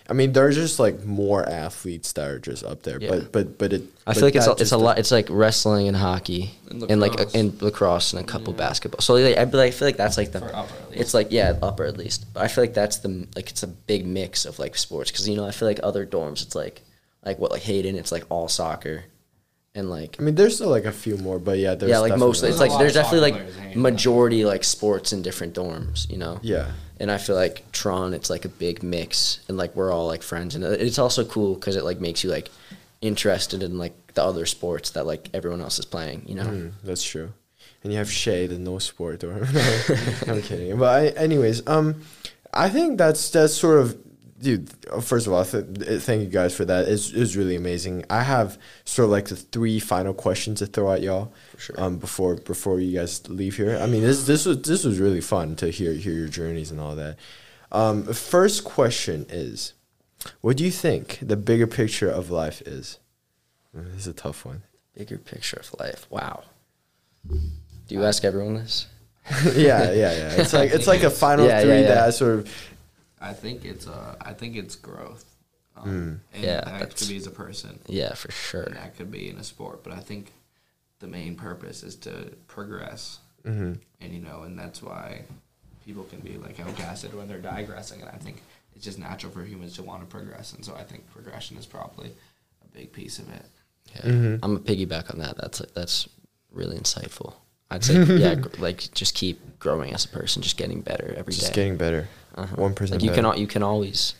I 0.09 0.11
mean, 0.11 0.33
there's 0.33 0.55
just 0.57 0.79
like 0.79 1.05
more 1.05 1.47
athletes 1.47 2.11
that 2.13 2.27
are 2.27 2.37
just 2.37 2.63
up 2.65 2.83
there, 2.83 2.99
Yeah. 2.99 3.09
but 3.09 3.31
but 3.31 3.57
but 3.57 3.73
it. 3.73 3.83
I 4.05 4.11
but 4.11 4.15
feel 4.15 4.23
like 4.25 4.35
it's 4.35 4.47
a, 4.47 4.51
it's 4.59 4.71
a 4.73 4.77
lot. 4.77 4.99
It's 4.99 5.11
like 5.11 5.27
wrestling 5.29 5.87
and 5.87 5.95
hockey 5.95 6.51
And 6.69 6.83
and, 6.91 6.99
like 6.99 7.11
lacrosse. 7.13 7.35
and 7.35 7.61
lacrosse 7.61 8.13
and 8.13 8.21
a 8.21 8.25
couple 8.29 8.51
Yeah. 8.53 8.57
basketball. 8.57 8.99
So 8.99 9.13
like, 9.13 9.37
I, 9.37 9.43
like, 9.45 9.55
I 9.55 9.71
feel 9.71 9.87
like 9.87 9.95
that's 9.97 10.17
like 10.17 10.33
the 10.33 10.39
For 10.41 10.53
upper, 10.53 10.73
at 10.75 10.89
least. 10.91 11.01
it's 11.01 11.13
like 11.13 11.27
yeah 11.31 11.57
upper 11.61 11.85
at 11.85 11.95
least. 11.97 12.25
But 12.33 12.43
I 12.43 12.49
feel 12.49 12.63
like 12.65 12.73
that's 12.73 12.97
the 12.97 13.25
like 13.35 13.49
it's 13.49 13.63
a 13.63 13.67
big 13.67 14.05
mix 14.05 14.43
of 14.45 14.59
like 14.59 14.75
sports 14.77 15.09
because 15.09 15.27
you 15.29 15.37
know 15.37 15.45
I 15.47 15.51
feel 15.51 15.69
like 15.69 15.79
other 15.83 16.05
dorms 16.05 16.43
it's 16.45 16.53
like 16.55 16.81
like 17.25 17.39
what 17.39 17.51
like 17.51 17.61
Hayden 17.61 17.95
it's 17.95 18.11
like 18.11 18.25
all 18.29 18.49
soccer, 18.49 19.05
and 19.75 19.89
like 19.89 20.17
I 20.19 20.23
mean, 20.23 20.35
there's 20.35 20.55
still 20.55 20.69
like 20.69 20.85
a 20.85 20.91
few 20.91 21.17
more, 21.17 21.39
but 21.39 21.57
yeah, 21.57 21.75
there's 21.75 21.89
yeah 21.89 21.99
like 21.99 22.17
most 22.17 22.41
definitely- 22.41 22.49
it's 22.65 22.71
like 22.71 22.79
there's 22.79 22.93
definitely 22.93 23.31
soccer 23.31 23.39
players 23.43 23.53
in 23.55 23.59
like 23.59 23.67
Hayden, 23.69 23.81
majority 23.81 24.45
like 24.45 24.63
sports 24.63 25.13
in 25.13 25.21
different 25.21 25.53
dorms. 25.55 26.09
You 26.09 26.17
know. 26.17 26.39
yeah. 26.43 26.71
and 26.99 27.11
I 27.11 27.17
feel 27.17 27.35
like 27.35 27.69
Tron, 27.71 28.13
it's 28.13 28.29
like 28.29 28.45
a 28.45 28.49
big 28.49 28.83
mix, 28.83 29.39
and 29.47 29.57
like 29.57 29.75
we're 29.75 29.91
all 29.91 30.07
like 30.07 30.21
friends, 30.23 30.55
and 30.55 30.63
it's 30.63 30.99
also 30.99 31.25
cool 31.25 31.55
because 31.55 31.75
it 31.75 31.83
like 31.83 31.99
makes 31.99 32.23
you 32.23 32.29
like 32.29 32.49
interested 33.01 33.63
in 33.63 33.77
like 33.77 33.93
the 34.13 34.23
other 34.23 34.45
sports 34.45 34.91
that 34.91 35.05
like 35.05 35.29
everyone 35.33 35.59
else 35.61 35.79
is 35.79 35.85
playing. 35.85 36.23
You 36.27 36.35
know, 36.35 36.43
Mm, 36.45 36.71
that's 36.83 37.03
true. 37.03 37.33
And 37.83 37.91
you 37.91 37.97
have 37.97 38.09
Shay, 38.11 38.47
the 38.47 38.57
no 38.59 38.79
sport 38.79 39.19
dorm. 39.19 39.43
I'm 40.27 40.41
kidding. 40.41 40.77
But 40.77 40.99
I, 40.99 41.07
anyways, 41.19 41.67
um, 41.67 42.01
I 42.53 42.69
think 42.69 42.97
that's 42.97 43.29
that's 43.31 43.53
sort 43.55 43.79
of, 43.79 43.97
dude. 44.43 44.69
First 45.01 45.25
of 45.27 45.33
all, 45.33 45.43
th- 45.43 46.01
thank 46.03 46.21
you 46.21 46.27
guys 46.29 46.55
for 46.55 46.65
that. 46.65 46.87
It's 46.87 47.11
it's 47.11 47.35
really 47.35 47.55
amazing. 47.55 48.05
I 48.09 48.21
have 48.23 48.57
sort 48.85 49.05
of 49.05 49.11
like 49.11 49.25
the 49.29 49.35
three 49.35 49.79
final 49.79 50.13
questions 50.13 50.59
to 50.59 50.65
throw 50.67 50.91
at 50.91 51.01
y'all. 51.01 51.33
Sure. 51.57 51.75
Um, 51.79 51.97
before 51.97 52.35
before 52.35 52.79
you 52.79 52.97
guys 52.99 53.27
leave 53.29 53.57
here. 53.57 53.79
I 53.81 53.87
mean, 53.87 54.03
this 54.03 54.25
this 54.25 54.45
was 54.45 54.61
this 54.61 54.83
was 54.83 54.99
really 54.99 55.21
fun 55.21 55.55
to 55.57 55.69
hear 55.69 55.93
hear 55.93 56.13
your 56.13 56.27
journeys 56.27 56.69
and 56.71 56.79
all 56.79 56.95
that. 56.95 57.17
Um, 57.71 58.03
first 58.13 58.63
question 58.63 59.25
is, 59.29 59.73
what 60.41 60.57
do 60.57 60.63
you 60.63 60.71
think 60.71 61.17
the 61.21 61.35
bigger 61.37 61.65
picture 61.67 62.09
of 62.09 62.29
life 62.29 62.61
is? 62.61 62.99
Uh, 63.75 63.81
This 63.93 64.01
is 64.01 64.07
a 64.07 64.13
tough 64.13 64.45
one. 64.45 64.61
bigger 64.95 65.17
picture 65.17 65.57
of 65.57 65.73
life. 65.79 66.05
Wow. 66.11 66.43
Do 67.27 67.39
you 67.95 68.03
ask 68.03 68.23
everyone 68.23 68.55
this? 68.55 68.87
yeah, 69.55 69.91
yeah, 69.91 69.93
yeah. 69.93 70.31
It's 70.41 70.53
like 70.53 70.71
it's 70.71 70.85
like 70.87 71.03
a 71.03 71.09
final 71.09 71.45
Yeah, 71.49 71.61
three 71.61 71.81
yeah, 71.81 71.87
that. 71.95 72.07
I 72.07 72.09
sort 72.11 72.39
of 72.39 72.72
I 73.23 73.33
think 73.33 73.65
it's 73.65 73.87
uh 73.87 74.15
I 74.21 74.33
think 74.33 74.55
it's 74.55 74.75
growth. 74.75 75.25
Um, 75.75 76.21
and 76.33 76.43
Yeah, 76.43 76.61
that 76.65 76.95
could 76.95 77.07
be 77.07 77.17
as 77.17 77.25
a 77.25 77.31
person, 77.31 77.79
Yeah, 77.87 78.13
for 78.13 78.31
sure. 78.31 78.63
and 78.63 78.75
that 78.75 78.95
could 78.95 79.09
be 79.11 79.29
in 79.29 79.37
a 79.37 79.43
sport. 79.43 79.83
But 79.83 79.93
I 79.93 79.99
think 80.01 80.31
the 80.99 81.07
main 81.07 81.35
purpose 81.35 81.81
is 81.81 81.95
to 81.97 82.31
progress, 82.47 83.19
mm-hmm. 83.43 83.73
and 83.99 84.13
you 84.13 84.19
know, 84.21 84.43
and 84.43 84.57
that's 84.59 84.83
why 84.83 85.23
people 85.85 86.03
can 86.03 86.19
be 86.19 86.37
like 86.37 86.57
outgassed 86.57 87.11
when 87.15 87.27
they're 87.27 87.39
digressing. 87.41 88.01
And 88.01 88.09
I 88.09 88.17
think 88.17 88.43
it's 88.75 88.85
just 88.85 88.99
natural 88.99 89.31
for 89.31 89.43
humans 89.43 89.73
to 89.77 89.83
want 89.83 90.01
to 90.01 90.07
progress, 90.07 90.53
and 90.53 90.63
so 90.63 90.75
I 90.75 90.83
think 90.83 91.09
progression 91.11 91.57
is 91.57 91.65
probably 91.65 92.11
a 92.63 92.67
big 92.77 92.91
piece 92.93 93.17
of 93.17 93.27
it. 93.33 93.45
Yeah. 93.95 94.11
Mhm. 94.11 94.39
I'm 94.43 94.55
a 94.57 94.59
piggyback 94.59 95.11
on 95.11 95.19
that. 95.19 95.37
That's 95.37 95.59
that's 95.73 96.07
really 96.51 96.77
insightful. 96.77 97.33
I'd 97.71 97.83
say 97.83 98.03
yeah, 98.03 98.35
like 98.59 98.91
just 98.93 99.15
keep 99.15 99.57
growing 99.57 99.91
as 99.93 100.05
a 100.05 100.09
person, 100.09 100.43
just 100.43 100.57
getting 100.57 100.81
better 100.81 101.15
every 101.17 101.33
day. 101.33 101.39
just 101.39 101.53
getting 101.55 101.77
better. 101.77 102.07
Uh-huh. 102.35 102.55
one 102.55 102.73
percent 102.73 103.01
Like 103.01 103.03
you 103.05 103.13
can 103.13 103.23
better. 103.23 103.35
al- 103.35 103.39
you 103.39 103.47
can 103.47 103.63
always 103.63 104.15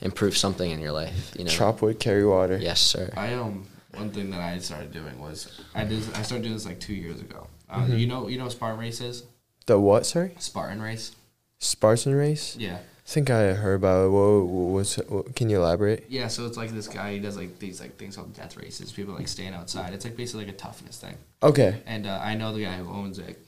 improve 0.00 0.36
something 0.36 0.70
in 0.70 0.80
your 0.80 0.92
life. 0.92 1.32
You 1.38 1.44
know. 1.44 1.50
Chop 1.50 1.82
wood, 1.82 1.98
carry 1.98 2.24
water. 2.26 2.58
Yes, 2.58 2.80
sir. 2.80 3.12
I 3.16 3.34
um 3.34 3.66
one 3.94 4.10
thing 4.10 4.30
that 4.30 4.40
I 4.40 4.58
started 4.58 4.92
doing 4.92 5.18
was 5.18 5.60
I 5.74 5.84
did 5.84 6.02
I 6.14 6.22
started 6.22 6.42
doing 6.42 6.54
this 6.54 6.66
like 6.66 6.80
two 6.80 6.94
years 6.94 7.20
ago. 7.20 7.46
Uh, 7.68 7.80
Mm-hmm. 7.80 7.96
You 7.96 8.06
know 8.06 8.28
you 8.28 8.38
know 8.38 8.44
what 8.44 8.52
Spartan 8.52 8.78
race 8.78 9.00
is 9.00 9.24
The 9.66 9.78
what? 9.78 10.06
Sorry, 10.06 10.34
Spartan 10.38 10.80
race. 10.82 11.14
Spartan 11.58 12.14
race. 12.14 12.56
Yeah. 12.56 12.76
I 12.78 13.08
think 13.08 13.30
I 13.30 13.54
heard 13.54 13.74
about 13.76 14.06
it. 14.06 14.08
What, 14.10 14.46
what's, 14.46 14.96
what, 14.96 15.36
can 15.36 15.48
you 15.48 15.58
elaborate? 15.58 16.06
Yeah, 16.08 16.26
so 16.26 16.44
it's 16.44 16.56
like 16.56 16.70
this 16.72 16.88
guy. 16.88 17.12
He 17.14 17.18
does 17.20 17.36
like 17.36 17.60
these 17.60 17.80
like 17.80 17.96
things 17.96 18.16
called 18.16 18.34
death 18.34 18.56
races. 18.56 18.90
People 18.92 19.14
like 19.14 19.28
stand 19.28 19.54
outside. 19.54 19.94
It's 19.94 20.04
like 20.04 20.16
basically 20.16 20.44
like 20.46 20.54
a 20.54 20.56
toughness 20.58 20.98
thing. 20.98 21.16
Okay. 21.40 21.82
And 21.86 22.04
uh, 22.06 22.18
I 22.20 22.34
know 22.34 22.52
the 22.52 22.64
guy 22.64 22.74
who 22.78 22.90
owns 22.90 23.20
it, 23.20 23.38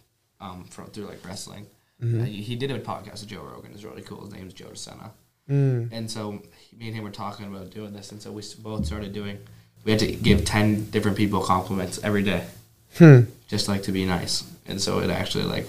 um, 0.41 0.65
from 0.71 0.87
through 0.91 1.07
like 1.07 1.27
wrestling. 1.27 1.67
Mm-hmm. 2.03 2.21
Uh, 2.21 2.25
he, 2.25 2.43
he 2.43 2.57
did 2.57 2.71
a 2.71 2.79
podcast 2.79 3.21
with 3.21 3.29
Joe 3.29 3.43
Rogan. 3.43 3.73
It's 3.75 3.83
really 3.85 4.03
cool. 4.03 4.25
His 4.25 4.33
name's 4.33 4.55
Joe 4.55 4.67
DeSena. 4.67 5.11
Mm. 5.51 5.89
And 5.93 6.11
so 6.11 6.33
me 6.79 6.87
and 6.89 6.95
him 6.95 7.05
were 7.05 7.11
talking 7.11 7.47
about 7.47 7.71
doing 7.71 7.93
this, 7.93 8.13
and 8.13 8.21
so 8.23 8.31
we 8.31 8.43
both 8.61 8.87
started 8.87 9.13
doing. 9.13 9.39
We 9.85 9.93
had 9.93 10.01
to 10.01 10.13
give 10.13 10.45
ten 10.45 10.91
different 10.91 11.17
people 11.17 11.41
compliments 11.41 11.99
every 12.05 12.23
day, 12.23 12.45
Hmm. 12.99 13.21
just 13.49 13.69
like 13.69 13.83
to 13.85 13.93
be 13.93 14.05
nice. 14.05 14.45
And 14.67 14.81
so 14.81 14.99
it 15.01 15.09
actually 15.09 15.45
like, 15.45 15.67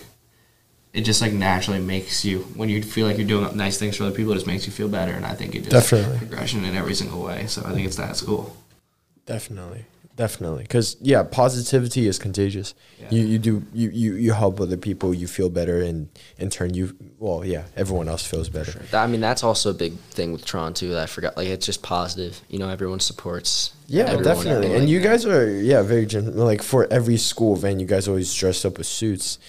it 0.94 1.02
just 1.02 1.22
like 1.22 1.32
naturally 1.32 1.80
makes 1.80 2.26
you 2.26 2.40
when 2.56 2.68
you 2.68 2.84
feel 2.84 3.08
like 3.08 3.18
you're 3.18 3.28
doing 3.28 3.56
nice 3.56 3.78
things 3.78 3.96
for 3.96 4.04
other 4.04 4.16
people, 4.16 4.34
it 4.34 4.36
just 4.36 4.48
makes 4.48 4.66
you 4.66 4.74
feel 4.74 4.90
better. 4.90 5.14
And 5.14 5.26
I 5.26 5.34
think 5.36 5.56
it 5.56 5.60
just 5.60 5.72
Definitely. 5.72 6.18
progression 6.18 6.66
in 6.66 6.76
every 6.76 6.96
single 6.96 7.24
way. 7.24 7.46
So 7.48 7.62
I 7.66 7.72
think 7.74 7.86
it's 7.88 7.96
that 7.96 8.22
cool. 8.26 8.56
Definitely. 9.26 9.86
Definitely. 10.20 10.64
Because 10.64 10.98
yeah, 11.00 11.24
positivity 11.24 12.06
is 12.06 12.20
contagious. 12.20 12.76
Yeah. 13.00 13.08
You 13.12 13.26
you 13.26 13.40
do 13.40 13.64
you, 13.74 13.90
you 13.90 14.16
you 14.16 14.34
help 14.34 14.60
other 14.60 14.76
people. 14.76 15.14
You 15.14 15.28
feel 15.28 15.50
better, 15.50 15.82
and 15.82 16.10
in 16.38 16.50
turn, 16.50 16.74
you 16.74 16.94
well 17.20 17.46
yeah, 17.46 17.64
everyone 17.78 18.10
else 18.10 18.26
feels 18.26 18.50
better. 18.50 18.74
Sure. 18.74 19.00
I 19.00 19.08
mean, 19.08 19.22
that's 19.22 19.46
also 19.46 19.70
a 19.70 19.74
big 19.74 19.98
thing 20.12 20.34
with 20.34 20.44
Tron 20.44 20.74
too. 20.74 20.90
That 20.90 21.04
I 21.04 21.06
forgot. 21.06 21.38
Like, 21.38 21.48
it's 21.48 21.66
just 21.66 21.84
positive. 21.84 22.42
You 22.50 22.60
know, 22.60 22.68
everyone 22.68 23.00
supports. 23.00 23.74
Yeah, 23.88 24.08
everyone, 24.08 24.24
definitely. 24.26 24.52
everyone. 24.56 24.82
And 24.82 24.90
you 24.90 25.00
guys 25.00 25.26
are 25.26 25.50
yeah 25.50 25.84
very 25.84 26.06
gen- 26.06 26.36
like 26.36 26.64
for 26.64 26.86
every 26.92 27.16
school 27.16 27.56
event, 27.56 27.80
you 27.80 27.88
guys 27.88 28.10
always 28.10 28.34
dress 28.34 28.66
up 28.66 28.78
with 28.78 28.88
suits, 28.88 29.40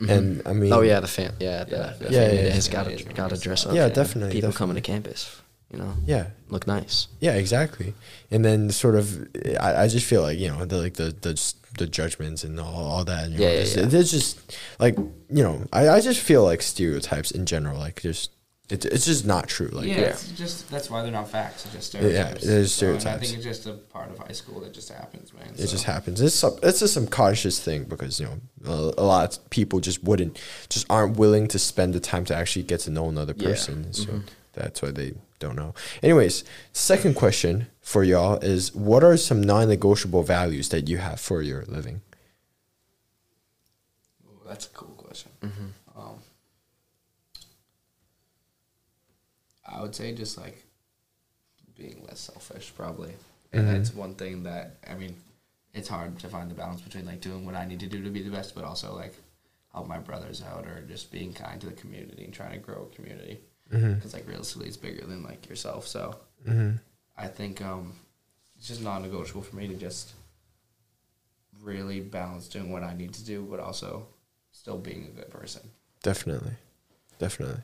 mm-hmm. 0.00 0.10
and 0.10 0.42
I 0.44 0.54
mean 0.54 0.72
oh 0.72 0.80
yeah, 0.80 0.98
the 0.98 1.06
fam. 1.06 1.34
Yeah, 1.38 1.62
the, 1.62 1.76
Yeah, 1.76 1.92
the 2.00 2.04
yeah, 2.04 2.20
family 2.20 2.36
yeah, 2.48 2.54
yeah. 2.54 2.72
got 2.72 2.84
to 2.88 3.14
got 3.14 3.30
to 3.30 3.38
dress 3.38 3.64
up. 3.64 3.76
Yeah, 3.76 3.88
definitely, 3.90 4.32
People 4.32 4.50
definitely. 4.50 4.58
coming 4.58 4.74
to 4.74 4.82
campus. 4.82 5.40
You 5.76 5.82
know, 5.82 5.92
yeah 6.06 6.26
look 6.48 6.66
nice. 6.66 7.08
yeah 7.20 7.34
exactly. 7.34 7.92
And 8.30 8.44
then 8.44 8.70
sort 8.70 8.94
of 8.94 9.28
I, 9.60 9.82
I 9.84 9.88
just 9.88 10.06
feel 10.06 10.22
like 10.22 10.38
you 10.38 10.48
know 10.48 10.64
the 10.64 10.78
like 10.78 10.94
the 10.94 11.14
the 11.20 11.54
the 11.78 11.86
judgments 11.86 12.44
and 12.44 12.58
all, 12.58 12.74
all 12.92 13.04
that. 13.04 13.28
You 13.30 13.38
Yeah, 13.38 13.48
know, 13.48 13.52
yeah, 13.54 13.60
it's, 13.60 13.76
yeah. 13.76 14.00
it's 14.00 14.10
just 14.10 14.58
like 14.78 14.96
you 14.96 15.42
know 15.44 15.64
I, 15.72 15.88
I 15.90 16.00
just 16.00 16.20
feel 16.20 16.42
like 16.44 16.62
stereotypes 16.62 17.30
in 17.30 17.44
general 17.44 17.78
like 17.78 18.00
just 18.00 18.30
it's 18.70 18.86
it's 18.86 19.04
just 19.06 19.26
not 19.26 19.46
true. 19.48 19.68
Like 19.68 19.86
yeah, 19.88 20.00
yeah. 20.00 20.06
it's 20.08 20.28
just 20.32 20.70
that's 20.70 20.88
why 20.90 21.02
they're 21.02 21.12
not 21.12 21.28
facts. 21.28 21.66
It's 21.66 21.74
just 21.74 21.94
Yeah, 21.94 22.00
stereotypes. 22.00 22.44
it 22.44 22.50
is 22.50 22.74
So, 22.74 22.86
and 22.94 23.06
I 23.06 23.18
think 23.18 23.34
it's 23.34 23.44
just 23.44 23.66
a 23.66 23.74
part 23.74 24.10
of 24.10 24.18
high 24.18 24.32
school 24.32 24.60
that 24.62 24.72
just 24.72 24.88
happens, 24.88 25.32
man. 25.34 25.50
It 25.54 25.58
So, 25.58 25.66
just 25.76 25.84
happens. 25.84 26.20
It's 26.20 26.34
some, 26.34 26.56
it's 26.62 26.80
a 26.82 26.88
subconscious 26.88 27.60
thing 27.62 27.84
because 27.84 28.18
you 28.18 28.26
know 28.26 28.40
a, 28.64 29.02
a 29.02 29.04
lot 29.04 29.36
of 29.38 29.50
people 29.50 29.78
just 29.80 30.02
wouldn't 30.02 30.40
just 30.70 30.86
aren't 30.90 31.16
willing 31.18 31.46
to 31.48 31.58
spend 31.58 31.92
the 31.94 32.00
time 32.00 32.24
to 32.24 32.34
actually 32.34 32.64
get 32.64 32.80
to 32.86 32.90
know 32.90 33.08
another 33.08 33.34
Yeah. 33.36 33.50
person. 33.50 33.92
So 33.92 34.06
Mhm. 34.10 34.22
that's 34.54 34.80
why 34.82 34.90
they 34.90 35.12
don't 35.38 35.56
know. 35.56 35.74
Anyways, 36.02 36.44
second 36.72 37.14
question 37.14 37.66
for 37.80 38.02
y'all 38.04 38.36
is 38.38 38.74
what 38.74 39.04
are 39.04 39.16
some 39.16 39.40
non-negotiable 39.42 40.22
values 40.22 40.68
that 40.70 40.88
you 40.88 40.98
have 40.98 41.20
for 41.20 41.42
your 41.42 41.64
living? 41.66 42.00
Ooh, 44.26 44.40
that's 44.48 44.66
a 44.66 44.70
cool 44.70 44.94
question. 44.96 45.30
Mm-hmm. 45.42 45.98
Um, 46.00 46.18
I 49.66 49.82
would 49.82 49.94
say 49.94 50.12
just 50.14 50.38
like 50.38 50.62
being 51.76 52.02
less 52.08 52.20
selfish, 52.20 52.72
probably. 52.76 53.12
And 53.52 53.66
Mhm. 53.66 53.72
that's 53.72 53.94
one 53.94 54.14
thing 54.14 54.42
that 54.44 54.76
I 54.86 54.94
mean, 54.94 55.16
it's 55.74 55.88
hard 55.88 56.18
to 56.20 56.28
find 56.28 56.50
the 56.50 56.54
balance 56.54 56.80
between 56.80 57.04
like 57.06 57.20
doing 57.20 57.44
what 57.44 57.54
I 57.54 57.66
need 57.66 57.80
to 57.80 57.86
do 57.86 58.02
to 58.02 58.10
be 58.10 58.22
the 58.22 58.30
best, 58.30 58.54
but 58.54 58.64
also 58.64 58.94
like 58.94 59.14
help 59.72 59.86
my 59.86 59.98
brothers 59.98 60.42
out 60.42 60.66
or 60.66 60.82
just 60.88 61.10
being 61.12 61.32
kind 61.34 61.60
to 61.60 61.66
the 61.66 61.74
community 61.74 62.24
and 62.24 62.32
trying 62.32 62.52
to 62.52 62.58
grow 62.58 62.88
a 62.90 62.94
community. 62.94 63.40
Mm-hmm. 63.72 63.94
Because 63.94 64.14
like 64.14 64.28
realistically, 64.28 64.68
it's 64.68 64.76
bigger 64.76 65.06
than 65.06 65.22
like 65.22 65.48
yourself. 65.48 65.86
So 65.86 66.16
Mm-hmm. 66.46 66.76
I 67.18 67.26
think 67.26 67.62
um, 67.62 67.94
it's 68.56 68.68
just 68.68 68.82
non-negotiable 68.82 69.42
for 69.42 69.56
me 69.56 69.68
to 69.68 69.74
just 69.74 70.12
really 71.62 72.00
balance 72.00 72.48
doing 72.48 72.70
what 72.70 72.82
I 72.82 72.94
need 72.94 73.14
to 73.14 73.24
do, 73.24 73.46
but 73.50 73.60
also 73.60 74.06
still 74.52 74.78
being 74.78 75.06
a 75.06 75.20
good 75.20 75.30
person. 75.30 75.62
Definitely, 76.02 76.52
definitely, 77.18 77.62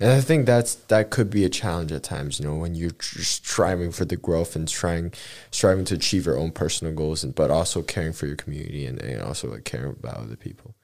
and 0.00 0.12
I 0.12 0.20
think 0.20 0.46
that's 0.46 0.74
that 0.74 1.10
could 1.10 1.30
be 1.30 1.44
a 1.44 1.48
challenge 1.48 1.92
at 1.92 2.02
times. 2.02 2.40
You 2.40 2.46
know, 2.46 2.56
when 2.56 2.74
you're 2.74 2.90
tr- 2.90 3.20
striving 3.20 3.92
for 3.92 4.04
the 4.04 4.16
growth 4.16 4.56
and 4.56 4.66
trying, 4.66 5.12
striving 5.50 5.84
to 5.86 5.94
achieve 5.94 6.26
your 6.26 6.38
own 6.38 6.50
personal 6.50 6.94
goals, 6.94 7.22
and 7.22 7.34
but 7.34 7.50
also 7.50 7.82
caring 7.82 8.12
for 8.12 8.26
your 8.26 8.36
community 8.36 8.86
and, 8.86 9.00
and 9.00 9.22
also 9.22 9.50
like 9.50 9.64
caring 9.64 9.92
about 9.92 10.16
other 10.16 10.36
people. 10.36 10.74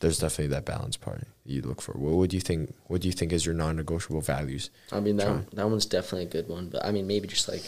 There's 0.00 0.18
definitely 0.18 0.48
that 0.48 0.64
balance 0.64 0.96
part 0.96 1.22
you 1.44 1.62
look 1.62 1.80
for. 1.82 1.92
What 1.92 2.14
would 2.14 2.32
you 2.32 2.40
think? 2.40 2.74
What 2.86 3.00
do 3.02 3.08
you 3.08 3.12
think 3.12 3.32
is 3.32 3.44
your 3.46 3.54
non-negotiable 3.54 4.22
values? 4.22 4.70
I 4.90 5.00
mean 5.00 5.16
that 5.18 5.50
that 5.52 5.68
one's 5.68 5.86
definitely 5.86 6.24
a 6.26 6.30
good 6.30 6.48
one, 6.48 6.68
but 6.68 6.84
I 6.84 6.90
mean 6.90 7.06
maybe 7.06 7.28
just 7.28 7.48
like 7.48 7.62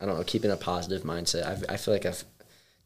I 0.00 0.06
don't 0.06 0.18
know, 0.18 0.24
keeping 0.24 0.50
a 0.50 0.56
positive 0.56 1.02
mindset. 1.06 1.46
I've, 1.46 1.64
I 1.68 1.76
feel 1.78 1.94
like 1.94 2.04
I've 2.04 2.24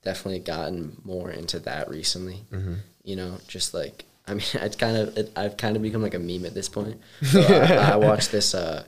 definitely 0.03 0.41
gotten 0.41 0.97
more 1.05 1.31
into 1.31 1.59
that 1.61 1.89
recently. 1.91 2.45
Mm-hmm. 2.53 2.75
You 3.03 3.17
know, 3.17 3.39
just 3.49 3.73
like 3.75 4.05
I 4.29 4.35
mean, 4.35 4.45
it's 4.55 4.77
kind 4.77 4.97
of 4.97 5.17
it, 5.17 5.33
I've 5.37 5.57
kind 5.57 5.75
of 5.77 5.83
become 5.83 6.03
like 6.03 6.15
a 6.15 6.19
meme 6.19 6.45
at 6.45 6.55
this 6.55 6.69
point. 6.69 7.01
So 7.23 7.41
I, 7.41 7.93
I 7.93 7.97
watched 7.97 8.31
this 8.31 8.55
uh 8.55 8.85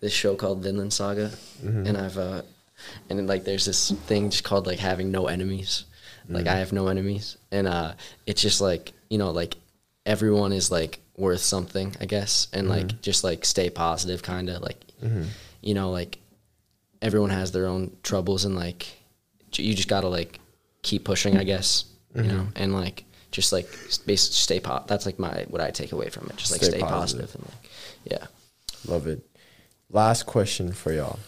this 0.00 0.12
show 0.12 0.34
called 0.34 0.62
Vinland 0.64 0.92
Saga, 0.92 1.30
Mm-hmm. 1.64 1.86
and 1.86 1.96
I've 1.96 2.18
uh 2.18 2.42
and 3.08 3.16
then, 3.18 3.26
like 3.28 3.44
there's 3.44 3.66
this 3.66 3.92
thing 3.92 4.30
just 4.30 4.42
called 4.42 4.66
like 4.66 4.80
having 4.80 5.12
no 5.12 5.28
enemies. 5.28 5.84
Like 6.28 6.46
I 6.46 6.54
have 6.56 6.72
no 6.72 6.86
enemies, 6.88 7.36
and 7.50 7.66
uh 7.66 7.92
it's 8.26 8.40
just 8.42 8.60
like 8.60 8.92
you 9.12 9.18
know 9.18 9.30
like 9.30 9.56
everyone 10.06 10.52
is 10.52 10.70
like 10.70 11.00
worth 11.16 11.40
something, 11.40 11.94
I 12.00 12.06
guess, 12.06 12.48
and 12.52 12.68
like 12.68 12.86
mm-hmm. 12.86 13.00
just 13.02 13.22
like 13.22 13.44
stay 13.44 13.70
positive, 13.70 14.22
kind 14.22 14.48
of 14.48 14.62
like 14.62 14.80
mm-hmm. 15.02 15.24
you 15.60 15.74
know 15.74 15.90
like 15.90 16.18
everyone 17.00 17.30
has 17.30 17.52
their 17.52 17.66
own 17.66 17.96
troubles 18.02 18.44
and 18.44 18.56
like 18.56 18.86
you 19.54 19.74
just 19.74 19.88
gotta 19.88 20.08
like 20.08 20.38
keep 20.82 21.04
pushing 21.04 21.36
i 21.36 21.44
guess 21.44 21.84
you 22.14 22.22
know 22.22 22.40
mm-hmm. 22.42 22.62
and 22.62 22.72
like 22.72 23.04
just 23.30 23.52
like 23.52 23.68
basically 24.06 24.16
stay 24.16 24.60
po- 24.60 24.84
that's 24.86 25.04
like 25.04 25.18
my 25.18 25.44
what 25.48 25.60
i 25.60 25.70
take 25.70 25.92
away 25.92 26.08
from 26.08 26.26
it 26.28 26.36
just 26.36 26.52
like 26.52 26.62
Stay 26.62 26.78
stay, 26.78 26.80
positive. 26.80 27.26
positive. 27.26 27.34
and 27.34 27.44
like 27.44 27.70
yeah 28.04 28.26
Love 28.86 29.06
it. 29.06 29.24
Last 29.90 30.26
question 30.26 30.72
for 30.72 30.92
y'all. 30.92 31.18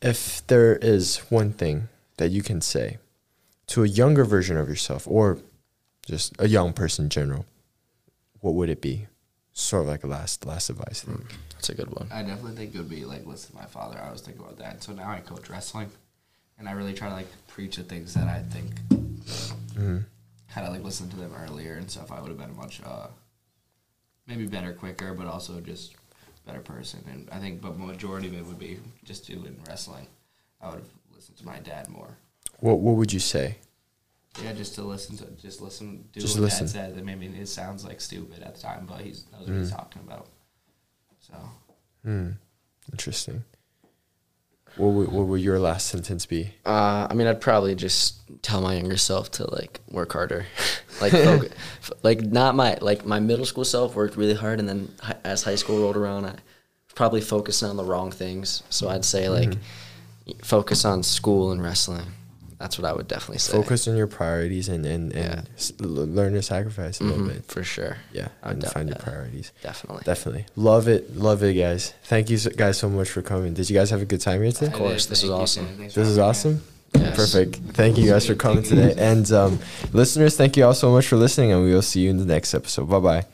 If 0.00 0.46
there 0.46 0.76
is 0.76 1.18
one 1.28 1.52
thing 1.52 1.88
that 2.16 2.30
you 2.30 2.42
can 2.42 2.60
say 2.60 2.98
to 3.68 3.82
a 3.82 3.88
younger 3.88 4.24
version 4.24 4.56
of 4.56 4.68
yourself 4.68 5.06
or 5.08 5.38
just 6.06 6.34
a 6.38 6.48
young 6.48 6.72
person 6.72 7.06
in 7.06 7.10
general, 7.10 7.46
what 8.40 8.54
would 8.54 8.68
it 8.68 8.80
be? 8.80 9.06
Sort 9.52 9.82
of 9.82 9.88
like 9.88 10.02
a 10.04 10.08
last 10.08 10.44
last 10.46 10.68
advice 10.68 11.02
thing. 11.02 11.24
that's 11.52 11.68
a 11.68 11.74
good 11.74 11.88
one 11.88 12.08
I 12.10 12.22
definitely 12.22 12.56
think 12.56 12.74
it 12.74 12.78
would 12.78 12.90
be 12.90 13.04
like 13.04 13.24
listen 13.24 13.50
to 13.52 13.56
my 13.56 13.66
father. 13.66 13.98
I 14.00 14.06
always 14.06 14.20
think 14.20 14.38
about 14.38 14.58
that. 14.58 14.82
So 14.82 14.92
now 14.92 15.08
I 15.10 15.20
coach 15.20 15.48
wrestling, 15.48 15.90
and 16.58 16.68
I 16.68 16.72
really 16.72 16.92
try 16.92 17.08
to 17.08 17.14
like 17.14 17.28
preach 17.46 17.76
the 17.76 17.84
things 17.84 18.14
that 18.14 18.26
I 18.26 18.42
think. 18.50 18.72
Had 20.46 20.64
I 20.64 20.68
like 20.68 20.82
listened 20.84 21.10
to 21.12 21.16
them 21.16 21.32
earlier 21.34 21.74
and 21.74 21.90
stuff, 21.90 22.12
I 22.12 22.20
would 22.20 22.28
have 22.28 22.38
been 22.38 22.50
a 22.50 22.54
much 22.54 22.80
uh, 22.84 23.08
maybe 24.26 24.46
better, 24.46 24.72
quicker, 24.72 25.14
but 25.14 25.26
also 25.26 25.60
just 25.60 25.94
better 26.46 26.60
person. 26.60 27.02
And 27.10 27.28
I 27.32 27.38
think, 27.38 27.60
but 27.60 27.78
majority 27.78 28.28
of 28.28 28.34
it 28.34 28.44
would 28.46 28.58
be 28.58 28.78
just 29.04 29.26
doing 29.26 29.56
wrestling. 29.66 30.06
I 30.60 30.66
would 30.66 30.78
have 30.80 30.88
listened 31.14 31.38
to 31.38 31.46
my 31.46 31.58
dad 31.58 31.88
more. 31.88 32.16
What 32.60 32.78
what 32.80 32.96
would 32.96 33.12
you 33.12 33.20
say? 33.20 33.56
Yeah, 34.42 34.52
just 34.52 34.74
to 34.76 34.82
listen 34.82 35.16
to, 35.18 35.26
just 35.40 35.60
listen, 35.60 36.08
do 36.12 36.20
Just 36.20 36.36
what 36.36 36.44
listen. 36.44 36.66
dad 36.66 36.72
said. 36.72 36.98
I 36.98 37.02
mean, 37.14 37.34
it 37.34 37.46
sounds 37.46 37.84
like 37.84 38.00
stupid 38.00 38.42
at 38.42 38.56
the 38.56 38.60
time, 38.60 38.84
but 38.86 39.00
he's 39.00 39.26
knows 39.32 39.48
what 39.48 39.56
he's 39.58 39.70
talking 39.70 40.02
about. 40.02 40.26
So. 41.20 41.34
Hmm. 42.04 42.30
Interesting. 42.92 43.44
What 44.76 44.88
would, 44.88 45.12
what 45.12 45.26
would 45.28 45.40
your 45.40 45.60
last 45.60 45.86
sentence 45.86 46.26
be? 46.26 46.52
uh 46.66 47.06
i 47.08 47.14
mean 47.14 47.28
i'd 47.28 47.40
probably 47.40 47.76
just 47.76 48.16
tell 48.42 48.60
my 48.60 48.74
younger 48.74 48.96
self 48.96 49.30
to 49.30 49.48
like 49.54 49.78
work 49.88 50.12
harder 50.12 50.46
like 51.00 51.12
foc- 51.12 51.52
f- 51.80 51.92
like 52.02 52.22
not 52.22 52.56
my 52.56 52.76
like 52.80 53.06
my 53.06 53.20
middle 53.20 53.46
school 53.46 53.64
self 53.64 53.94
worked 53.94 54.16
really 54.16 54.34
hard 54.34 54.58
and 54.58 54.68
then 54.68 54.92
hi- 55.00 55.14
as 55.22 55.44
high 55.44 55.54
school 55.54 55.78
rolled 55.80 55.96
around 55.96 56.24
i 56.24 56.30
was 56.32 56.40
probably 56.96 57.20
focusing 57.20 57.68
on 57.68 57.76
the 57.76 57.84
wrong 57.84 58.10
things 58.10 58.64
so 58.68 58.88
i'd 58.88 59.04
say 59.04 59.28
like 59.28 59.54
focus 60.42 60.84
on 60.84 61.04
school 61.04 61.52
and 61.52 61.62
wrestling 61.62 62.06
that's 62.58 62.78
what 62.78 62.86
i 62.88 62.92
would 62.92 63.08
definitely 63.08 63.38
say 63.38 63.52
Focus 63.52 63.86
on 63.88 63.96
your 63.96 64.06
priorities 64.06 64.68
and 64.68 64.84
and, 64.86 65.12
and 65.12 65.24
Yeah. 65.24 65.42
s- 65.56 65.72
l- 65.82 65.88
learn 65.88 66.32
to 66.34 66.42
sacrifice 66.42 67.00
a 67.00 67.04
little 67.04 67.24
Mhm, 67.26 67.34
bit. 67.34 67.44
for 67.46 67.62
sure 67.64 67.96
Yeah, 68.12 68.28
I 68.42 68.50
and 68.52 68.60
def- 68.60 68.72
find 68.72 68.88
your 68.88 68.98
priorities. 68.98 69.52
definitely 69.62 70.02
Definitely. 70.04 70.46
Love 70.56 70.86
it. 70.88 71.16
Love 71.16 71.42
it, 71.42 71.54
guys. 71.54 71.92
Thank 72.04 72.30
you 72.30 72.38
so- 72.38 72.50
guys 72.50 72.78
so 72.78 72.88
much 72.88 73.08
for 73.10 73.22
coming. 73.22 73.54
Did 73.54 73.68
you 73.70 73.76
guys 73.76 73.90
have 73.90 74.02
a 74.02 74.04
good 74.06 74.20
time 74.20 74.42
here 74.42 74.52
today? 74.52 74.66
Of 74.66 74.72
course, 74.74 75.06
this 75.06 75.20
Thank 75.20 75.32
was 75.32 75.40
awesome. 75.40 75.66
Sam. 75.66 75.76
Thanks 75.78 75.94
for 75.94 76.00
This 76.00 76.08
is 76.10 76.18
awesome. 76.18 76.62
Yes. 76.94 77.16
Perfect. 77.16 77.56
Thank 77.74 77.98
you 77.98 78.08
guys 78.08 78.24
for 78.26 78.34
coming 78.36 78.62
today. 78.62 78.94
And 78.96 79.30
um, 79.32 79.58
listeners, 79.92 80.36
thank 80.36 80.56
you 80.56 80.64
all 80.64 80.74
so 80.74 80.92
much 80.92 81.06
for 81.08 81.16
listening, 81.16 81.50
and 81.52 81.62
we 81.64 81.72
will 81.74 81.82
see 81.82 82.00
you 82.00 82.10
in 82.10 82.18
the 82.18 82.24
next 82.24 82.54
episode. 82.54 82.88
Bye 82.88 83.00
bye. 83.00 83.24